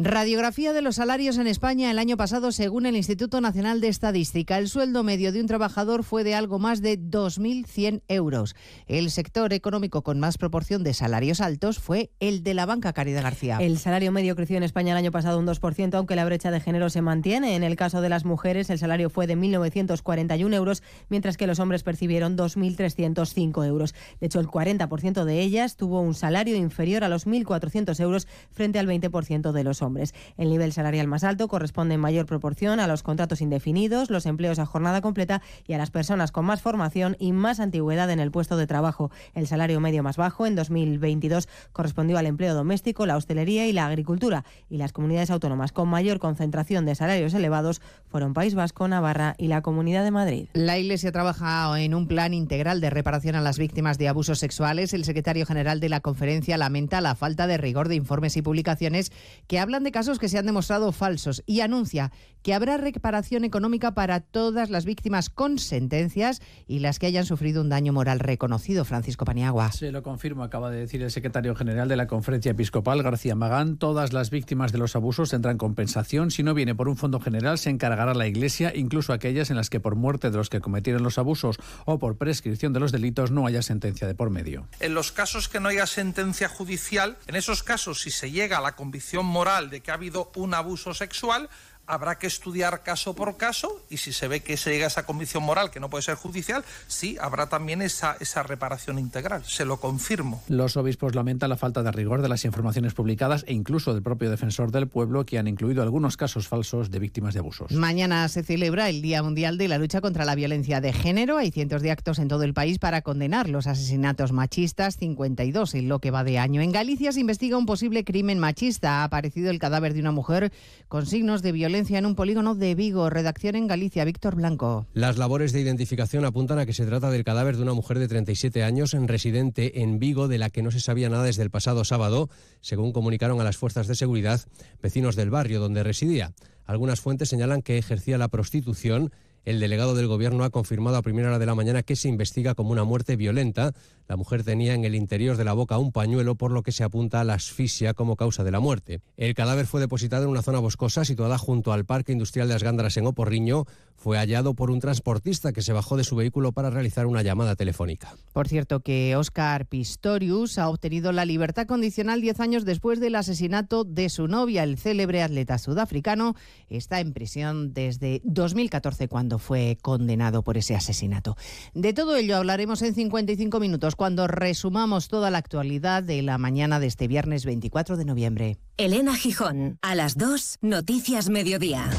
Radiografía 0.00 0.72
de 0.72 0.80
los 0.80 0.94
salarios 0.94 1.38
en 1.38 1.48
España 1.48 1.90
el 1.90 1.98
año 1.98 2.16
pasado 2.16 2.52
según 2.52 2.86
el 2.86 2.94
Instituto 2.94 3.40
Nacional 3.40 3.80
de 3.80 3.88
Estadística. 3.88 4.56
El 4.56 4.68
sueldo 4.68 5.02
medio 5.02 5.32
de 5.32 5.40
un 5.40 5.48
trabajador 5.48 6.04
fue 6.04 6.22
de 6.22 6.36
algo 6.36 6.60
más 6.60 6.80
de 6.82 7.00
2.100 7.00 8.02
euros. 8.06 8.54
El 8.86 9.10
sector 9.10 9.52
económico 9.52 10.02
con 10.02 10.20
más 10.20 10.38
proporción 10.38 10.84
de 10.84 10.94
salarios 10.94 11.40
altos 11.40 11.80
fue 11.80 12.12
el 12.20 12.44
de 12.44 12.54
la 12.54 12.64
banca 12.64 12.92
Caridad 12.92 13.24
García. 13.24 13.58
El 13.60 13.76
salario 13.80 14.12
medio 14.12 14.36
creció 14.36 14.56
en 14.56 14.62
España 14.62 14.92
el 14.92 14.98
año 14.98 15.10
pasado 15.10 15.40
un 15.40 15.48
2%, 15.48 15.92
aunque 15.94 16.14
la 16.14 16.24
brecha 16.24 16.52
de 16.52 16.60
género 16.60 16.90
se 16.90 17.02
mantiene. 17.02 17.56
En 17.56 17.64
el 17.64 17.74
caso 17.74 18.00
de 18.00 18.08
las 18.08 18.24
mujeres, 18.24 18.70
el 18.70 18.78
salario 18.78 19.10
fue 19.10 19.26
de 19.26 19.36
1.941 19.36 20.54
euros, 20.54 20.84
mientras 21.08 21.36
que 21.36 21.48
los 21.48 21.58
hombres 21.58 21.82
percibieron 21.82 22.38
2.305 22.38 23.66
euros. 23.66 23.96
De 24.20 24.28
hecho, 24.28 24.38
el 24.38 24.46
40% 24.46 25.24
de 25.24 25.40
ellas 25.40 25.74
tuvo 25.74 26.00
un 26.02 26.14
salario 26.14 26.54
inferior 26.54 27.02
a 27.02 27.08
los 27.08 27.26
1.400 27.26 27.98
euros 27.98 28.28
frente 28.52 28.78
al 28.78 28.86
20% 28.86 29.50
de 29.50 29.64
los 29.64 29.82
hombres. 29.82 29.87
El 30.36 30.50
nivel 30.50 30.72
salarial 30.72 31.06
más 31.06 31.24
alto 31.24 31.48
corresponde 31.48 31.94
en 31.94 32.00
mayor 32.00 32.26
proporción 32.26 32.80
a 32.80 32.86
los 32.86 33.02
contratos 33.02 33.40
indefinidos, 33.40 34.10
los 34.10 34.26
empleos 34.26 34.58
a 34.58 34.66
jornada 34.66 35.00
completa 35.00 35.42
y 35.66 35.72
a 35.72 35.78
las 35.78 35.90
personas 35.90 36.32
con 36.32 36.44
más 36.44 36.62
formación 36.62 37.16
y 37.18 37.32
más 37.32 37.60
antigüedad 37.60 38.10
en 38.10 38.20
el 38.20 38.30
puesto 38.30 38.56
de 38.56 38.66
trabajo. 38.66 39.10
El 39.34 39.46
salario 39.46 39.80
medio 39.80 40.02
más 40.02 40.16
bajo 40.16 40.46
en 40.46 40.54
2022 40.54 41.48
correspondió 41.72 42.18
al 42.18 42.26
empleo 42.26 42.54
doméstico, 42.54 43.06
la 43.06 43.16
hostelería 43.16 43.66
y 43.66 43.72
la 43.72 43.86
agricultura. 43.86 44.44
Y 44.68 44.78
las 44.78 44.92
comunidades 44.92 45.30
autónomas 45.30 45.72
con 45.72 45.88
mayor 45.88 46.18
concentración 46.18 46.86
de 46.86 46.94
salarios 46.94 47.34
elevados 47.34 47.80
fueron 48.06 48.34
País 48.34 48.54
Vasco, 48.54 48.88
Navarra 48.88 49.34
y 49.38 49.48
la 49.48 49.62
Comunidad 49.62 50.04
de 50.04 50.10
Madrid. 50.10 50.48
La 50.52 50.78
Iglesia 50.78 51.12
trabaja 51.12 51.80
en 51.80 51.94
un 51.94 52.08
plan 52.08 52.34
integral 52.34 52.80
de 52.80 52.90
reparación 52.90 53.34
a 53.34 53.40
las 53.40 53.58
víctimas 53.58 53.98
de 53.98 54.08
abusos 54.08 54.38
sexuales. 54.38 54.92
El 54.94 55.04
secretario 55.04 55.46
general 55.46 55.80
de 55.80 55.88
la 55.88 56.00
conferencia 56.00 56.56
lamenta 56.56 57.00
la 57.00 57.14
falta 57.14 57.46
de 57.46 57.58
rigor 57.58 57.88
de 57.88 57.96
informes 57.96 58.36
y 58.36 58.42
publicaciones 58.42 59.12
que 59.46 59.58
hablan 59.68 59.84
de 59.84 59.92
casos 59.92 60.18
que 60.18 60.30
se 60.30 60.38
han 60.38 60.46
demostrado 60.46 60.92
falsos 60.92 61.42
y 61.44 61.60
anuncia 61.60 62.10
que 62.42 62.54
habrá 62.54 62.78
reparación 62.78 63.44
económica 63.44 63.92
para 63.92 64.20
todas 64.20 64.70
las 64.70 64.86
víctimas 64.86 65.28
con 65.28 65.58
sentencias 65.58 66.40
y 66.66 66.78
las 66.78 66.98
que 66.98 67.04
hayan 67.04 67.26
sufrido 67.26 67.60
un 67.60 67.68
daño 67.68 67.92
moral 67.92 68.20
reconocido. 68.20 68.86
Francisco 68.86 69.26
Paniagua. 69.26 69.72
Se 69.72 69.92
lo 69.92 70.02
confirmo, 70.02 70.44
acaba 70.44 70.70
de 70.70 70.78
decir 70.78 71.02
el 71.02 71.10
secretario 71.10 71.54
general 71.54 71.88
de 71.88 71.96
la 71.96 72.06
Conferencia 72.06 72.52
Episcopal, 72.52 73.02
García 73.02 73.34
Magán. 73.34 73.76
Todas 73.76 74.14
las 74.14 74.30
víctimas 74.30 74.72
de 74.72 74.78
los 74.78 74.96
abusos 74.96 75.28
tendrán 75.28 75.58
compensación. 75.58 76.30
Si 76.30 76.42
no 76.42 76.54
viene 76.54 76.74
por 76.74 76.88
un 76.88 76.96
fondo 76.96 77.20
general, 77.20 77.58
se 77.58 77.68
encargará 77.68 78.14
la 78.14 78.26
Iglesia, 78.26 78.72
incluso 78.74 79.12
aquellas 79.12 79.50
en 79.50 79.56
las 79.56 79.68
que 79.68 79.80
por 79.80 79.96
muerte 79.96 80.30
de 80.30 80.38
los 80.38 80.48
que 80.48 80.62
cometieron 80.62 81.02
los 81.02 81.18
abusos 81.18 81.58
o 81.84 81.98
por 81.98 82.16
prescripción 82.16 82.72
de 82.72 82.80
los 82.80 82.92
delitos 82.92 83.30
no 83.30 83.46
haya 83.46 83.60
sentencia 83.60 84.06
de 84.06 84.14
por 84.14 84.30
medio. 84.30 84.66
En 84.80 84.94
los 84.94 85.12
casos 85.12 85.50
que 85.50 85.60
no 85.60 85.68
haya 85.68 85.86
sentencia 85.86 86.48
judicial, 86.48 87.18
en 87.26 87.36
esos 87.36 87.62
casos, 87.62 88.00
si 88.00 88.10
se 88.10 88.30
llega 88.30 88.56
a 88.56 88.62
la 88.62 88.72
convicción 88.72 89.26
moral 89.26 89.57
de 89.66 89.80
que 89.80 89.90
ha 89.90 89.94
habido 89.94 90.30
un 90.36 90.54
abuso 90.54 90.94
sexual, 90.94 91.50
habrá 91.88 92.18
que 92.18 92.26
estudiar 92.26 92.82
caso 92.82 93.14
por 93.14 93.36
caso 93.36 93.82
y 93.90 93.96
si 93.96 94.12
se 94.12 94.28
ve 94.28 94.40
que 94.40 94.56
se 94.56 94.70
llega 94.70 94.84
a 94.84 94.88
esa 94.88 95.06
convicción 95.06 95.42
moral 95.42 95.70
que 95.70 95.80
no 95.80 95.88
puede 95.88 96.02
ser 96.02 96.14
judicial, 96.14 96.64
sí, 96.86 97.16
habrá 97.20 97.48
también 97.48 97.82
esa, 97.82 98.16
esa 98.20 98.42
reparación 98.42 98.98
integral. 98.98 99.42
Se 99.44 99.64
lo 99.64 99.78
confirmo. 99.80 100.42
Los 100.48 100.76
obispos 100.76 101.14
lamentan 101.14 101.48
la 101.48 101.56
falta 101.56 101.82
de 101.82 101.90
rigor 101.90 102.22
de 102.22 102.28
las 102.28 102.44
informaciones 102.44 102.94
publicadas 102.94 103.44
e 103.48 103.54
incluso 103.54 103.94
del 103.94 104.02
propio 104.02 104.30
defensor 104.30 104.70
del 104.70 104.86
pueblo, 104.86 105.24
que 105.24 105.38
han 105.38 105.48
incluido 105.48 105.82
algunos 105.82 106.16
casos 106.16 106.46
falsos 106.46 106.90
de 106.90 106.98
víctimas 106.98 107.34
de 107.34 107.40
abusos. 107.40 107.72
Mañana 107.72 108.28
se 108.28 108.42
celebra 108.42 108.90
el 108.90 109.00
Día 109.00 109.22
Mundial 109.22 109.56
de 109.56 109.68
la 109.68 109.78
Lucha 109.78 110.00
contra 110.02 110.26
la 110.26 110.34
Violencia 110.34 110.80
de 110.80 110.92
Género. 110.92 111.38
Hay 111.38 111.50
cientos 111.50 111.80
de 111.80 111.90
actos 111.90 112.18
en 112.18 112.28
todo 112.28 112.42
el 112.42 112.52
país 112.52 112.78
para 112.78 113.00
condenar 113.00 113.48
los 113.48 113.66
asesinatos 113.66 114.32
machistas, 114.32 114.96
52 114.98 115.74
en 115.74 115.88
lo 115.88 116.00
que 116.00 116.10
va 116.10 116.22
de 116.22 116.38
año. 116.38 116.60
En 116.60 116.72
Galicia 116.72 117.12
se 117.12 117.20
investiga 117.20 117.56
un 117.56 117.66
posible 117.66 118.04
crimen 118.04 118.38
machista. 118.38 119.00
Ha 119.00 119.04
aparecido 119.04 119.50
el 119.50 119.58
cadáver 119.58 119.94
de 119.94 120.00
una 120.00 120.12
mujer 120.12 120.52
con 120.88 121.06
signos 121.06 121.42
de 121.42 121.52
violencia 121.52 121.77
en 121.78 122.06
un 122.06 122.16
polígono 122.16 122.56
de 122.56 122.74
Vigo. 122.74 123.08
Redacción 123.08 123.54
en 123.54 123.68
Galicia, 123.68 124.04
Víctor 124.04 124.34
Blanco. 124.34 124.88
Las 124.94 125.16
labores 125.16 125.52
de 125.52 125.60
identificación 125.60 126.24
apuntan 126.24 126.58
a 126.58 126.66
que 126.66 126.72
se 126.72 126.84
trata 126.84 127.08
del 127.08 127.22
cadáver 127.22 127.56
de 127.56 127.62
una 127.62 127.72
mujer 127.72 128.00
de 128.00 128.08
37 128.08 128.64
años, 128.64 128.96
residente 129.06 129.80
en 129.80 130.00
Vigo, 130.00 130.26
de 130.26 130.38
la 130.38 130.50
que 130.50 130.64
no 130.64 130.72
se 130.72 130.80
sabía 130.80 131.08
nada 131.08 131.22
desde 131.22 131.44
el 131.44 131.50
pasado 131.50 131.84
sábado, 131.84 132.30
según 132.60 132.92
comunicaron 132.92 133.40
a 133.40 133.44
las 133.44 133.56
fuerzas 133.56 133.86
de 133.86 133.94
seguridad 133.94 134.40
vecinos 134.82 135.14
del 135.14 135.30
barrio 135.30 135.60
donde 135.60 135.84
residía. 135.84 136.32
Algunas 136.64 137.00
fuentes 137.00 137.28
señalan 137.28 137.62
que 137.62 137.78
ejercía 137.78 138.18
la 138.18 138.26
prostitución. 138.26 139.12
El 139.44 139.60
delegado 139.60 139.94
del 139.94 140.06
Gobierno 140.06 140.44
ha 140.44 140.50
confirmado 140.50 140.96
a 140.96 141.02
primera 141.02 141.28
hora 141.28 141.38
de 141.38 141.46
la 141.46 141.54
mañana 141.54 141.82
que 141.82 141.96
se 141.96 142.08
investiga 142.08 142.54
como 142.54 142.72
una 142.72 142.84
muerte 142.84 143.16
violenta. 143.16 143.72
La 144.08 144.16
mujer 144.16 144.44
tenía 144.44 144.74
en 144.74 144.84
el 144.84 144.94
interior 144.94 145.36
de 145.36 145.44
la 145.44 145.52
boca 145.52 145.78
un 145.78 145.92
pañuelo, 145.92 146.34
por 146.34 146.50
lo 146.50 146.62
que 146.62 146.72
se 146.72 146.84
apunta 146.84 147.20
a 147.20 147.24
la 147.24 147.34
asfixia 147.34 147.94
como 147.94 148.16
causa 148.16 148.44
de 148.44 148.50
la 148.50 148.60
muerte. 148.60 149.00
El 149.16 149.34
cadáver 149.34 149.66
fue 149.66 149.80
depositado 149.80 150.24
en 150.24 150.30
una 150.30 150.42
zona 150.42 150.58
boscosa 150.58 151.04
situada 151.04 151.38
junto 151.38 151.72
al 151.72 151.84
Parque 151.84 152.12
Industrial 152.12 152.48
de 152.48 152.54
las 152.54 152.62
Gándaras 152.62 152.96
en 152.96 153.06
Oporriño. 153.06 153.64
Fue 153.98 154.16
hallado 154.16 154.54
por 154.54 154.70
un 154.70 154.78
transportista 154.78 155.52
que 155.52 155.60
se 155.60 155.72
bajó 155.72 155.96
de 155.96 156.04
su 156.04 156.16
vehículo 156.16 156.52
para 156.52 156.70
realizar 156.70 157.06
una 157.06 157.22
llamada 157.22 157.56
telefónica. 157.56 158.14
Por 158.32 158.48
cierto, 158.48 158.80
que 158.80 159.16
Oscar 159.16 159.66
Pistorius 159.66 160.58
ha 160.58 160.68
obtenido 160.68 161.10
la 161.10 161.24
libertad 161.24 161.66
condicional 161.66 162.20
10 162.20 162.40
años 162.40 162.64
después 162.64 163.00
del 163.00 163.16
asesinato 163.16 163.82
de 163.84 164.08
su 164.08 164.28
novia. 164.28 164.62
El 164.62 164.78
célebre 164.78 165.22
atleta 165.22 165.58
sudafricano 165.58 166.34
está 166.68 167.00
en 167.00 167.12
prisión 167.12 167.74
desde 167.74 168.22
2014 168.24 169.08
cuando 169.08 169.38
fue 169.38 169.78
condenado 169.82 170.42
por 170.42 170.56
ese 170.56 170.76
asesinato. 170.76 171.36
De 171.74 171.92
todo 171.92 172.16
ello 172.16 172.36
hablaremos 172.36 172.82
en 172.82 172.94
55 172.94 173.58
minutos 173.58 173.96
cuando 173.96 174.28
resumamos 174.28 175.08
toda 175.08 175.30
la 175.30 175.38
actualidad 175.38 176.04
de 176.04 176.22
la 176.22 176.38
mañana 176.38 176.78
de 176.78 176.86
este 176.86 177.08
viernes 177.08 177.44
24 177.44 177.96
de 177.96 178.04
noviembre. 178.04 178.58
Elena 178.76 179.16
Gijón, 179.16 179.78
a 179.82 179.96
las 179.96 180.16
2, 180.16 180.58
Noticias 180.62 181.28
Mediodía. 181.28 181.90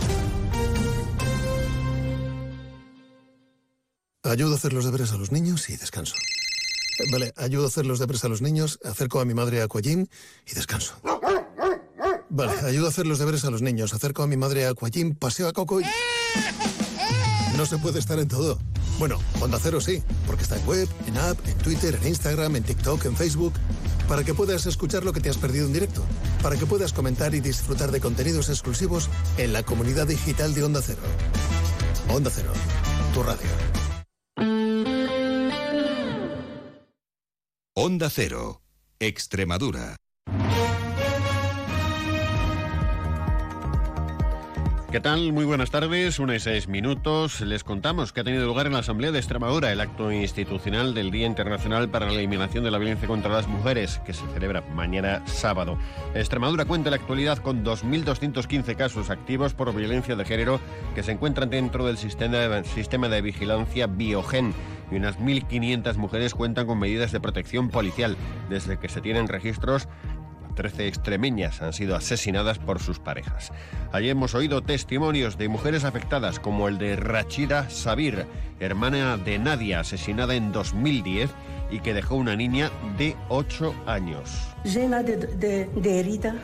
Ayudo 4.29 4.53
a 4.53 4.57
hacer 4.57 4.73
los 4.73 4.85
deberes 4.85 5.11
a 5.11 5.17
los 5.17 5.31
niños 5.31 5.69
y 5.69 5.75
descanso. 5.75 6.13
Vale, 7.11 7.33
ayudo 7.35 7.65
a 7.65 7.67
hacer 7.67 7.87
los 7.87 7.97
deberes 7.97 8.23
a 8.25 8.27
los 8.27 8.43
niños, 8.43 8.77
acerco 8.85 9.19
a 9.19 9.25
mi 9.25 9.33
madre 9.33 9.61
a 9.61 9.63
Aquagym 9.63 10.05
y 10.45 10.53
descanso. 10.53 10.93
Vale, 12.29 12.51
ayudo 12.61 12.85
a 12.85 12.89
hacer 12.89 13.07
los 13.07 13.17
deberes 13.17 13.43
a 13.45 13.49
los 13.49 13.63
niños, 13.63 13.91
acerco 13.91 14.21
a 14.21 14.27
mi 14.27 14.37
madre 14.37 14.67
a 14.67 14.69
Aquagym, 14.69 15.15
paseo 15.15 15.47
a 15.47 15.53
Coco 15.53 15.81
y... 15.81 15.85
No 17.57 17.65
se 17.65 17.79
puede 17.79 17.97
estar 17.97 18.19
en 18.19 18.27
todo. 18.27 18.59
Bueno, 18.99 19.17
Onda 19.41 19.57
Cero 19.59 19.81
sí, 19.81 20.03
porque 20.27 20.43
está 20.43 20.57
en 20.57 20.67
web, 20.67 20.87
en 21.07 21.17
app, 21.17 21.39
en 21.47 21.57
Twitter, 21.57 21.97
en 21.99 22.09
Instagram, 22.09 22.55
en 22.55 22.63
TikTok, 22.63 23.05
en 23.05 23.15
Facebook, 23.15 23.53
para 24.07 24.23
que 24.23 24.35
puedas 24.35 24.67
escuchar 24.67 25.03
lo 25.03 25.11
que 25.11 25.21
te 25.21 25.29
has 25.29 25.37
perdido 25.37 25.65
en 25.65 25.73
directo, 25.73 26.05
para 26.43 26.55
que 26.55 26.67
puedas 26.67 26.93
comentar 26.93 27.33
y 27.33 27.39
disfrutar 27.39 27.91
de 27.91 27.99
contenidos 27.99 28.49
exclusivos 28.49 29.09
en 29.37 29.53
la 29.53 29.63
comunidad 29.63 30.05
digital 30.05 30.53
de 30.53 30.63
Onda 30.63 30.81
Cero. 30.85 31.01
Onda 32.09 32.29
Cero, 32.31 32.51
tu 33.13 33.23
radio. 33.23 33.78
Onda 37.81 38.09
Cero, 38.09 38.59
Extremadura. 38.99 39.95
¿Qué 44.91 44.99
tal? 44.99 45.33
Muy 45.33 45.45
buenas 45.45 45.69
tardes. 45.69 46.17
Una 46.17 46.35
y 46.35 46.39
seis 46.39 46.67
minutos. 46.67 47.41
Les 47.41 47.63
contamos 47.63 48.11
que 48.11 48.21
ha 48.21 48.23
tenido 48.23 48.47
lugar 48.47 48.65
en 48.65 48.73
la 48.73 48.79
Asamblea 48.79 49.11
de 49.11 49.19
Extremadura 49.19 49.71
el 49.71 49.81
acto 49.81 50.11
institucional 50.11 50.95
del 50.95 51.11
Día 51.11 51.27
Internacional 51.27 51.89
para 51.89 52.07
la 52.07 52.13
Eliminación 52.13 52.63
de 52.63 52.71
la 52.71 52.79
Violencia 52.79 53.07
contra 53.07 53.31
las 53.31 53.47
Mujeres, 53.47 54.01
que 54.03 54.13
se 54.13 54.25
celebra 54.33 54.61
mañana 54.73 55.21
sábado. 55.27 55.77
Extremadura 56.15 56.65
cuenta 56.65 56.89
en 56.89 56.95
la 56.95 56.97
actualidad 56.97 57.37
con 57.37 57.63
2.215 57.63 58.75
casos 58.75 59.11
activos 59.11 59.53
por 59.53 59.75
violencia 59.75 60.15
de 60.15 60.25
género 60.25 60.59
que 60.95 61.03
se 61.03 61.11
encuentran 61.11 61.51
dentro 61.51 61.85
del 61.85 61.99
sistema 61.99 63.09
de, 63.09 63.21
vigilancia 63.21 63.85
Biogen 63.85 64.55
y 64.91 64.95
unas 64.95 65.19
1.500 65.19 65.97
mujeres 65.97 66.33
cuentan 66.33 66.65
con 66.65 66.79
medidas 66.79 67.11
de 67.11 67.19
protección 67.19 67.69
policial 67.69 68.17
desde 68.49 68.79
que 68.79 68.89
se 68.89 69.01
tienen 69.01 69.27
registros 69.27 69.87
13 70.59 70.87
extremeñas 70.89 71.61
han 71.61 71.71
sido 71.71 71.95
asesinadas 71.95 72.59
por 72.59 72.79
sus 72.81 72.99
parejas. 72.99 73.53
Allí 73.93 74.09
hemos 74.09 74.35
oído 74.35 74.61
testimonios 74.61 75.37
de 75.37 75.47
mujeres 75.47 75.85
afectadas, 75.85 76.37
como 76.37 76.67
el 76.67 76.77
de 76.77 76.97
Rachida 76.97 77.69
Sabir, 77.69 78.25
hermana 78.59 79.15
de 79.15 79.39
Nadia, 79.39 79.79
asesinada 79.79 80.35
en 80.35 80.51
2010 80.51 81.29
y 81.71 81.79
que 81.79 81.93
dejó 81.93 82.15
una 82.15 82.35
niña 82.35 82.71
de 82.97 83.15
8 83.29 83.73
años. 83.85 84.29
llena 84.65 85.01
de, 85.01 85.15
de- 85.15 85.99
herida 86.01 86.35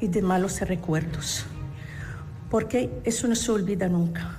y 0.00 0.08
de 0.08 0.20
malos 0.20 0.60
recuerdos, 0.62 1.46
porque 2.50 2.90
eso 3.04 3.28
no 3.28 3.36
se 3.36 3.52
olvida 3.52 3.88
nunca. 3.88 4.34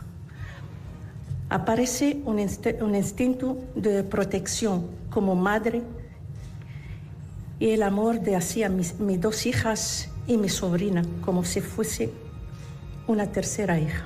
Aparece 1.49 2.19
un 2.25 2.37
instinto 2.95 3.57
de 3.75 4.03
protección 4.03 4.87
como 5.09 5.35
madre 5.37 5.81
y 7.59 7.71
el 7.71 7.83
amor 7.83 8.21
de 8.21 8.35
hacia 8.35 8.69
mis, 8.69 8.99
mis 8.99 9.19
dos 9.19 9.45
hijas 9.45 10.09
y 10.27 10.37
mi 10.37 10.49
sobrina, 10.49 11.03
como 11.21 11.43
si 11.43 11.61
fuese 11.61 12.11
una 13.07 13.31
tercera 13.31 13.79
hija. 13.79 14.05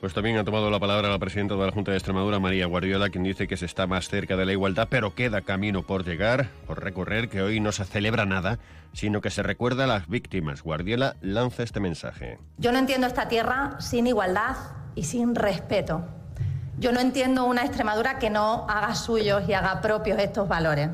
Pues 0.00 0.14
también 0.14 0.36
ha 0.36 0.42
tomado 0.42 0.68
la 0.68 0.80
palabra 0.80 1.08
la 1.10 1.18
presidenta 1.20 1.54
de 1.54 1.64
la 1.64 1.70
Junta 1.70 1.92
de 1.92 1.96
Extremadura, 1.96 2.40
María 2.40 2.66
Guardiola, 2.66 3.08
quien 3.10 3.22
dice 3.22 3.46
que 3.46 3.56
se 3.56 3.66
está 3.66 3.86
más 3.86 4.08
cerca 4.08 4.36
de 4.36 4.44
la 4.44 4.50
igualdad, 4.50 4.88
pero 4.90 5.14
queda 5.14 5.42
camino 5.42 5.84
por 5.84 6.04
llegar, 6.04 6.48
por 6.66 6.82
recorrer, 6.82 7.28
que 7.28 7.40
hoy 7.40 7.60
no 7.60 7.70
se 7.70 7.84
celebra 7.84 8.26
nada, 8.26 8.58
sino 8.92 9.20
que 9.20 9.30
se 9.30 9.44
recuerda 9.44 9.84
a 9.84 9.86
las 9.86 10.08
víctimas. 10.08 10.62
Guardiola 10.62 11.14
lanza 11.20 11.62
este 11.62 11.78
mensaje. 11.78 12.38
Yo 12.58 12.72
no 12.72 12.78
entiendo 12.78 13.06
esta 13.06 13.28
tierra 13.28 13.80
sin 13.80 14.08
igualdad 14.08 14.56
y 14.96 15.04
sin 15.04 15.36
respeto. 15.36 16.04
Yo 16.80 16.90
no 16.90 16.98
entiendo 16.98 17.44
una 17.44 17.64
Extremadura 17.64 18.18
que 18.18 18.28
no 18.28 18.66
haga 18.68 18.96
suyos 18.96 19.48
y 19.48 19.52
haga 19.52 19.80
propios 19.80 20.18
estos 20.18 20.48
valores. 20.48 20.88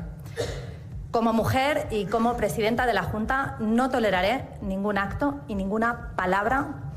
Como 1.11 1.33
mujer 1.33 1.87
y 1.89 2.05
como 2.05 2.37
presidenta 2.37 2.85
de 2.85 2.93
la 2.93 3.01
Junta 3.01 3.57
no 3.59 3.89
toleraré 3.89 4.45
ningún 4.61 4.99
acto 4.99 5.39
y 5.47 5.55
ninguna 5.55 6.15
palabra 6.15 6.91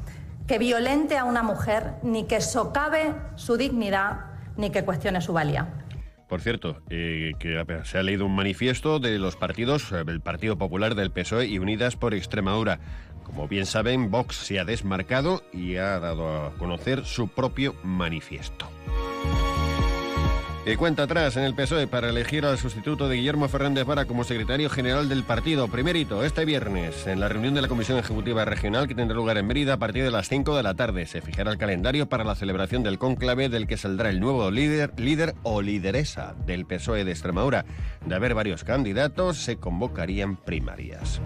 que 0.46 0.58
violente 0.58 1.16
a 1.16 1.24
una 1.24 1.42
mujer, 1.42 1.94
ni 2.02 2.24
que 2.24 2.42
socave 2.42 3.14
su 3.36 3.56
dignidad, 3.56 4.26
ni 4.56 4.70
que 4.70 4.84
cuestione 4.84 5.22
su 5.22 5.32
valía. 5.32 5.68
Por 6.28 6.42
cierto, 6.42 6.82
eh, 6.90 7.32
que 7.38 7.62
se 7.84 7.98
ha 7.98 8.02
leído 8.02 8.26
un 8.26 8.34
manifiesto 8.34 8.98
de 8.98 9.18
los 9.18 9.36
partidos, 9.36 9.92
eh, 9.92 10.02
el 10.06 10.20
Partido 10.20 10.58
Popular 10.58 10.94
del 10.94 11.10
PSOE 11.10 11.46
y 11.46 11.58
Unidas 11.58 11.96
por 11.96 12.12
Extremadura. 12.12 12.80
Como 13.22 13.48
bien 13.48 13.64
saben, 13.64 14.10
Vox 14.10 14.36
se 14.36 14.58
ha 14.58 14.64
desmarcado 14.64 15.42
y 15.52 15.76
ha 15.76 15.98
dado 16.00 16.46
a 16.46 16.54
conocer 16.58 17.06
su 17.06 17.28
propio 17.28 17.74
manifiesto. 17.82 18.68
Y 20.64 20.76
cuenta 20.76 21.02
atrás 21.02 21.36
en 21.36 21.42
el 21.42 21.56
PSOE 21.56 21.88
para 21.88 22.10
elegir 22.10 22.46
al 22.46 22.56
sustituto 22.56 23.08
de 23.08 23.16
Guillermo 23.16 23.48
Fernández 23.48 23.84
Vara 23.84 24.04
como 24.04 24.22
secretario 24.22 24.70
general 24.70 25.08
del 25.08 25.24
partido. 25.24 25.66
Primerito, 25.66 26.22
este 26.22 26.44
viernes, 26.44 27.08
en 27.08 27.18
la 27.18 27.28
reunión 27.28 27.54
de 27.54 27.62
la 27.62 27.66
Comisión 27.66 27.98
Ejecutiva 27.98 28.44
Regional 28.44 28.86
que 28.86 28.94
tendrá 28.94 29.16
lugar 29.16 29.38
en 29.38 29.48
Mérida 29.48 29.74
a 29.74 29.78
partir 29.78 30.04
de 30.04 30.12
las 30.12 30.28
5 30.28 30.56
de 30.56 30.62
la 30.62 30.74
tarde. 30.74 31.06
Se 31.06 31.20
fijará 31.20 31.50
el 31.50 31.58
calendario 31.58 32.08
para 32.08 32.22
la 32.22 32.36
celebración 32.36 32.84
del 32.84 33.00
cónclave 33.00 33.48
del 33.48 33.66
que 33.66 33.76
saldrá 33.76 34.08
el 34.10 34.20
nuevo 34.20 34.52
líder, 34.52 34.92
líder 35.00 35.34
o 35.42 35.62
lideresa 35.62 36.36
del 36.46 36.64
PSOE 36.64 37.04
de 37.04 37.10
Extremadura. 37.10 37.64
De 38.06 38.14
haber 38.14 38.34
varios 38.34 38.62
candidatos, 38.62 39.38
se 39.38 39.56
convocarían 39.56 40.36
primarias. 40.36 41.20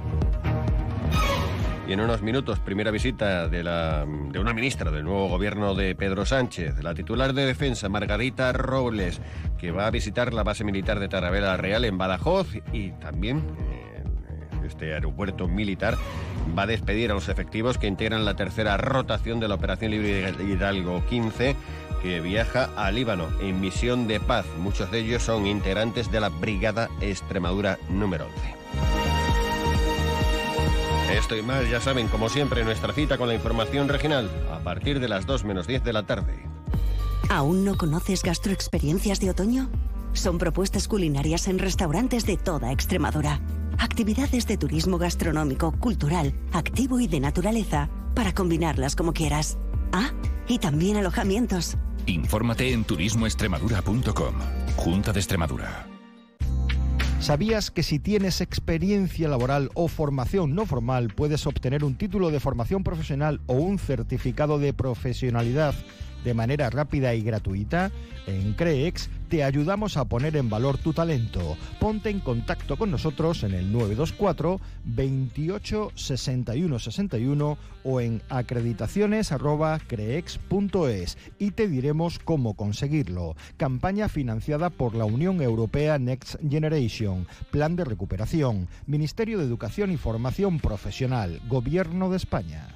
Y 1.89 1.93
en 1.93 2.01
unos 2.01 2.21
minutos, 2.21 2.59
primera 2.59 2.91
visita 2.91 3.47
de, 3.49 3.61
una 3.61 4.53
ministra 4.53 4.91
del 4.91 5.05
nuevo 5.05 5.29
gobierno 5.29 5.75
de 5.77 5.95
Pedro 5.95 6.27
Sánchez, 6.27 6.83
la 6.83 6.95
titular 6.95 7.33
de 7.33 7.47
defensa, 7.47 7.89
Margarita 7.89 8.53
Robles, 8.53 9.21
que 9.57 9.71
va 9.71 9.87
a 9.87 9.91
visitar 9.93 10.35
la 10.35 10.43
base 10.43 10.65
militar 10.65 10.99
de 10.99 11.09
Taravera 11.09 11.57
Real 11.57 11.85
en 11.85 11.97
Badajoz 11.97 12.49
y 12.73 12.91
también 12.91 13.39
eh, 13.71 14.03
este 14.67 14.95
aeropuerto 14.95 15.47
militar 15.47 15.97
va 16.59 16.63
a 16.63 16.67
despedir 16.67 17.13
a 17.13 17.15
los 17.15 17.29
efectivos 17.29 17.79
que 17.79 17.87
integran 17.87 18.25
la 18.25 18.35
tercera 18.35 18.77
rotación 18.77 19.39
de 19.39 19.47
la 19.47 19.55
Operación 19.55 19.93
Libre 19.93 20.35
Hidalgo 20.43 21.05
15 21.07 21.55
que 22.03 22.21
viaja 22.21 22.69
a 22.77 22.91
Líbano 22.91 23.29
en 23.41 23.61
misión 23.61 24.09
de 24.09 24.19
paz. 24.19 24.45
Muchos 24.59 24.91
de 24.91 24.99
ellos 25.01 25.23
son 25.23 25.47
integrantes 25.47 26.11
de 26.11 26.21
la 26.21 26.31
Brigada 26.31 26.89
Extremadura 27.01 27.79
número 27.89 28.27
11. 28.27 28.56
Esto 31.11 31.37
y 31.37 31.43
más, 31.43 31.69
ya 31.71 31.81
saben, 31.81 32.09
como 32.09 32.29
siempre, 32.29 32.65
nuestra 32.65 32.93
cita 32.93 33.17
con 33.17 33.29
la 33.29 33.35
información 33.35 33.89
regional 33.89 34.31
a 34.53 34.59
partir 34.59 35.01
de 35.01 35.09
las 35.09 35.27
2 35.27 35.45
menos 35.45 35.67
10 35.67 35.85
de 35.85 35.93
la 35.93 36.05
tarde. 36.05 36.35
¿Aún 37.29 37.65
no 37.65 37.77
conoces 37.77 38.23
gastroexperiencias 38.23 39.21
de 39.21 39.31
otoño? 39.31 39.71
Son 40.13 40.39
propuestas 40.39 40.89
culinarias 40.89 41.49
en 41.49 41.59
restaurantes 41.59 42.25
de 42.27 42.37
toda 42.37 42.73
Extremadura. 42.73 43.41
Actividades 43.79 44.47
de 44.47 44.57
turismo 44.57 44.99
gastronómico, 44.99 45.73
cultural, 45.73 46.35
activo 46.53 47.01
y 47.01 47.07
de 47.07 47.21
naturaleza 47.21 47.91
para 48.15 48.33
combinarlas 48.33 48.97
como 48.97 49.13
quieras. 49.13 49.59
Ah, 49.93 50.11
y 50.49 50.59
también 50.59 50.97
alojamientos. 50.97 51.77
Infórmate 52.07 52.73
en 52.73 52.85
turismoextremadura.com. 52.85 54.35
Junta 54.77 55.13
de 55.13 55.21
Extremadura. 55.21 55.87
¿Sabías 57.27 57.73
que 57.73 57.83
si 57.83 57.99
tienes 57.99 58.41
experiencia 58.41 59.27
laboral 59.27 59.73
o 59.75 59.89
formación 59.89 60.55
no 60.55 60.65
formal 60.65 61.09
puedes 61.09 61.45
obtener 61.49 61.83
un 61.83 61.97
título 61.97 62.31
de 62.31 62.39
formación 62.39 62.85
profesional 62.85 63.41
o 63.47 63.55
un 63.55 63.81
certificado 63.81 64.61
de 64.61 64.73
profesionalidad 64.73 65.75
de 66.27 66.35
manera 66.35 66.69
rápida 66.71 67.15
y 67.15 67.23
gratuita? 67.23 67.93
En 68.27 68.55
CREEX 68.55 69.09
te 69.29 69.45
ayudamos 69.45 69.97
a 69.97 70.07
poner 70.07 70.37
en 70.37 70.51
valor 70.51 70.77
tu 70.77 70.93
talento. 70.93 71.57
Ponte 71.79 72.11
en 72.11 72.19
contacto 72.19 72.77
con 72.77 72.91
nosotros 72.91 73.45
en 73.45 73.55
el 73.55 73.73
924 73.73 74.61
28 74.85 75.93
61 75.95 76.81
61 76.81 77.59
o 77.85 78.01
en 78.01 78.23
acreditaciones@creex.es 78.29 81.19
y 81.39 81.53
te 81.53 81.69
diremos 81.69 82.19
cómo 82.19 82.55
conseguirlo. 82.55 83.37
Campaña 83.57 84.09
financiada 84.09 84.71
por 84.71 84.97
la 84.97 85.05
Unión 85.05 85.41
Europea 85.41 86.01
Next 86.01 86.41
Generation, 86.49 87.29
Plan 87.53 87.77
de 87.77 87.85
Recuperación, 87.85 88.67
Ministerio 88.89 89.39
de 89.39 89.45
Educación 89.45 89.93
y 89.93 89.97
Formación 89.97 90.59
Profesional, 90.59 91.41
Gobierno 91.49 92.11
de 92.11 92.17
España. 92.17 92.76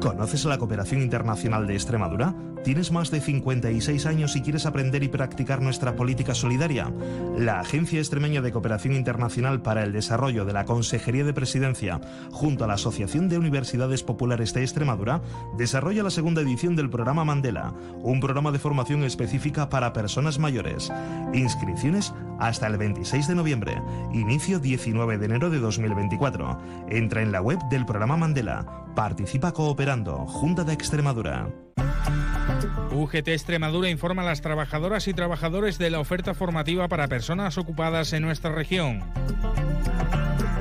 ¿Conoces 0.00 0.46
la 0.46 0.56
Cooperación 0.56 1.02
Internacional 1.02 1.66
de 1.66 1.74
Extremadura? 1.74 2.34
¿Tienes 2.64 2.90
más 2.90 3.10
de 3.10 3.20
56 3.20 4.06
años 4.06 4.34
y 4.34 4.40
quieres 4.40 4.64
aprender 4.64 5.02
y 5.02 5.08
practicar 5.08 5.60
nuestra 5.60 5.94
política 5.94 6.34
solidaria? 6.34 6.90
La 7.36 7.60
Agencia 7.60 7.98
Extremeña 7.98 8.40
de 8.40 8.50
Cooperación 8.50 8.94
Internacional 8.94 9.60
para 9.60 9.82
el 9.82 9.92
Desarrollo 9.92 10.46
de 10.46 10.54
la 10.54 10.64
Consejería 10.64 11.24
de 11.24 11.34
Presidencia, 11.34 12.00
junto 12.32 12.64
a 12.64 12.66
la 12.66 12.74
Asociación 12.74 13.28
de 13.28 13.36
Universidades 13.36 14.02
Populares 14.02 14.54
de 14.54 14.62
Extremadura, 14.62 15.20
desarrolla 15.58 16.02
la 16.02 16.10
segunda 16.10 16.40
edición 16.40 16.76
del 16.76 16.88
programa 16.88 17.24
Mandela, 17.24 17.74
un 18.02 18.20
programa 18.20 18.52
de 18.52 18.58
formación 18.58 19.04
específica 19.04 19.68
para 19.68 19.92
personas 19.92 20.38
mayores. 20.38 20.90
Inscripciones 21.34 22.14
hasta 22.38 22.66
el 22.66 22.78
26 22.78 23.28
de 23.28 23.34
noviembre, 23.34 23.82
inicio 24.12 24.58
19 24.60 25.18
de 25.18 25.26
enero 25.26 25.50
de 25.50 25.58
2024. 25.58 26.58
Entra 26.88 27.22
en 27.22 27.32
la 27.32 27.42
web 27.42 27.58
del 27.70 27.84
programa 27.84 28.16
Mandela. 28.16 28.80
Participa 28.94 29.52
cooperando. 29.52 30.26
Junta 30.26 30.64
de 30.64 30.72
Extremadura. 30.72 31.48
UGT 32.92 33.28
Extremadura 33.28 33.88
informa 33.88 34.22
a 34.22 34.26
las 34.26 34.40
trabajadoras 34.40 35.06
y 35.08 35.14
trabajadores 35.14 35.78
de 35.78 35.90
la 35.90 36.00
oferta 36.00 36.34
formativa 36.34 36.88
para 36.88 37.08
personas 37.08 37.56
ocupadas 37.56 38.12
en 38.12 38.22
nuestra 38.22 38.52
región. 38.52 39.04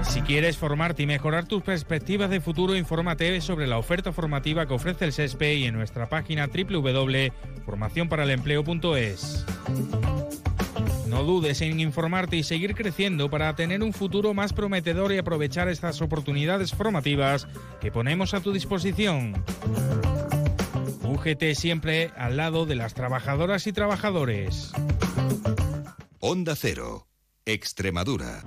Si 0.03 0.21
quieres 0.21 0.57
formarte 0.57 1.03
y 1.03 1.07
mejorar 1.07 1.45
tus 1.45 1.61
perspectivas 1.61 2.29
de 2.29 2.39
futuro, 2.41 2.75
infórmate 2.75 3.41
sobre 3.41 3.67
la 3.67 3.77
oferta 3.77 4.13
formativa 4.13 4.65
que 4.65 4.73
ofrece 4.73 5.05
el 5.05 5.13
SESPE 5.13 5.55
y 5.55 5.65
en 5.65 5.75
nuestra 5.75 6.07
página 6.07 6.47
www.formacionparalempleo.es. 6.47 9.45
No 11.09 11.23
dudes 11.23 11.59
en 11.61 11.79
informarte 11.79 12.37
y 12.37 12.43
seguir 12.43 12.75
creciendo 12.75 13.31
para 13.31 13.55
tener 13.55 13.81
un 13.81 13.93
futuro 13.93 14.35
más 14.35 14.53
prometedor 14.53 15.11
y 15.11 15.17
aprovechar 15.17 15.67
estas 15.67 16.03
oportunidades 16.03 16.71
formativas 16.75 17.47
que 17.81 17.91
ponemos 17.91 18.35
a 18.35 18.41
tu 18.41 18.53
disposición. 18.53 19.43
UGT 21.03 21.55
siempre 21.55 22.11
al 22.15 22.37
lado 22.37 22.67
de 22.67 22.75
las 22.75 22.93
trabajadoras 22.93 23.65
y 23.65 23.73
trabajadores. 23.73 24.71
Onda 26.19 26.55
Cero, 26.55 27.07
Extremadura. 27.43 28.43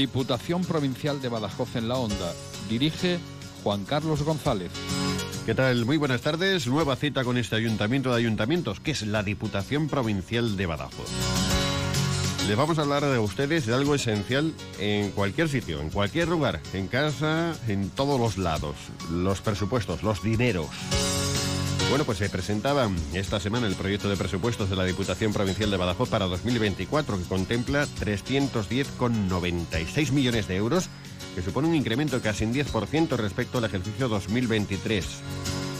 Diputación 0.00 0.64
Provincial 0.64 1.20
de 1.20 1.28
Badajoz 1.28 1.76
en 1.76 1.86
la 1.86 1.96
Onda. 1.96 2.32
Dirige 2.70 3.18
Juan 3.62 3.84
Carlos 3.84 4.22
González. 4.22 4.72
¿Qué 5.44 5.54
tal? 5.54 5.84
Muy 5.84 5.98
buenas 5.98 6.22
tardes. 6.22 6.66
Nueva 6.66 6.96
cita 6.96 7.22
con 7.22 7.36
este 7.36 7.56
ayuntamiento 7.56 8.10
de 8.10 8.16
ayuntamientos, 8.16 8.80
que 8.80 8.92
es 8.92 9.02
la 9.02 9.22
Diputación 9.22 9.88
Provincial 9.88 10.56
de 10.56 10.64
Badajoz. 10.64 11.10
Les 12.48 12.56
vamos 12.56 12.78
a 12.78 12.82
hablar 12.82 13.04
de 13.04 13.18
ustedes 13.18 13.66
de 13.66 13.74
algo 13.74 13.94
esencial 13.94 14.54
en 14.78 15.10
cualquier 15.10 15.50
sitio, 15.50 15.82
en 15.82 15.90
cualquier 15.90 16.28
lugar, 16.28 16.62
en 16.72 16.88
casa, 16.88 17.54
en 17.68 17.90
todos 17.90 18.18
los 18.18 18.38
lados. 18.38 18.76
Los 19.12 19.42
presupuestos, 19.42 20.02
los 20.02 20.22
dineros. 20.22 20.70
Bueno, 21.90 22.04
pues 22.04 22.18
se 22.18 22.30
presentaba 22.30 22.88
esta 23.14 23.40
semana 23.40 23.66
el 23.66 23.74
proyecto 23.74 24.08
de 24.08 24.16
presupuestos 24.16 24.70
de 24.70 24.76
la 24.76 24.84
Diputación 24.84 25.32
Provincial 25.32 25.72
de 25.72 25.76
Badajoz 25.76 26.08
para 26.08 26.26
2024, 26.26 27.18
que 27.18 27.24
contempla 27.24 27.84
310,96 27.84 30.12
millones 30.12 30.46
de 30.46 30.54
euros, 30.54 30.88
que 31.34 31.42
supone 31.42 31.66
un 31.66 31.74
incremento 31.74 32.22
casi 32.22 32.44
en 32.44 32.54
10% 32.54 33.16
respecto 33.16 33.58
al 33.58 33.64
ejercicio 33.64 34.08
2023. 34.08 35.04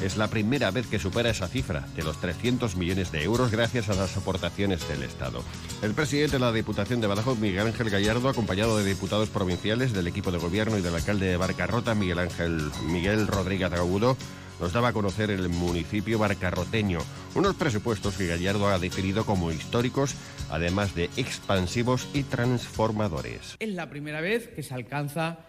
Es 0.03 0.17
la 0.17 0.27
primera 0.27 0.73
vez 0.73 0.89
que 0.89 0.99
supera 0.99 1.31
esa 1.31 1.47
cifra 1.47 1.87
de 1.95 2.03
los 2.03 2.21
300 2.21 2.75
millones 2.75 3.13
de 3.13 3.23
euros 3.23 3.53
gracias 3.53 3.89
a 3.89 3.95
las 3.95 4.17
aportaciones 4.17 4.89
del 4.89 5.05
Estado. 5.05 5.45
El 5.81 5.95
presidente 5.95 6.39
de 6.39 6.41
la 6.41 6.51
Diputación 6.51 7.01
de 7.01 7.07
Badajoz, 7.07 7.39
Miguel 7.39 7.69
Ángel 7.69 7.89
Gallardo, 7.89 8.29
acompañado 8.29 8.77
de 8.77 8.85
diputados 8.85 9.29
provinciales, 9.29 9.93
del 9.93 10.09
equipo 10.09 10.33
de 10.33 10.39
gobierno 10.39 10.77
y 10.77 10.83
del 10.83 10.97
alcalde 10.97 11.27
de 11.27 11.37
Barcarrota, 11.37 11.95
Miguel 11.95 12.19
Ángel 12.19 12.69
Miguel 12.89 13.29
Rodríguez 13.29 13.73
Agudo, 13.75 14.17
nos 14.61 14.73
daba 14.73 14.89
a 14.89 14.93
conocer 14.93 15.31
el 15.31 15.49
municipio 15.49 16.19
barcarroteño. 16.19 17.01
Unos 17.35 17.57
presupuestos 17.57 18.17
que 18.17 18.27
Gallardo 18.27 18.69
ha 18.69 18.79
definido 18.79 19.25
como 19.25 19.51
históricos, 19.51 20.15
además 20.51 20.95
de 20.95 21.09
expansivos 21.17 22.09
y 22.13 22.25
transformadores. 22.25 23.57
Es 23.59 23.71
la 23.71 23.89
primera 23.89 24.21
vez 24.21 24.49
que 24.49 24.63
se 24.63 24.75
alcanza 24.75 25.41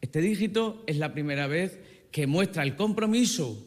este 0.00 0.20
dígito, 0.20 0.84
es 0.86 0.96
la 0.96 1.12
primera 1.12 1.46
vez 1.46 1.80
que 2.12 2.26
muestra 2.26 2.62
el 2.62 2.76
compromiso 2.76 3.66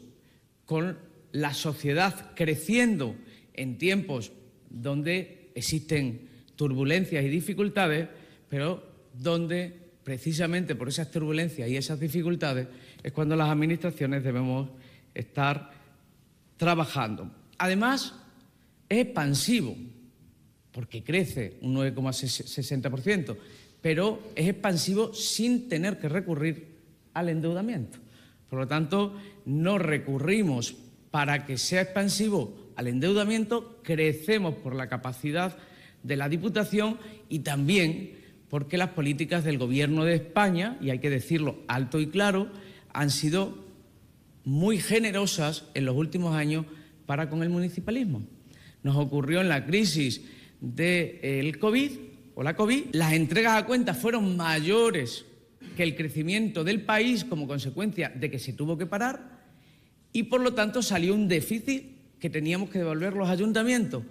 con 0.64 0.98
la 1.32 1.52
sociedad 1.52 2.32
creciendo 2.34 3.14
en 3.52 3.76
tiempos 3.76 4.32
donde 4.70 5.50
existen 5.54 6.28
turbulencias 6.56 7.24
y 7.24 7.28
dificultades, 7.28 8.08
pero 8.48 8.82
donde 9.12 9.84
precisamente 10.02 10.74
por 10.74 10.88
esas 10.88 11.10
turbulencias 11.10 11.68
y 11.68 11.76
esas 11.76 11.98
dificultades 11.98 12.68
es 13.02 13.12
cuando 13.12 13.36
las 13.36 13.48
administraciones 13.48 14.22
debemos 14.22 14.68
estar 15.14 15.70
trabajando. 16.56 17.30
Además, 17.58 18.14
es 18.88 18.98
expansivo, 18.98 19.76
porque 20.72 21.02
crece 21.02 21.58
un 21.62 21.76
9,60%, 21.76 23.36
pero 23.80 24.20
es 24.34 24.48
expansivo 24.48 25.14
sin 25.14 25.68
tener 25.68 25.98
que 25.98 26.08
recurrir 26.08 26.74
al 27.12 27.28
endeudamiento. 27.28 27.98
Por 28.48 28.58
lo 28.58 28.66
tanto, 28.68 29.14
no 29.46 29.78
recurrimos 29.78 30.74
para 31.10 31.46
que 31.46 31.58
sea 31.58 31.82
expansivo 31.82 32.72
al 32.76 32.88
endeudamiento, 32.88 33.80
crecemos 33.82 34.54
por 34.56 34.74
la 34.74 34.88
capacidad 34.88 35.56
de 36.02 36.16
la 36.16 36.28
Diputación 36.28 36.98
y 37.28 37.40
también 37.40 38.18
porque 38.48 38.78
las 38.78 38.90
políticas 38.90 39.42
del 39.44 39.58
Gobierno 39.58 40.04
de 40.04 40.14
España, 40.14 40.76
y 40.80 40.90
hay 40.90 40.98
que 40.98 41.10
decirlo 41.10 41.58
alto 41.66 42.00
y 42.00 42.08
claro, 42.08 42.48
han 42.92 43.10
sido 43.10 43.63
muy 44.44 44.78
generosas 44.78 45.64
en 45.74 45.84
los 45.84 45.96
últimos 45.96 46.34
años 46.34 46.66
para 47.06 47.28
con 47.28 47.42
el 47.42 47.50
municipalismo. 47.50 48.22
Nos 48.82 48.96
ocurrió 48.96 49.40
en 49.40 49.48
la 49.48 49.64
crisis 49.64 50.22
del 50.60 51.58
COVID 51.58 51.90
o 52.34 52.42
la 52.42 52.56
COVID, 52.56 52.86
las 52.92 53.12
entregas 53.12 53.62
a 53.62 53.66
cuentas 53.66 53.96
fueron 53.96 54.36
mayores 54.36 55.24
que 55.76 55.82
el 55.82 55.96
crecimiento 55.96 56.64
del 56.64 56.82
país 56.82 57.24
como 57.24 57.46
consecuencia 57.46 58.10
de 58.10 58.30
que 58.30 58.38
se 58.38 58.52
tuvo 58.52 58.76
que 58.76 58.86
parar 58.86 59.42
y 60.12 60.24
por 60.24 60.40
lo 60.40 60.54
tanto 60.54 60.82
salió 60.82 61.14
un 61.14 61.28
déficit 61.28 61.84
que 62.18 62.30
teníamos 62.30 62.70
que 62.70 62.78
devolver 62.78 63.14
los 63.14 63.28
ayuntamientos 63.28 64.02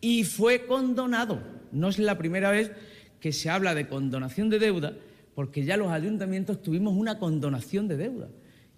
y 0.00 0.24
fue 0.24 0.66
condonado. 0.66 1.42
No 1.72 1.88
es 1.88 1.98
la 1.98 2.18
primera 2.18 2.50
vez 2.50 2.72
que 3.20 3.32
se 3.32 3.50
habla 3.50 3.74
de 3.74 3.86
condonación 3.86 4.50
de 4.50 4.58
deuda 4.58 4.94
porque 5.34 5.64
ya 5.64 5.76
los 5.76 5.90
ayuntamientos 5.90 6.62
tuvimos 6.62 6.94
una 6.94 7.18
condonación 7.18 7.88
de 7.88 7.96
deuda 7.96 8.28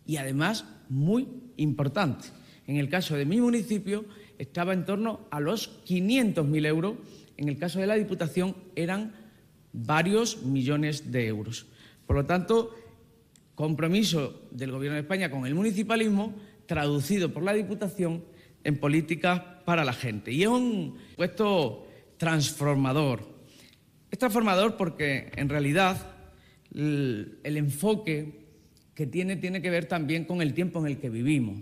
y 0.06 0.16
además 0.16 0.64
muy 0.88 1.28
importante. 1.56 2.28
En 2.66 2.76
el 2.76 2.88
caso 2.88 3.16
de 3.16 3.26
mi 3.26 3.40
municipio 3.40 4.04
estaba 4.38 4.72
en 4.72 4.84
torno 4.84 5.26
a 5.30 5.40
los 5.40 5.84
500.000 5.84 6.66
euros, 6.66 6.96
en 7.36 7.48
el 7.48 7.58
caso 7.58 7.80
de 7.80 7.86
la 7.86 7.94
Diputación 7.94 8.54
eran 8.76 9.14
varios 9.72 10.42
millones 10.42 11.10
de 11.10 11.26
euros. 11.26 11.66
Por 12.06 12.16
lo 12.16 12.26
tanto, 12.26 12.74
compromiso 13.54 14.48
del 14.50 14.72
Gobierno 14.72 14.96
de 14.96 15.02
España 15.02 15.30
con 15.30 15.46
el 15.46 15.54
municipalismo 15.54 16.34
traducido 16.66 17.32
por 17.32 17.42
la 17.42 17.52
Diputación 17.52 18.24
en 18.64 18.78
políticas 18.78 19.40
para 19.64 19.84
la 19.84 19.92
gente. 19.92 20.32
Y 20.32 20.42
es 20.42 20.48
un 20.48 20.98
puesto 21.16 21.86
transformador. 22.16 23.28
Es 24.10 24.18
transformador 24.18 24.76
porque 24.76 25.32
en 25.36 25.48
realidad 25.48 25.96
el, 26.74 27.38
el 27.42 27.56
enfoque 27.56 28.41
que 28.94 29.06
tiene 29.06 29.36
tiene 29.36 29.62
que 29.62 29.70
ver 29.70 29.86
también 29.86 30.24
con 30.24 30.42
el 30.42 30.54
tiempo 30.54 30.80
en 30.80 30.86
el 30.86 30.98
que 30.98 31.10
vivimos. 31.10 31.58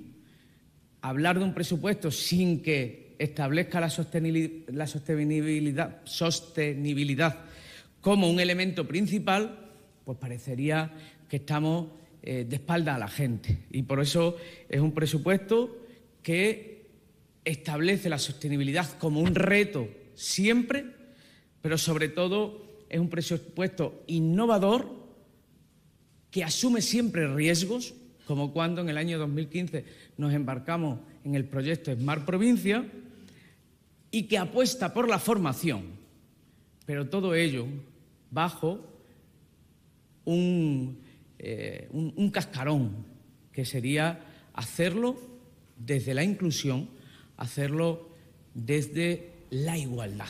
Hablar 1.03 1.39
de 1.39 1.45
un 1.45 1.55
presupuesto 1.55 2.11
sin 2.11 2.63
que 2.63 3.15
establezca 3.19 3.81
la 3.81 3.91
sostenibilidad, 3.91 4.69
la 4.73 4.87
sostenibilidad, 4.87 6.01
sostenibilidad 6.05 7.39
como 8.01 8.31
un 8.31 8.41
elemento 8.41 8.87
principal, 8.87 9.71
pues 10.05 10.19
parecería 10.19 10.93
que 11.29 11.37
estamos 11.37 11.89
eh, 12.23 12.45
de 12.49 12.57
espalda 12.57 12.95
a 12.95 12.99
la 12.99 13.09
gente. 13.09 13.59
Y 13.71 13.83
por 13.83 14.01
eso 14.01 14.37
es 14.69 14.81
un 14.81 14.93
presupuesto 14.93 15.87
que 16.23 16.87
establece 17.45 18.09
la 18.09 18.19
sostenibilidad 18.19 18.99
como 18.99 19.21
un 19.21 19.35
reto 19.35 19.89
siempre, 20.15 20.85
pero 21.63 21.79
sobre 21.79 22.09
todo 22.09 22.85
es 22.89 22.99
un 22.99 23.09
presupuesto 23.09 24.03
innovador 24.07 25.00
que 26.31 26.45
asume 26.45 26.83
siempre 26.83 27.33
riesgos, 27.35 27.95
como 28.27 28.53
cuando 28.53 28.81
en 28.81 28.89
el 28.89 28.97
año 28.97 29.19
2015 29.19 29.85
nos 30.17 30.33
embarcamos 30.33 31.01
en 31.25 31.35
el 31.35 31.45
proyecto 31.45 31.93
Smart 31.95 32.25
Provincia, 32.25 32.85
y 34.11 34.25
que 34.25 34.39
apuesta 34.39 34.93
por 34.93 35.09
la 35.09 35.19
formación, 35.19 35.83
pero 36.85 37.09
todo 37.09 37.35
ello 37.35 37.67
bajo 38.31 38.81
un, 40.25 40.99
eh, 41.39 41.89
un, 41.93 42.13
un 42.17 42.31
cascarón, 42.31 43.07
que 43.53 43.65
sería 43.65 44.21
hacerlo 44.55 45.17
desde 45.77 46.15
la 46.15 46.25
inclusión, 46.25 46.89
hacerlo 47.37 48.11
desde 48.55 49.33
la 49.51 49.79
igualdad. 49.79 50.29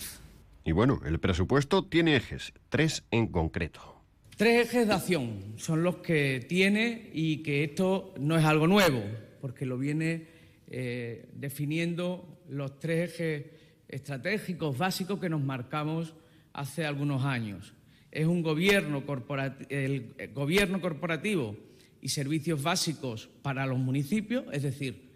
Y 0.64 0.72
bueno, 0.72 1.00
el 1.04 1.18
presupuesto 1.18 1.84
tiene 1.84 2.16
ejes, 2.16 2.52
tres 2.68 3.04
en 3.10 3.26
concreto. 3.26 3.99
Tres 4.40 4.68
ejes 4.68 4.88
de 4.88 4.94
acción 4.94 5.52
son 5.58 5.82
los 5.82 5.96
que 5.96 6.46
tiene 6.48 7.10
y 7.12 7.42
que 7.42 7.62
esto 7.62 8.14
no 8.18 8.38
es 8.38 8.44
algo 8.46 8.66
nuevo, 8.66 9.02
porque 9.38 9.66
lo 9.66 9.76
viene 9.76 10.28
eh, 10.70 11.26
definiendo 11.34 12.38
los 12.48 12.78
tres 12.78 13.10
ejes 13.10 13.44
estratégicos 13.86 14.78
básicos 14.78 15.20
que 15.20 15.28
nos 15.28 15.42
marcamos 15.42 16.14
hace 16.54 16.86
algunos 16.86 17.22
años. 17.26 17.74
Es 18.10 18.24
un 18.24 18.38
el 18.38 20.32
gobierno 20.32 20.80
corporativo 20.80 21.56
y 22.00 22.08
servicios 22.08 22.62
básicos 22.62 23.28
para 23.42 23.66
los 23.66 23.78
municipios, 23.78 24.46
es 24.52 24.62
decir, 24.62 25.10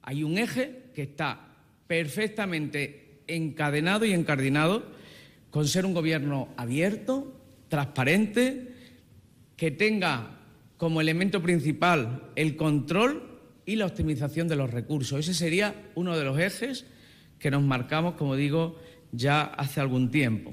hay 0.00 0.24
un 0.24 0.38
eje 0.38 0.84
que 0.94 1.02
está 1.02 1.58
perfectamente 1.86 3.20
encadenado 3.26 4.06
y 4.06 4.14
encardinado 4.14 4.82
con 5.50 5.68
ser 5.68 5.84
un 5.84 5.92
gobierno 5.92 6.48
abierto, 6.56 7.38
transparente, 7.72 8.68
que 9.56 9.70
tenga 9.70 10.36
como 10.76 11.00
elemento 11.00 11.40
principal 11.40 12.30
el 12.36 12.54
control 12.54 13.40
y 13.64 13.76
la 13.76 13.86
optimización 13.86 14.46
de 14.46 14.56
los 14.56 14.70
recursos. 14.70 15.20
Ese 15.20 15.32
sería 15.32 15.74
uno 15.94 16.18
de 16.18 16.22
los 16.22 16.38
ejes 16.38 16.84
que 17.38 17.50
nos 17.50 17.62
marcamos, 17.62 18.16
como 18.16 18.36
digo, 18.36 18.78
ya 19.10 19.40
hace 19.42 19.80
algún 19.80 20.10
tiempo. 20.10 20.52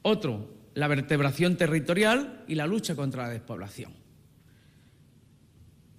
Otro, 0.00 0.48
la 0.72 0.88
vertebración 0.88 1.58
territorial 1.58 2.44
y 2.48 2.54
la 2.54 2.66
lucha 2.66 2.96
contra 2.96 3.24
la 3.24 3.28
despoblación. 3.28 3.92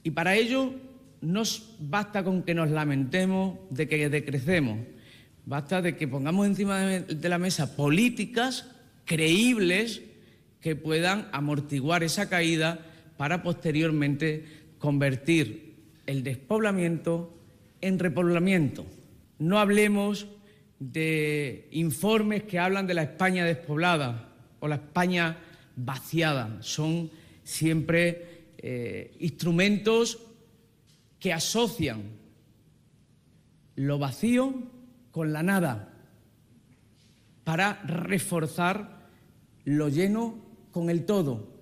Y 0.01 0.09
para 0.09 0.35
ello 0.35 0.73
no 1.21 1.43
basta 1.79 2.23
con 2.23 2.41
que 2.41 2.55
nos 2.55 2.71
lamentemos 2.71 3.59
de 3.69 3.87
que 3.87 4.09
decrecemos, 4.09 4.79
basta 5.45 5.83
de 5.83 5.95
que 5.95 6.07
pongamos 6.07 6.47
encima 6.47 6.79
de 6.79 7.29
la 7.29 7.37
mesa 7.37 7.75
políticas 7.75 8.71
creíbles 9.05 10.08
que 10.61 10.75
puedan 10.75 11.27
amortiguar 11.31 12.03
esa 12.03 12.29
caída 12.29 12.79
para 13.17 13.43
posteriormente 13.43 14.45
convertir 14.77 15.75
el 16.05 16.23
despoblamiento 16.23 17.37
en 17.81 17.99
repoblamiento. 17.99 18.85
No 19.37 19.59
hablemos 19.59 20.27
de 20.79 21.67
informes 21.71 22.43
que 22.43 22.59
hablan 22.59 22.87
de 22.87 22.93
la 22.93 23.03
España 23.03 23.45
despoblada 23.45 24.29
o 24.59 24.67
la 24.67 24.75
España 24.75 25.37
vaciada. 25.75 26.57
Son 26.61 27.09
siempre 27.43 28.45
eh, 28.57 29.15
instrumentos 29.19 30.19
que 31.19 31.33
asocian 31.33 32.01
lo 33.75 33.97
vacío 33.97 34.53
con 35.11 35.31
la 35.31 35.43
nada 35.43 35.93
para 37.43 37.81
reforzar 37.83 39.09
lo 39.65 39.89
lleno 39.89 40.48
con 40.71 40.89
el 40.89 41.05
todo. 41.05 41.59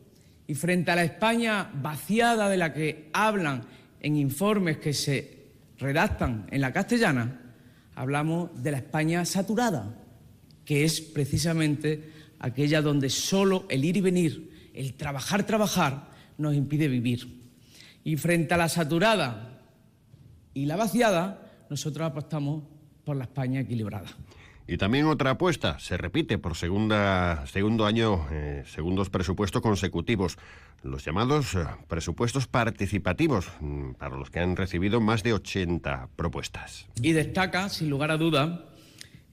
Y 0.47 0.55
frente 0.55 0.91
a 0.91 0.95
la 0.95 1.03
España 1.03 1.69
vaciada 1.73 2.49
de 2.49 2.57
la 2.57 2.73
que 2.73 3.09
hablan 3.13 3.63
en 3.99 4.15
informes 4.15 4.77
que 4.77 4.93
se 4.93 5.37
redactan 5.77 6.47
en 6.51 6.61
la 6.61 6.71
castellana, 6.71 7.41
hablamos 7.95 8.63
de 8.63 8.71
la 8.71 8.77
España 8.77 9.25
saturada, 9.25 9.95
que 10.63 10.85
es 10.85 11.01
precisamente 11.01 12.11
aquella 12.39 12.81
donde 12.81 13.09
solo 13.09 13.65
el 13.69 13.83
ir 13.83 13.97
y 13.97 14.01
venir, 14.01 14.71
el 14.73 14.93
trabajar, 14.93 15.45
trabajar, 15.45 16.11
nos 16.37 16.55
impide 16.55 16.87
vivir. 16.87 17.51
Y 18.03 18.15
frente 18.15 18.53
a 18.53 18.57
la 18.57 18.69
saturada 18.69 19.61
y 20.53 20.65
la 20.65 20.75
vaciada, 20.75 21.51
nosotros 21.69 22.07
apostamos 22.07 22.63
por 23.03 23.17
la 23.17 23.25
España 23.25 23.61
equilibrada. 23.61 24.07
Y 24.67 24.77
también 24.77 25.05
otra 25.05 25.31
apuesta, 25.31 25.79
se 25.79 25.95
repite 25.95 26.37
por 26.37 26.57
segunda, 26.57 27.45
segundo 27.47 27.85
año, 27.85 28.27
eh, 28.31 28.63
segundos 28.67 29.09
presupuestos 29.09 29.61
consecutivos, 29.61 30.37
los 30.83 31.05
llamados 31.05 31.55
eh, 31.55 31.59
presupuestos 31.87 32.47
participativos, 32.47 33.47
mm, 33.61 33.91
para 33.93 34.17
los 34.17 34.29
que 34.29 34.39
han 34.39 34.57
recibido 34.57 34.99
más 34.99 35.23
de 35.23 35.31
80 35.31 36.09
propuestas. 36.17 36.85
Y 37.01 37.13
destaca, 37.13 37.69
sin 37.69 37.89
lugar 37.89 38.11
a 38.11 38.17
duda, 38.17 38.65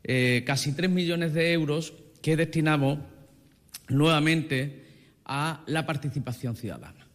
eh, 0.05 0.45
casi 0.47 0.73
3 0.73 0.89
millones 0.89 1.35
de 1.35 1.53
euros 1.53 1.95
que 2.23 2.37
destinamos 2.37 3.01
nuevamente 3.89 4.85
a 5.25 5.65
la 5.67 5.85
participación 5.85 6.55
ciudadana. 6.55 7.09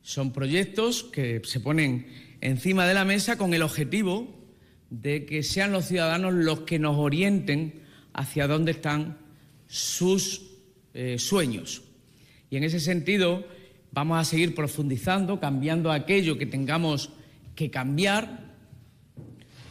Son 0.00 0.32
proyectos 0.32 1.04
que 1.04 1.42
se 1.44 1.60
ponen 1.60 2.06
encima 2.40 2.86
de 2.86 2.94
la 2.94 3.04
mesa 3.04 3.36
con 3.36 3.52
el 3.52 3.62
objetivo 3.62 4.39
de 4.90 5.24
que 5.24 5.42
sean 5.42 5.72
los 5.72 5.86
ciudadanos 5.86 6.34
los 6.34 6.60
que 6.60 6.78
nos 6.78 6.98
orienten 6.98 7.80
hacia 8.12 8.48
dónde 8.48 8.72
están 8.72 9.18
sus 9.68 10.42
eh, 10.92 11.16
sueños. 11.18 11.82
Y 12.50 12.56
en 12.56 12.64
ese 12.64 12.80
sentido 12.80 13.46
vamos 13.92 14.18
a 14.18 14.24
seguir 14.24 14.54
profundizando, 14.54 15.38
cambiando 15.40 15.92
aquello 15.92 16.36
que 16.36 16.46
tengamos 16.46 17.10
que 17.54 17.70
cambiar 17.70 18.50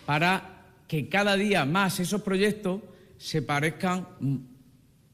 para 0.06 0.66
que 0.88 1.10
cada 1.10 1.36
día 1.36 1.66
más 1.66 2.00
esos 2.00 2.22
proyectos 2.22 2.82
se 3.18 3.42
parezcan 3.42 4.08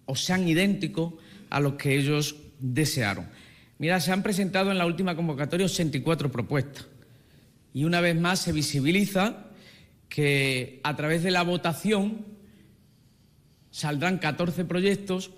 o 0.06 0.16
sean 0.16 0.48
idénticos 0.48 1.14
a 1.50 1.60
los 1.60 1.74
que 1.74 1.98
ellos 1.98 2.36
desearon. 2.60 3.28
Mira, 3.78 4.00
se 4.00 4.12
han 4.12 4.24
presentado 4.24 4.72
en 4.72 4.78
la 4.78 4.86
última 4.86 5.16
convocatoria 5.16 5.66
84 5.66 6.32
propuestas 6.32 6.88
y 7.74 7.84
una 7.84 8.00
vez 8.00 8.16
más 8.16 8.40
se 8.40 8.54
visibiliza 8.54 9.45
que 10.10 10.80
a 10.84 10.96
través 10.96 11.24
de 11.24 11.32
la 11.32 11.44
votación 11.44 12.26
saldrán 13.72 14.18
14 14.20 14.66
proyectos 14.66 15.32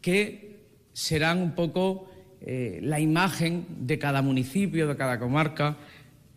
que 0.00 0.66
serán 0.92 1.38
un 1.38 1.54
poco 1.54 2.08
eh, 2.40 2.80
la 2.82 3.00
imagen 3.00 3.66
de 3.68 3.98
cada 3.98 4.22
municipio, 4.22 4.88
de 4.88 4.96
cada 4.96 5.18
comarca, 5.18 5.76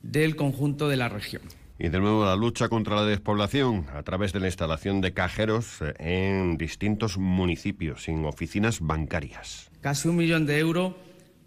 del 0.01 0.36
conjunto 0.36 0.88
de 0.88 0.97
la 0.97 1.09
región. 1.09 1.41
Y 1.77 1.89
de 1.89 1.99
nuevo 1.99 2.23
la 2.23 2.36
lucha 2.36 2.69
contra 2.69 2.95
la 2.95 3.05
despoblación 3.05 3.86
a 3.93 4.03
través 4.03 4.31
de 4.31 4.39
la 4.39 4.47
instalación 4.47 5.01
de 5.01 5.13
cajeros 5.13 5.81
eh, 5.81 5.93
en 5.99 6.57
distintos 6.57 7.17
municipios, 7.17 8.03
sin 8.03 8.23
oficinas 8.25 8.79
bancarias. 8.79 9.69
Casi 9.81 10.07
un 10.07 10.15
millón 10.15 10.45
de 10.45 10.59
euros 10.59 10.93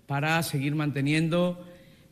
para 0.07 0.43
seguir 0.43 0.75
manteniendo 0.75 1.65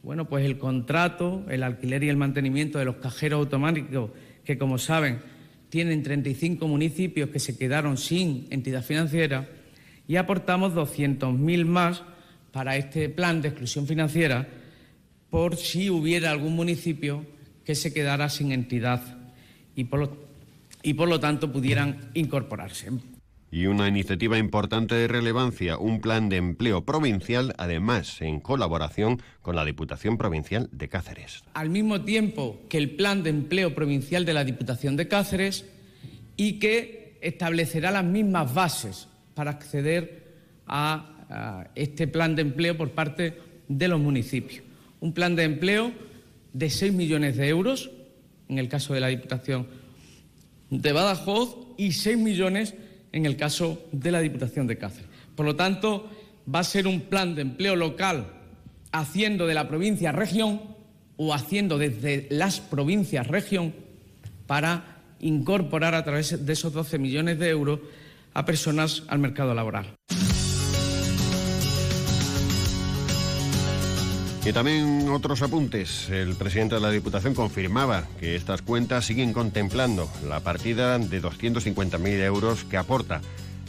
bueno, 0.07 0.29
pues 0.29 0.45
el 0.45 0.57
contrato, 0.57 1.45
el 1.51 1.65
alquiler 1.65 2.05
y 2.05 2.09
el 2.09 2.17
mantenimiento 2.17 2.79
de 2.79 2.85
los 2.85 2.95
cajeros 2.99 3.41
automáticos, 3.41 4.13
que 4.45 4.57
como 4.57 4.79
saben 4.79 5.19
tienen 5.69 6.05
35 6.05 6.69
municipios 6.69 7.31
que 7.31 7.41
se 7.41 7.59
quedaron 7.59 7.99
sin 7.99 8.47
entidad 8.51 8.85
financiera, 8.85 9.49
y 10.07 10.15
aportamos 10.15 10.75
200.000 10.75 11.65
más 11.65 12.05
para 12.53 12.77
este 12.77 13.09
plan 13.09 13.43
de 13.43 13.49
exclusión 13.49 13.89
financiera 13.89 14.47
por 15.29 15.57
si 15.57 15.91
hubiera 15.91 16.31
algún 16.31 16.55
municipio 16.55 17.27
que 17.65 17.75
se 17.75 17.93
quedara 17.93 18.29
sin 18.29 18.53
entidad 18.53 19.03
y 19.75 19.83
por 19.83 20.25
y 20.85 20.95
por 20.95 21.09
lo 21.09 21.19
tanto 21.19 21.51
pudieran 21.51 22.13
incorporarse. 22.15 22.93
Y 23.51 23.67
una 23.67 23.89
iniciativa 23.89 24.39
importante 24.39 24.95
de 24.97 25.09
relevancia, 25.09 25.79
un 25.79 26.01
plan 26.01 26.29
de 26.29 26.37
empleo 26.37 26.85
provincial, 26.85 27.55
además 27.59 28.21
en 28.21 28.41
colaboración 28.41 29.23
con 29.41 29.57
la 29.57 29.65
Diputación 29.65 30.19
Provincial 30.19 30.69
de 30.73 30.89
Cáceres. 30.89 31.45
Al 31.55 31.71
mismo 31.71 32.03
tiempo 32.03 32.61
que 32.69 32.79
el 32.79 32.91
plan 32.91 33.23
de 33.23 33.31
empleo 33.31 33.75
provincial 33.75 34.25
de 34.25 34.35
la 34.35 34.45
Diputación 34.45 34.97
de 34.97 35.09
Cáceres 35.09 35.65
y 36.37 36.59
que 36.59 37.19
establecerá 37.21 37.91
las 37.91 38.05
mismas 38.05 38.53
bases 38.53 39.09
para 39.35 39.53
acceder 39.53 40.27
a, 40.67 41.13
este 41.75 42.07
plan 42.07 42.37
de 42.37 42.43
empleo 42.43 42.77
por 42.77 42.93
parte 42.93 43.35
de 43.67 43.89
los 43.89 44.01
municipios. 44.01 44.63
Un 45.01 45.13
plan 45.13 45.35
de 45.35 45.43
empleo 45.43 45.93
de 46.53 46.71
6 46.71 46.93
millones 46.93 47.37
de 47.37 47.49
euros, 47.49 47.91
en 48.49 48.59
el 48.59 48.69
caso 48.69 48.95
de 48.95 49.01
la 49.01 49.09
Diputación 49.09 49.67
de 50.71 50.93
Badajoz, 50.93 51.57
y 51.77 51.93
6 51.93 52.17
millones 52.19 52.75
en 53.17 53.25
el 53.25 53.37
caso 53.39 53.83
de 53.93 54.11
la 54.11 54.21
Diputación 54.21 54.67
de 54.67 54.77
Cáceres. 54.77 55.09
Por 55.35 55.47
lo 55.47 55.57
tanto, 55.57 56.11
va 56.55 56.59
a 56.59 56.65
ser 56.65 56.87
un 56.87 57.01
plan 57.01 57.35
de 57.35 57.41
empleo 57.41 57.75
local 57.75 58.27
haciendo 58.93 59.47
de 59.47 59.55
la 59.55 59.69
provincia 59.69 60.13
región 60.13 60.61
o 61.17 61.33
haciendo 61.33 61.79
desde 61.79 62.27
las 62.31 62.61
provincias 62.61 63.27
región 63.27 63.75
para 64.47 64.99
incorporar 65.21 65.95
a 65.95 66.05
través 66.05 66.45
de 66.45 66.53
esos 66.53 66.75
12 66.75 66.99
millones 66.99 67.39
de 67.39 67.49
euros 67.49 67.81
a 68.35 68.45
personas 68.45 69.03
al 69.09 69.19
mercado 69.19 69.55
laboral. 69.55 69.97
Y 74.47 74.53
también 74.53 75.09
otros 75.09 75.43
apuntes. 75.43 76.09
El 76.09 76.37
presidente 76.37 76.77
de 76.77 76.81
la 76.81 76.93
Diputación 76.93 77.35
confirmaba 77.35 78.05
que 78.21 78.37
estas 78.37 78.63
cuentas 78.63 79.05
siguen 79.05 79.33
contemplando 79.33 80.09
la 80.25 80.39
partida 80.39 81.01
de 81.01 81.21
250.000 81.21 82.23
euros 82.23 82.63
que 82.63 82.77
aporta 82.77 83.23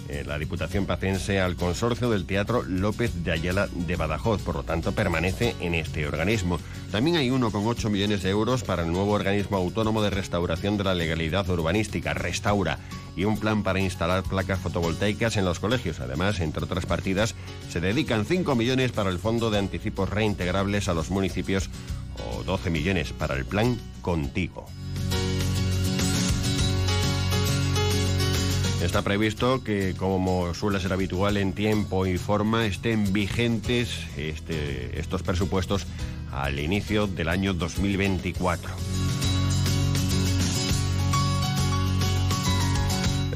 eh, 0.10 0.24
la 0.26 0.40
Diputación 0.40 0.86
Pacense 0.86 1.40
al 1.40 1.56
consorcio 1.56 2.10
del 2.10 2.26
Teatro 2.26 2.64
López 2.64 3.24
de 3.24 3.32
Ayala 3.32 3.68
de 3.72 3.96
Badajoz. 3.96 4.42
Por 4.42 4.56
lo 4.56 4.64
tanto, 4.64 4.92
permanece 4.92 5.56
en 5.60 5.76
este 5.76 6.08
organismo. 6.08 6.60
También 6.92 7.18
hay 7.18 7.30
1,8 7.30 7.90
millones 7.90 8.24
de 8.24 8.30
euros 8.30 8.64
para 8.64 8.84
el 8.84 8.92
nuevo 8.92 9.12
organismo 9.12 9.58
autónomo 9.58 10.02
de 10.02 10.10
restauración 10.10 10.78
de 10.78 10.86
la 10.86 10.96
legalidad 10.96 11.50
urbanística, 11.50 12.14
Restaura, 12.14 12.80
y 13.16 13.26
un 13.26 13.40
plan 13.40 13.64
para 13.64 13.80
instalar 13.80 14.24
placas 14.24 14.60
fotovoltaicas 14.60 15.38
en 15.38 15.46
los 15.46 15.60
colegios. 15.60 16.00
Además, 16.00 16.40
entre 16.40 16.64
otras 16.64 16.86
partidas, 16.86 17.36
se 17.70 17.82
dedican 17.82 18.26
5 18.26 18.56
millones 18.56 18.92
para 18.92 19.10
el 19.10 19.20
Fondo 19.20 19.50
de 19.50 19.60
Anticipos 19.60 20.10
Reintegrables 20.10 20.88
a 20.88 20.94
los 20.94 21.10
municipios 21.10 21.70
o 22.32 22.44
12 22.44 22.70
millones 22.70 23.14
para 23.14 23.36
el 23.36 23.46
plan 23.46 23.78
Contigo. 24.02 24.66
Está 28.82 29.02
previsto 29.02 29.64
que, 29.64 29.96
como 29.98 30.54
suele 30.54 30.80
ser 30.80 30.94
habitual 30.94 31.38
en 31.38 31.54
tiempo 31.54 32.06
y 32.06 32.18
forma, 32.18 32.68
estén 32.68 33.12
vigentes 33.12 34.06
este, 34.18 35.00
estos 35.00 35.24
presupuestos 35.24 35.88
al 36.32 36.60
inicio 36.60 37.08
del 37.08 37.30
año 37.30 37.54
2024. 37.54 38.70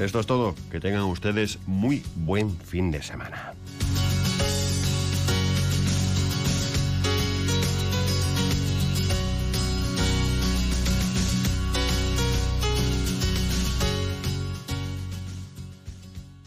Esto 0.00 0.20
es 0.20 0.26
todo. 0.26 0.54
Que 0.70 0.80
tengan 0.80 1.02
ustedes 1.02 1.58
muy 1.66 2.02
buen 2.14 2.56
fin 2.58 2.90
de 2.90 3.02
semana. 3.02 3.54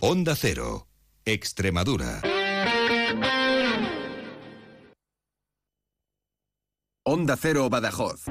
Onda 0.08 0.36
Cero, 0.36 0.88
Extremadura. 1.26 2.22
Onda 7.04 7.36
Cero 7.36 7.68
Badajoz. 7.72 8.26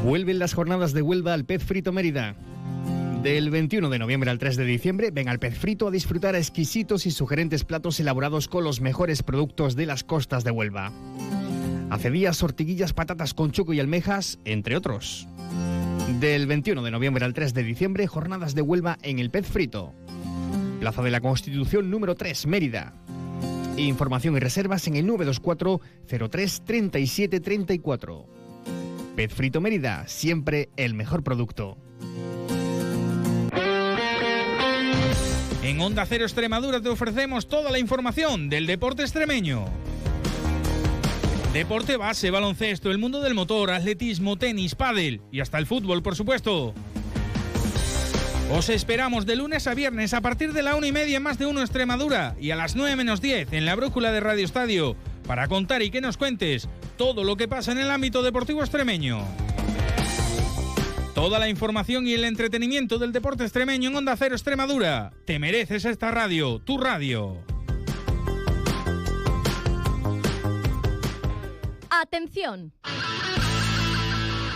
Vuelven 0.09 0.39
las 0.39 0.55
jornadas 0.55 0.95
de 0.95 1.03
Huelva 1.03 1.35
al 1.35 1.45
Pez 1.45 1.63
Frito 1.63 1.93
Mérida. 1.93 2.35
Del 3.23 3.51
21 3.51 3.91
de 3.91 3.99
noviembre 3.99 4.31
al 4.31 4.39
3 4.39 4.57
de 4.57 4.65
diciembre, 4.65 5.11
ven 5.11 5.29
al 5.29 5.39
Pez 5.39 5.59
Frito 5.59 5.87
a 5.87 5.91
disfrutar 5.91 6.35
exquisitos 6.35 7.05
y 7.05 7.11
sugerentes 7.11 7.63
platos 7.65 8.01
elaborados 8.01 8.49
con 8.49 8.65
los 8.65 8.81
mejores 8.81 9.23
productos 9.23 9.77
de 9.77 9.85
las 9.85 10.05
costas 10.05 10.45
de 10.45 10.51
Huelva. 10.51 10.93
Hace 11.91 12.11
días, 12.11 12.39
tortiguillas, 12.39 12.95
patatas 12.95 13.35
con 13.35 13.53
chuco 13.53 13.75
y 13.75 13.81
almejas, 13.81 14.39
entre 14.47 14.79
otros. 14.79 15.29
Del 16.21 16.47
21 16.47 16.83
de 16.83 16.91
noviembre 16.91 17.27
al 17.27 17.35
3 17.35 17.53
de 17.53 17.65
diciembre, 17.65 18.07
jornadas 18.07 18.55
de 18.55 18.63
Huelva 18.63 18.97
en 19.03 19.19
el 19.19 19.29
Pez 19.29 19.47
Frito. 19.47 19.93
Plaza 20.81 21.03
de 21.03 21.11
la 21.11 21.21
Constitución 21.21 21.91
número 21.91 22.15
3, 22.15 22.47
Mérida. 22.47 22.95
Información 23.77 24.39
y 24.39 24.41
reservas 24.41 24.87
en 24.87 24.97
el 24.97 25.07
924 25.07 25.83
03 26.31 26.63
37 26.65 27.41
34. 27.41 28.38
Pez 29.19 29.35
Frito 29.35 29.61
Mérida, 29.61 30.07
siempre 30.07 30.69
el 30.77 30.95
mejor 30.95 31.25
producto. 31.25 31.77
En 35.65 35.81
Onda 35.81 36.07
Cero 36.07 36.23
Extremadura 36.23 36.81
te 36.81 36.89
ofrecemos 36.89 37.49
toda 37.49 37.73
la 37.73 37.81
información 37.81 38.49
del 38.49 38.69
deporte 38.69 39.03
extremeño. 39.03 39.65
Deporte 41.53 41.97
base, 41.97 42.31
baloncesto, 42.31 42.93
el 42.93 42.99
mundo 42.99 43.21
del 43.21 43.35
motor, 43.35 43.73
atletismo, 43.73 44.37
tenis, 44.37 44.77
pádel 44.77 45.21
y 45.33 45.41
hasta 45.41 45.59
el 45.59 45.67
fútbol, 45.67 46.01
por 46.01 46.15
supuesto. 46.15 46.73
Os 48.53 48.69
esperamos 48.69 49.27
de 49.27 49.35
lunes 49.35 49.67
a 49.67 49.75
viernes 49.75 50.15
a 50.15 50.21
partir 50.21 50.53
de 50.53 50.63
la 50.63 50.77
una 50.77 50.87
y 50.87 50.93
media 50.93 51.17
en 51.17 51.25
más 51.25 51.41
de 51.41 51.47
uno 51.47 51.61
Extremadura 51.61 52.37
y 52.41 52.53
a 52.53 52.57
las 52.57 52.77
9 52.77 52.95
menos 52.95 53.21
10 53.21 53.53
en 53.53 53.67
la 53.67 53.75
brújula 53.75 54.13
de 54.13 54.21
Radio 54.21 54.45
Estadio 54.45 54.97
para 55.29 55.47
contar 55.47 55.83
y 55.83 55.91
que 55.91 56.01
nos 56.01 56.17
cuentes 56.17 56.69
todo 56.97 57.23
lo 57.23 57.37
que 57.37 57.47
pasa 57.47 57.71
en 57.71 57.79
el 57.79 57.91
ámbito 57.91 58.23
deportivo 58.23 58.63
extremeño. 58.63 59.21
Toda 61.15 61.39
la 61.39 61.51
información 61.51 62.07
y 62.07 62.15
el 62.15 62.25
entretenimiento 62.25 62.99
del 62.99 63.13
deporte 63.13 63.45
extremeño 63.45 63.91
en 63.91 63.97
Onda 63.97 64.17
Cero 64.17 64.35
Extremadura. 64.35 65.13
Te 65.27 65.39
mereces 65.39 65.85
esta 65.85 66.11
radio, 66.11 66.61
tu 66.61 66.79
radio. 66.79 67.37
Atención. 71.91 72.73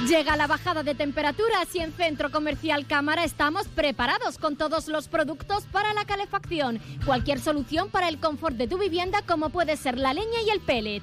Llega 0.07 0.36
la 0.36 0.48
bajada 0.48 0.82
de 0.82 0.96
temperaturas 0.96 1.72
y 1.74 1.78
en 1.78 1.92
Centro 1.92 2.30
Comercial 2.32 2.86
Cámara 2.88 3.22
estamos 3.22 3.68
preparados 3.68 4.36
con 4.36 4.57
todos 4.57 4.88
los 4.88 5.07
productos 5.07 5.64
para 5.70 5.94
la 5.94 6.05
calefacción. 6.05 6.80
Cualquier 7.07 7.38
solución 7.38 7.88
para 7.88 8.09
el 8.09 8.18
confort 8.18 8.57
de 8.57 8.66
tu 8.66 8.78
vivienda 8.78 9.22
como 9.22 9.50
puede 9.50 9.76
ser 9.76 9.98
la 9.98 10.12
leña 10.12 10.42
y 10.44 10.50
el 10.50 10.61
pellet. 10.61 11.03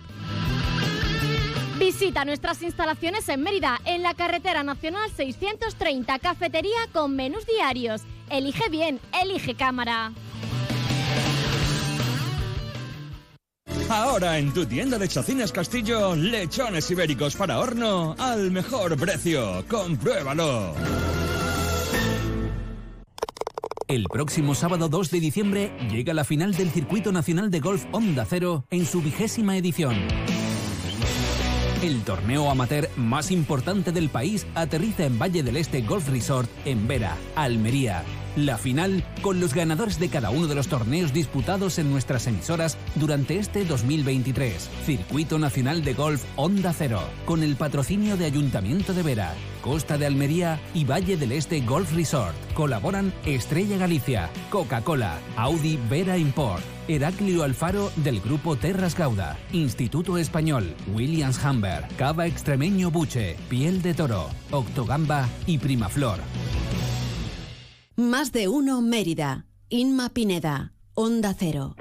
Visita 1.77 2.25
nuestras 2.25 2.61
instalaciones 2.61 3.29
en 3.29 3.41
Mérida, 3.41 3.79
en 3.85 4.03
la 4.03 4.13
carretera 4.15 4.63
nacional 4.63 5.09
630, 5.15 6.19
cafetería 6.19 6.79
con 6.91 7.15
menús 7.15 7.45
diarios. 7.45 8.01
Elige 8.29 8.67
bien, 8.69 8.99
elige 9.21 9.55
cámara. 9.55 10.11
Ahora 13.89 14.37
en 14.37 14.53
tu 14.53 14.65
tienda 14.65 14.97
de 14.97 15.07
Chocines 15.07 15.51
Castillo, 15.51 16.15
lechones 16.15 16.89
ibéricos 16.91 17.35
para 17.35 17.59
horno 17.59 18.15
al 18.19 18.51
mejor 18.51 18.97
precio. 18.97 19.63
Compruébalo. 19.67 20.75
El 23.87 24.03
próximo 24.03 24.53
sábado 24.53 24.87
2 24.87 25.09
de 25.09 25.19
diciembre 25.19 25.71
llega 25.89 26.13
la 26.13 26.23
final 26.23 26.53
del 26.53 26.69
Circuito 26.69 27.11
Nacional 27.11 27.49
de 27.49 27.59
Golf 27.59 27.85
Onda 27.91 28.23
Cero 28.29 28.65
en 28.69 28.85
su 28.85 29.01
vigésima 29.01 29.57
edición. 29.57 29.95
El 31.81 32.03
torneo 32.03 32.51
amateur 32.51 32.87
más 32.97 33.31
importante 33.31 33.91
del 33.91 34.09
país 34.09 34.45
aterriza 34.53 35.05
en 35.05 35.17
Valle 35.17 35.41
del 35.41 35.57
Este 35.57 35.81
Golf 35.81 36.07
Resort 36.09 36.49
en 36.65 36.87
Vera, 36.87 37.17
Almería. 37.35 38.03
La 38.45 38.57
final 38.57 39.03
con 39.21 39.41
los 39.41 39.53
ganadores 39.53 39.99
de 39.99 40.07
cada 40.07 40.29
uno 40.29 40.47
de 40.47 40.55
los 40.55 40.69
torneos 40.69 41.11
disputados 41.11 41.77
en 41.77 41.91
nuestras 41.91 42.25
emisoras 42.25 42.77
durante 42.95 43.37
este 43.37 43.65
2023. 43.65 44.69
Circuito 44.85 45.37
Nacional 45.37 45.83
de 45.83 45.93
Golf 45.93 46.23
Onda 46.37 46.71
Cero, 46.71 47.01
con 47.25 47.43
el 47.43 47.57
patrocinio 47.57 48.15
de 48.15 48.23
Ayuntamiento 48.25 48.93
de 48.93 49.03
Vera, 49.03 49.33
Costa 49.61 49.97
de 49.97 50.05
Almería 50.05 50.57
y 50.73 50.85
Valle 50.85 51.17
del 51.17 51.33
Este 51.33 51.59
Golf 51.59 51.93
Resort. 51.93 52.33
Colaboran 52.53 53.13
Estrella 53.25 53.75
Galicia, 53.75 54.29
Coca-Cola, 54.49 55.19
Audi 55.35 55.77
Vera 55.89 56.17
Import. 56.17 56.63
Heraclio 56.87 57.43
Alfaro 57.43 57.91
del 57.97 58.21
Grupo 58.21 58.55
Terras 58.55 58.95
Gauda, 58.95 59.37
Instituto 59.51 60.17
Español, 60.17 60.75
Williams 60.93 61.39
Humber, 61.43 61.85
Cava 61.97 62.25
Extremeño 62.25 62.89
Buche, 62.89 63.35
Piel 63.49 63.81
de 63.81 63.93
Toro, 63.93 64.29
Octogamba 64.49 65.27
y 65.45 65.57
Primaflor. 65.59 66.19
Más 67.99 68.31
de 68.31 68.47
uno 68.47 68.79
Mérida. 68.81 69.45
Inma 69.67 70.07
Pineda. 70.07 70.71
Onda 70.93 71.35
Cero. 71.37 71.75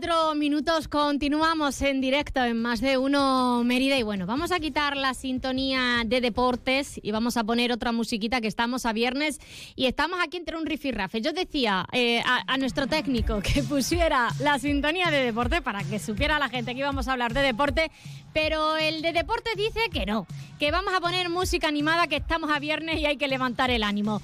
24 0.00 0.34
minutos, 0.34 0.88
continuamos 0.88 1.80
en 1.80 2.00
directo 2.00 2.42
en 2.42 2.60
más 2.60 2.80
de 2.80 2.98
uno 2.98 3.62
Mérida 3.62 3.96
y 3.96 4.02
bueno, 4.02 4.26
vamos 4.26 4.50
a 4.50 4.58
quitar 4.58 4.96
la 4.96 5.14
sintonía 5.14 6.02
de 6.04 6.20
deportes 6.20 6.98
y 7.00 7.12
vamos 7.12 7.36
a 7.36 7.44
poner 7.44 7.70
otra 7.70 7.92
musiquita 7.92 8.40
que 8.40 8.48
estamos 8.48 8.86
a 8.86 8.92
viernes 8.92 9.38
y 9.76 9.86
estamos 9.86 10.18
aquí 10.20 10.38
entre 10.38 10.56
un 10.56 10.66
rifirrafe. 10.66 11.20
Yo 11.20 11.32
decía 11.32 11.86
eh, 11.92 12.20
a, 12.26 12.42
a, 12.52 12.56
nuestro 12.56 12.88
técnico 12.88 13.40
que 13.40 13.62
pusiera 13.68 14.30
la 14.40 14.58
sintonía 14.58 15.12
de 15.12 15.22
deporte 15.22 15.62
para 15.62 15.84
que 15.84 16.00
supiera 16.00 16.40
la 16.40 16.48
gente 16.48 16.72
que 16.72 16.80
íbamos 16.80 17.06
a 17.06 17.12
hablar 17.12 17.32
de 17.32 17.42
deporte, 17.42 17.92
pero 18.32 18.76
el 18.76 19.00
de 19.00 19.12
deporte 19.12 19.50
dice 19.56 19.90
que 19.92 20.06
no, 20.06 20.26
que 20.58 20.72
vamos 20.72 20.92
a 20.92 21.00
poner 21.00 21.28
música 21.28 21.68
animada, 21.68 22.08
que 22.08 22.16
estamos 22.16 22.50
a 22.50 22.58
viernes 22.58 22.98
y 22.98 23.06
hay 23.06 23.16
que 23.16 23.28
levantar 23.28 23.70
el 23.70 23.84
ánimo. 23.84 24.20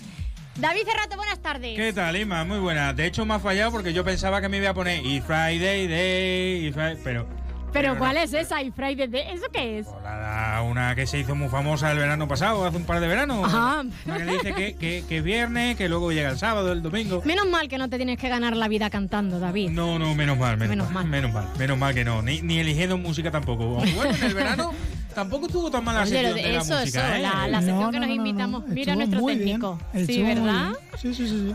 David 0.56 0.82
Cerrato, 0.84 1.16
buenas 1.16 1.40
tardes. 1.40 1.76
¿Qué 1.76 1.92
tal, 1.92 2.16
Ima? 2.16 2.44
Muy 2.44 2.58
buena. 2.58 2.92
De 2.92 3.06
hecho, 3.06 3.24
me 3.24 3.34
ha 3.34 3.38
fallado 3.38 3.70
porque 3.70 3.92
yo 3.92 4.04
pensaba 4.04 4.40
que 4.40 4.48
me 4.48 4.58
iba 4.58 4.70
a 4.70 4.74
poner 4.74 5.04
y 5.04 5.20
Friday 5.20 5.86
Day, 5.86 6.66
y 6.66 6.72
Friday, 6.72 6.98
pero... 7.02 7.39
¿Pero 7.72 7.96
cuál 7.98 8.16
es 8.16 8.32
esa? 8.34 8.62
¿Y 8.62 8.70
Friday 8.70 9.06
Day? 9.06 9.22
¿Eso 9.32 9.44
qué 9.52 9.78
es? 9.78 9.86
La, 10.02 10.62
una 10.68 10.94
que 10.94 11.06
se 11.06 11.18
hizo 11.18 11.34
muy 11.34 11.48
famosa 11.48 11.90
el 11.92 11.98
verano 11.98 12.26
pasado, 12.28 12.64
hace 12.64 12.76
un 12.76 12.84
par 12.84 13.00
de 13.00 13.08
veranos. 13.08 13.44
Ajá. 13.46 13.82
Una 14.06 14.16
que 14.16 14.24
dice 14.24 14.54
que, 14.54 14.74
que, 14.76 15.04
que, 15.08 15.18
es 15.18 15.24
viernes, 15.24 15.76
que 15.76 15.88
luego 15.88 16.10
llega 16.12 16.30
el 16.30 16.38
sábado, 16.38 16.72
el 16.72 16.82
domingo. 16.82 17.22
Menos 17.24 17.48
mal 17.48 17.68
que 17.68 17.78
no 17.78 17.88
te 17.88 17.96
tienes 17.96 18.18
que 18.18 18.28
ganar 18.28 18.56
la 18.56 18.68
vida 18.68 18.90
cantando, 18.90 19.38
David. 19.38 19.70
No, 19.70 19.98
no, 19.98 20.14
menos 20.14 20.36
mal, 20.38 20.56
menos, 20.56 20.70
Menos 20.70 20.86
mal, 20.90 21.04
mal. 21.04 21.10
Menos 21.10 21.32
mal, 21.32 21.48
menos 21.58 21.78
mal 21.78 21.94
que 21.94 22.04
no. 22.04 22.22
Ni, 22.22 22.42
ni 22.42 22.58
eligiendo 22.58 22.98
música 22.98 23.30
tampoco. 23.30 23.66
Bueno, 23.66 24.14
en 24.14 24.22
el 24.24 24.34
verano 24.34 24.72
tampoco 25.14 25.46
estuvo 25.46 25.70
tan 25.70 25.84
mala 25.84 26.00
la 26.00 26.04
Oye, 26.06 26.12
sección 26.12 26.34
de- 26.36 26.42
de 26.42 26.52
la 26.52 26.60
eso, 26.60 26.74
música, 26.78 27.06
eso, 27.08 27.16
¿eh? 27.16 27.20
la, 27.22 27.48
la 27.48 27.62
sección 27.62 27.90
que 27.92 28.00
nos 28.00 28.08
invitamos. 28.10 28.66
Mira 28.66 28.94
nuestro 28.96 29.24
técnico. 29.24 29.78
Sí, 30.06 30.22
¿verdad? 30.22 30.72
Sí, 31.00 31.14
sí, 31.14 31.28
sí. 31.28 31.54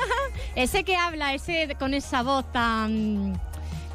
Ese 0.54 0.84
que 0.84 0.96
habla, 0.96 1.32
ese 1.34 1.74
con 1.78 1.94
esa 1.94 2.22
voz 2.22 2.50
tan. 2.52 3.40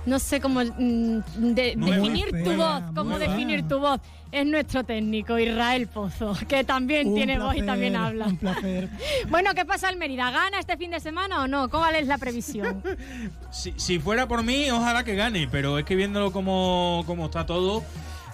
No 0.08 0.20
sé 0.20 0.40
cómo 0.40 0.62
mm, 0.62 1.20
de- 1.54 1.76
definir 1.76 2.44
tu 2.44 2.54
voz, 2.56 2.82
cómo 2.96 3.20
definir 3.20 3.68
tu 3.68 3.78
voz. 3.80 4.00
Es 4.32 4.46
nuestro 4.46 4.84
técnico, 4.84 5.38
Israel 5.38 5.88
Pozo, 5.88 6.34
que 6.48 6.64
también 6.64 7.10
Un 7.10 7.16
tiene 7.16 7.38
voz 7.40 7.56
y 7.56 7.62
también 7.62 7.96
habla. 7.96 8.28
Un 8.28 8.38
placer. 8.38 8.90
Bueno, 9.30 9.54
¿qué 9.54 9.66
pasa 9.66 9.90
el 9.90 9.98
Mérida? 9.98 10.32
¿Gana 10.32 10.60
este 10.60 10.78
fin 10.78 10.92
de 10.92 11.00
semana 11.02 11.44
o 11.44 11.48
no? 11.48 11.70
¿Cuál 11.70 11.96
es 11.96 12.08
la 12.08 12.18
previsión? 12.18 12.82
Si, 13.52 13.74
si 13.78 14.00
fuera 14.00 14.28
por 14.28 14.44
mí, 14.44 14.70
ojalá 14.72 15.04
que 15.04 15.16
gane, 15.16 15.48
pero 15.52 15.78
es 15.80 15.86
que 15.86 15.96
viéndolo 15.96 16.32
como, 16.32 17.04
como 17.06 17.26
está 17.26 17.46
todo. 17.46 17.84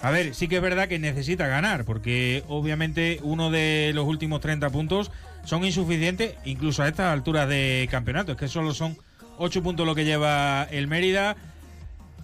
A 0.02 0.10
ver, 0.10 0.34
sí 0.34 0.48
que 0.48 0.56
es 0.56 0.62
verdad 0.62 0.86
que 0.86 0.98
necesita 0.98 1.46
ganar, 1.46 1.84
porque 1.84 2.44
obviamente 2.48 3.18
uno 3.22 3.50
de 3.50 3.92
los 3.94 4.04
últimos 4.06 4.40
30 4.40 4.70
puntos 4.70 5.10
son 5.44 5.64
insuficientes, 5.64 6.34
incluso 6.44 6.82
a 6.82 6.88
estas 6.88 7.12
alturas 7.12 7.48
de 7.48 7.88
campeonato. 7.90 8.32
Es 8.32 8.38
que 8.38 8.48
solo 8.48 8.74
son 8.74 8.96
8 9.38 9.62
puntos 9.62 9.86
lo 9.86 9.94
que 9.94 10.04
lleva 10.04 10.64
el 10.70 10.86
Mérida. 10.86 11.36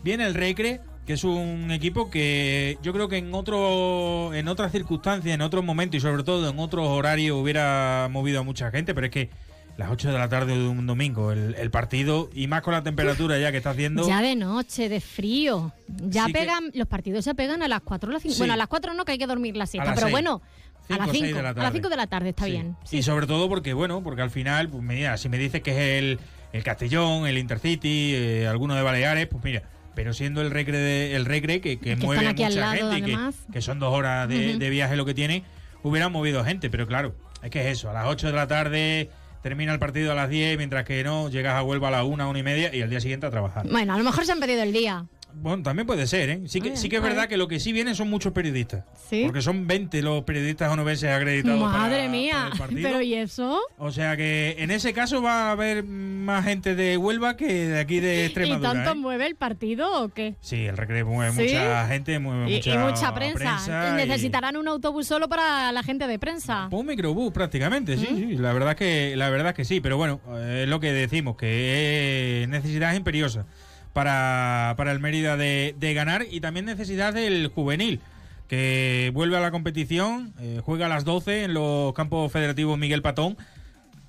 Viene 0.03 0.27
el 0.27 0.35
Recre, 0.35 0.81
que 1.07 1.15
es 1.15 1.25
un 1.25 1.71
equipo 1.71 2.11
que 2.11 2.79
yo 2.83 2.93
creo 2.93 3.09
que 3.09 3.19
en 3.19 3.35
otro 3.35 4.33
en 4.35 4.49
otras 4.49 4.73
circunstancias, 4.73 5.35
en 5.35 5.41
otros 5.43 5.65
momentos 5.65 5.97
y 5.99 6.01
sobre 6.01 6.23
todo 6.23 6.49
en 6.49 6.59
otros 6.59 6.87
horarios 6.89 7.37
hubiera 7.41 8.09
movido 8.11 8.41
a 8.41 8.43
mucha 8.43 8.71
gente, 8.71 8.95
pero 8.95 9.07
es 9.07 9.13
que 9.13 9.31
las 9.77 9.91
8 9.91 10.13
de 10.13 10.19
la 10.19 10.29
tarde 10.29 10.59
de 10.59 10.69
un 10.69 10.87
domingo, 10.87 11.33
el, 11.33 11.55
el 11.55 11.71
partido, 11.71 12.29
y 12.35 12.49
más 12.49 12.61
con 12.61 12.75
la 12.75 12.83
temperatura 12.83 13.39
ya 13.39 13.51
que 13.51 13.57
está 13.59 13.71
haciendo. 13.71 14.07
Ya 14.07 14.21
de 14.21 14.37
noche, 14.37 14.91
de 14.91 15.01
frío. 15.01 15.73
Ya 15.89 16.27
Sí 16.27 16.33
que- 16.33 16.39
pegan, 16.41 16.71
los 16.75 16.87
partidos 16.87 17.25
se 17.25 17.35
pegan 17.35 17.63
a 17.63 17.69
las 17.69 17.81
4 17.81 18.11
o 18.11 18.13
las 18.13 18.21
5. 18.23 18.35
Sí. 18.35 18.41
Bueno, 18.41 18.53
a 18.55 18.57
las 18.59 18.69
4 18.69 18.93
no, 18.93 19.05
que 19.07 19.13
hay 19.13 19.19
que 19.19 19.27
dormir 19.27 19.57
la 19.57 19.65
siesta, 19.67 19.95
pero 19.95 20.09
seis. 20.09 20.13
bueno, 20.13 20.43
a 20.43 20.87
Cinco 20.87 20.99
las 21.01 21.09
o 21.09 21.11
seis 21.13 21.25
5. 21.25 21.37
de 21.37 21.43
la 21.43 21.49
A 21.49 21.53
las 21.53 21.63
tarde. 21.65 21.79
5 21.79 21.89
de 21.89 21.97
la 21.97 22.07
tarde 22.09 22.29
está 22.31 22.45
Sí. 22.45 22.51
bien. 22.51 22.77
Y 22.91 23.03
sobre 23.03 23.27
todo 23.27 23.49
porque, 23.49 23.73
bueno, 23.73 24.03
porque 24.03 24.21
al 24.21 24.31
final, 24.31 24.69
pues 24.69 24.83
mira, 24.83 25.17
si 25.17 25.31
me 25.31 25.39
dices 25.39 25.63
que 25.63 25.71
es 25.71 26.03
el, 26.03 26.19
el 26.53 26.63
Castellón, 26.63 27.27
el 27.27 27.39
Intercity, 27.39 28.13
eh, 28.15 28.49
alguno 28.49 28.75
de 28.75 28.83
Baleares, 28.83 29.29
pues 29.29 29.43
mira, 29.43 29.63
pero 29.95 30.13
siendo 30.13 30.41
el 30.43 30.51
recre, 30.51 30.79
de- 30.79 31.17
el 31.17 31.25
recre 31.25 31.61
que, 31.61 31.79
que 31.79 31.97
Que 31.97 32.05
mueve 32.05 32.27
a 32.27 32.33
mucha 32.33 32.51
lado, 32.51 32.91
gente 32.93 32.99
y 32.99 33.03
que, 33.15 33.53
que 33.53 33.61
son 33.63 33.79
dos 33.79 33.93
horas 33.93 34.29
de, 34.29 34.71
viaje 34.71 34.97
lo 34.97 35.05
que 35.05 35.15
tiene, 35.15 35.45
hubieran 35.83 36.13
movido 36.13 36.45
gente, 36.45 36.71
pero 36.71 36.87
claro, 36.87 37.15
es 37.43 37.51
que 37.51 37.61
es 37.61 37.79
eso, 37.79 37.91
a 37.91 37.93
las 37.93 38.07
8 38.07 38.29
de 38.29 38.33
la 38.33 38.47
tarde 38.47 39.11
termina 39.43 39.73
el 39.73 39.79
partido 39.79 40.13
a 40.13 40.15
las 40.15 40.29
10, 40.29 40.59
mientras 40.59 40.85
que 40.85 41.03
no, 41.03 41.29
llegas 41.31 41.55
a 41.55 41.63
Huelva 41.63 41.89
a 41.89 41.91
las 41.93 42.05
1, 42.05 42.29
1 42.31 42.39
y 42.39 42.43
media 42.43 42.75
y 42.75 42.83
al 42.83 42.91
día 42.91 43.01
siguiente 43.01 43.27
a 43.27 43.31
trabajar. 43.31 43.67
Bueno, 43.69 43.95
a 43.95 43.99
lo 43.99 44.05
mejor 44.05 44.27
se 44.27 44.33
han 44.33 44.41
pedido 44.41 44.63
el 44.63 44.73
día. 44.73 45.07
Bueno, 45.35 45.63
también 45.63 45.87
puede 45.87 46.07
ser, 46.07 46.31
¿eh? 46.31 46.41
Sí 46.47 46.61
que, 46.61 46.77
sí 46.77 46.89
que 46.89 46.97
es 46.97 47.03
verdad 47.03 47.29
que 47.29 47.37
lo 47.37 47.49
que 47.49 47.59
sí 47.61 47.73
vienen 47.73 47.95
son 47.95 48.11
muchos 48.11 48.33
periodistas. 48.33 48.85
¿Sí? 49.09 49.23
Porque 49.25 49.43
son 49.43 49.67
20 49.67 50.03
los 50.03 50.25
periodistas 50.25 50.71
onubenses 50.73 51.11
acreditados 51.11 51.61
Madre 51.61 51.99
para 51.99 52.09
mía. 52.09 52.51
el. 52.69 52.83
Pero 52.83 53.01
¿y 53.01 53.15
eso? 53.15 53.61
O 53.79 53.91
sea 53.93 54.17
que 54.17 54.57
en 54.59 54.71
ese 54.71 54.93
caso 54.93 55.23
va 55.23 55.49
a 55.49 55.53
haber 55.53 55.85
más 55.85 56.45
gente 56.45 56.75
de 56.75 56.97
Huelva 56.97 57.37
que 57.37 57.47
de 57.69 57.79
aquí 57.81 58.01
de 58.01 58.17
¿Y 58.23 58.25
Extremadura. 58.27 58.73
tanto 58.73 58.91
¿eh? 58.93 58.95
mueve 58.95 59.27
el 59.27 59.37
partido 59.37 60.05
o 60.05 60.09
qué? 60.09 60.35
Sí, 60.41 60.67
el 60.67 60.77
recreo 60.77 61.07
mueve 61.07 61.33
¿Sí? 61.33 61.55
mucha 61.55 61.87
gente, 61.89 62.19
mueve 62.19 62.51
Y, 62.51 62.57
mucha, 62.57 62.75
y 62.75 62.79
mucha 62.79 63.15
prensa. 63.15 63.91
y- 63.93 64.07
Necesitarán 64.07 64.57
un 64.57 64.69
autobús 64.69 65.07
solo 65.07 65.29
para 65.29 65.73
la 65.73 65.83
gente 65.83 66.07
de 66.07 66.19
prensa. 66.19 66.69
Un 66.71 66.87
microbús 66.87 67.33
prácticamente, 67.33 67.97
sí, 67.97 68.07
sí, 68.07 68.37
la 68.37 68.53
verdad 68.53 68.77
que 68.77 69.15
la 69.17 69.31
verdad 69.31 69.55
que 69.55 69.65
sí, 69.65 69.81
pero 69.81 69.97
bueno, 69.97 70.21
eh, 70.37 70.63
es 70.65 70.69
lo 70.69 70.81
que 70.81 70.93
decimos, 70.93 71.37
que 71.37 72.43
es 72.43 72.49
necesidad 72.49 72.95
imperiosa 72.95 73.47
para, 73.93 74.75
para 74.77 74.93
el 74.93 75.01
Mérida 75.01 75.37
de, 75.37 75.75
de 75.79 75.95
ganar 75.95 76.25
y 76.31 76.41
también 76.41 76.67
necesidad 76.67 77.13
del 77.15 77.49
juvenil, 77.49 78.01
que 78.49 79.11
vuelve 79.15 79.37
a 79.37 79.41
la 79.41 79.51
competición, 79.51 80.33
eh, 80.41 80.61
juega 80.65 80.87
a 80.87 80.89
las 80.89 81.05
12 81.05 81.45
en 81.45 81.55
los 81.55 81.93
campos 81.95 82.31
federativos 82.33 82.79
Miguel 82.79 83.03
Patón, 83.03 83.37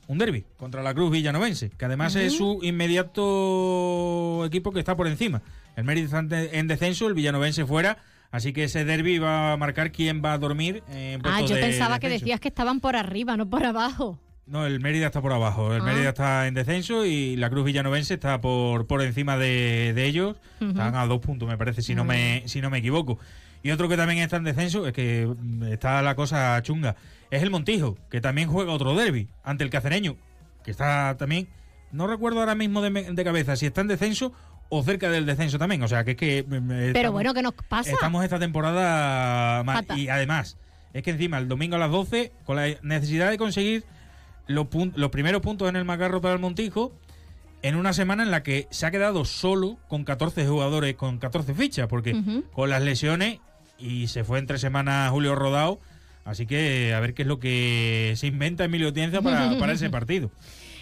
un 0.08 0.18
derby 0.18 0.44
contra 0.58 0.82
la 0.84 0.94
Cruz 0.94 1.12
Villanovense, 1.12 1.70
que 1.70 1.86
además 1.86 2.16
es 2.16 2.36
su 2.38 2.60
inmediato 2.64 4.46
equipo 4.46 4.72
que 4.72 4.80
está 4.80 4.96
por 4.96 5.08
encima. 5.08 5.42
El 5.76 5.84
Mérida 5.86 6.06
está 6.06 6.20
en 6.20 6.30
de- 6.30 6.50
en 6.60 6.68
descenso, 6.68 7.08
el 7.08 7.14
Villanovense 7.14 7.66
fuera, 7.66 7.98
así 8.32 8.52
que 8.54 8.66
ese 8.66 8.84
derby 8.86 9.20
va 9.20 9.54
a 9.54 9.58
marcar 9.58 9.92
quién 9.92 10.22
va 10.24 10.34
a 10.34 10.38
dormir 10.38 10.84
en 10.92 11.22
Ah, 11.26 11.42
yo 11.42 11.56
de 11.56 11.62
pensaba 11.62 12.00
que 12.00 12.10
decías 12.10 12.40
que 12.40 12.48
estaban 12.50 12.80
por 12.80 12.96
arriba, 12.96 13.38
no 13.38 13.50
por 13.50 13.66
abajo. 13.66 14.20
No, 14.52 14.66
el 14.66 14.82
Mérida 14.82 15.08
está 15.08 15.22
por 15.22 15.32
abajo. 15.32 15.74
El 15.74 15.82
Ah. 15.82 15.86
Mérida 15.86 16.10
está 16.10 16.46
en 16.48 16.54
descenso 16.54 17.06
y 17.06 17.38
la 17.38 17.50
Cruz 17.50 17.64
Villanovense 17.66 18.14
está 18.16 18.42
por, 18.42 18.86
por 18.86 19.02
encima 19.02 19.38
de, 19.38 19.94
de 19.96 20.06
ellos. 20.06 20.36
Están 20.60 20.94
a 20.96 21.06
dos 21.08 21.20
puntos, 21.22 21.48
me 21.48 21.58
parece, 21.58 21.82
si 21.82 21.96
no 21.96 22.04
me, 22.04 22.44
si 22.48 22.60
no 22.62 22.70
me 22.70 22.80
equivoco. 22.80 23.18
Y 23.64 23.72
otro 23.72 23.88
que 23.88 23.96
también 23.96 24.20
está 24.20 24.38
en 24.38 24.44
descenso, 24.44 24.86
es 24.88 24.94
que 24.94 25.26
mm, 25.26 25.64
está 25.72 26.02
la 26.02 26.16
cosa 26.16 26.60
chunga, 26.64 26.96
es 27.30 27.42
el 27.44 27.50
Montijo, 27.50 27.98
que 28.10 28.20
también 28.20 28.50
juega 28.50 28.74
otro 28.74 28.94
derby 28.96 29.30
ante 29.44 29.64
el 29.64 29.70
Cacereño, 29.70 30.18
que 30.66 30.72
está 30.72 31.16
también, 31.18 31.48
no 31.92 32.08
recuerdo 32.08 32.40
ahora 32.40 32.56
mismo 32.56 32.82
de, 32.82 33.24
cabeza 33.24 33.56
si 33.56 33.68
está 33.68 33.82
en 33.82 33.88
descenso 33.88 34.34
o 34.70 34.84
cerca 34.84 35.10
del 35.10 35.26
descenso 35.26 35.60
también. 35.60 35.82
O 35.84 35.88
sea, 35.88 36.04
que 36.04 36.12
es 36.12 36.18
que... 36.18 36.44
mm, 36.44 36.68
Pero 36.68 36.88
estamos- 36.88 37.12
bueno, 37.14 37.34
¿qué 37.34 37.42
nos 37.42 37.54
pasa? 37.54 37.92
Estamos 37.92 38.24
esta 38.24 38.40
temporada 38.40 39.64
mal. 39.64 39.86
Y 39.96 40.10
además, 40.10 40.58
es 40.94 41.04
que 41.04 41.12
encima 41.12 41.38
el 41.38 41.48
domingo 41.48 41.76
a 41.76 41.80
las 41.80 41.92
12, 41.92 42.32
con 42.46 42.56
la 42.58 42.68
necesidad 42.82 43.30
de 43.30 43.38
conseguir 43.38 43.84
los, 44.48 44.66
pun- 44.68 44.94
los 44.96 45.10
primeros 45.12 45.42
puntos 45.42 45.70
en 45.70 45.76
el 45.76 45.86
Macarro 45.86 46.22
para 46.22 46.34
el 46.34 46.40
Montijo, 46.40 46.92
en 47.62 47.76
una 47.76 47.94
semana 47.94 48.24
en 48.24 48.32
la 48.32 48.42
que 48.44 48.68
se 48.72 48.86
ha 48.86 48.92
quedado 48.92 49.24
solo 49.26 49.78
con 49.88 50.04
14 50.04 50.48
jugadores, 50.48 50.96
con 50.96 51.20
14 51.20 51.54
fichas, 51.54 51.88
porque 51.88 52.16
con 52.54 52.70
las 52.70 52.82
lesiones 52.82 53.40
y 53.78 54.08
se 54.08 54.24
fue 54.24 54.40
entre 54.40 54.58
semanas 54.58 55.10
Julio 55.12 55.36
Rodado. 55.36 55.80
Así 56.24 56.46
que 56.46 56.94
a 56.94 57.00
ver 57.00 57.14
qué 57.16 57.24
es 57.24 57.28
lo 57.28 57.40
que 57.40 58.14
se 58.16 58.28
inventa 58.28 58.64
Emilio 58.64 58.94
Tienza 58.94 59.22
para, 59.22 59.56
para 59.60 59.74
ese 59.74 59.90
partido. 59.90 60.32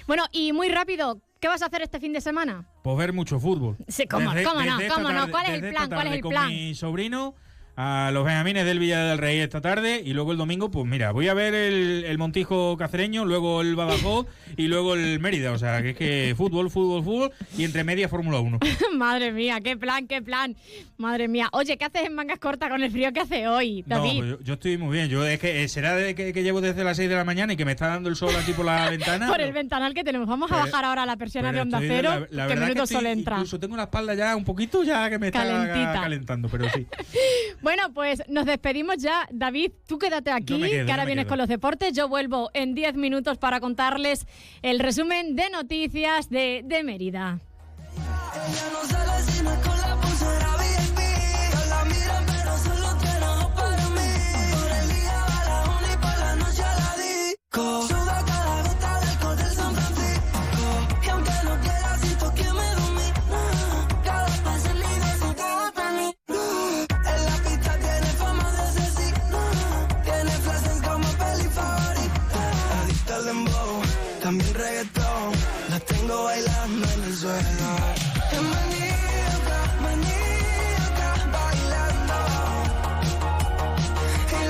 Bueno, 0.08 0.26
y 0.32 0.54
muy 0.54 0.70
rápido, 0.70 1.22
¿qué 1.40 1.48
vas 1.48 1.62
a 1.62 1.68
hacer 1.68 1.82
este 1.82 2.00
fin 2.00 2.14
de 2.14 2.20
semana? 2.22 2.66
Pues 2.84 2.98
ver 2.98 3.14
mucho 3.14 3.40
fútbol. 3.40 3.78
Sí, 3.88 4.08
¿cómo- 4.08 4.32
cómo 4.44 4.62
no? 4.64 4.78
¿Cómo 4.94 5.12
no? 5.12 5.30
¿Cuál 5.32 5.46
es 5.48 5.52
el 5.54 5.62
desde 5.62 5.74
plan? 5.76 5.90
¿Cuál 5.90 6.08
es 6.08 6.14
el 6.14 6.22
con 6.22 6.32
plan? 6.32 6.48
mi 6.50 6.76
sobrino 6.76 7.36
a 7.82 8.12
los 8.12 8.26
Benjamines 8.26 8.66
del 8.66 8.78
Villa 8.78 9.06
del 9.06 9.18
Rey 9.18 9.38
esta 9.40 9.62
tarde 9.62 10.02
y 10.04 10.12
luego 10.12 10.34
el 10.34 10.38
domingo, 10.38 10.70
pues 10.70 10.86
mira, 10.86 11.14
voy 11.14 11.30
a 11.30 11.34
ver 11.34 11.54
el, 11.56 12.04
el 12.06 12.18
Montijo 12.18 12.76
Cacereño, 12.76 13.24
luego 13.24 13.62
el 13.62 13.78
Badajoz 13.78 14.28
y 14.58 14.68
luego 14.68 14.96
el 14.96 15.22
Mérida. 15.22 15.54
O 15.54 15.58
sea, 15.58 15.82
que 15.82 15.92
es 15.92 15.96
que 15.96 16.34
fútbol, 16.36 16.70
fútbol, 16.70 17.06
fútbol 17.06 17.32
y 17.58 17.64
entre 17.64 17.86
media 17.86 18.10
Fórmula 18.10 18.40
1. 18.40 18.60
Madre 18.98 19.32
mía, 19.32 19.62
qué 19.64 19.78
plan, 19.78 20.08
qué 20.08 20.22
plan. 20.22 20.58
Madre 20.98 21.30
mía. 21.30 21.48
Oye, 21.54 21.78
¿qué 21.78 21.86
haces 21.86 22.04
en 22.04 22.16
mangas 22.16 22.40
cortas 22.40 22.70
con 22.70 22.84
el 22.84 22.92
frío 22.92 23.14
que 23.14 23.22
hace 23.22 23.48
hoy, 23.48 23.86
No, 23.88 23.96
David? 24.00 24.18
pues 24.18 24.30
yo, 24.32 24.40
yo 24.42 24.54
estoy 24.56 24.78
muy 24.78 24.92
bien. 24.98 25.08
Yo 25.08 25.26
es 25.26 25.40
que 25.40 25.64
eh, 25.64 25.70
será 25.70 25.96
de 25.96 26.16
que, 26.16 26.34
que 26.34 26.44
llevo 26.44 26.60
desde 26.60 26.84
las 26.84 26.98
6 26.98 27.08
de 27.08 27.16
la 27.16 27.24
mañana 27.24 27.54
y 27.54 27.56
que 27.56 27.64
me 27.64 27.72
está 27.72 27.88
dando 27.88 28.10
el 28.10 28.18
sol 28.18 28.36
aquí 28.36 28.52
por 28.52 28.66
la 28.66 28.90
ventana. 28.90 29.30
Por 29.30 29.40
el 29.40 29.54
ventanal 29.54 29.94
que 29.94 30.04
tenemos. 30.04 30.28
Vamos 30.28 30.52
a 30.52 30.58
bajar 30.58 30.84
ahora 30.84 31.06
la 31.06 31.16
persiana 31.16 31.54
de 31.54 31.62
Onda 31.62 31.80
Cero, 31.80 32.10
la- 32.10 32.20
la 32.32 32.44
que 32.48 32.56
verdad 32.56 32.68
minuto 32.68 32.84
estoy- 32.84 32.98
sol 32.98 33.06
entra. 33.06 33.36
Incluso 33.38 33.58
tengo 33.58 33.78
la 33.78 33.84
espalda 33.84 34.16
ya 34.16 34.36
un 34.36 34.44
poquito 34.44 34.84
ya 34.84 35.10
que 35.10 35.18
me 35.18 35.28
está 35.28 35.46
Calentita. 35.46 35.94
calentando, 36.02 36.50
pero 36.50 36.66
sí. 36.72 36.86
Bueno, 37.62 37.69
pues 37.94 38.24
nos 38.28 38.46
despedimos 38.46 38.98
ya. 38.98 39.28
David, 39.32 39.72
tú 39.88 39.98
quédate 39.98 40.32
aquí, 40.32 40.60
quedo, 40.62 40.86
que 40.86 40.91
ahora 40.91 41.06
vienes 41.06 41.26
quedo. 41.26 41.30
con 41.30 41.38
los 41.40 41.48
deportes. 41.48 41.94
Yo 41.94 42.08
vuelvo 42.08 42.50
en 42.54 42.74
10 42.74 42.96
minutos 42.96 43.38
para 43.38 43.60
contarles 43.60 44.26
el 44.62 44.80
resumen 44.80 45.36
de 45.36 45.50
noticias 45.50 46.30
de, 46.30 46.62
de 46.66 46.84
Mérida. 46.84 47.40
Suda 57.52 58.29
Las 77.22 77.28
tengo 77.28 77.34
bailando 77.34 77.44
en 77.44 77.50
el 77.50 77.59
suelo. 77.59 77.59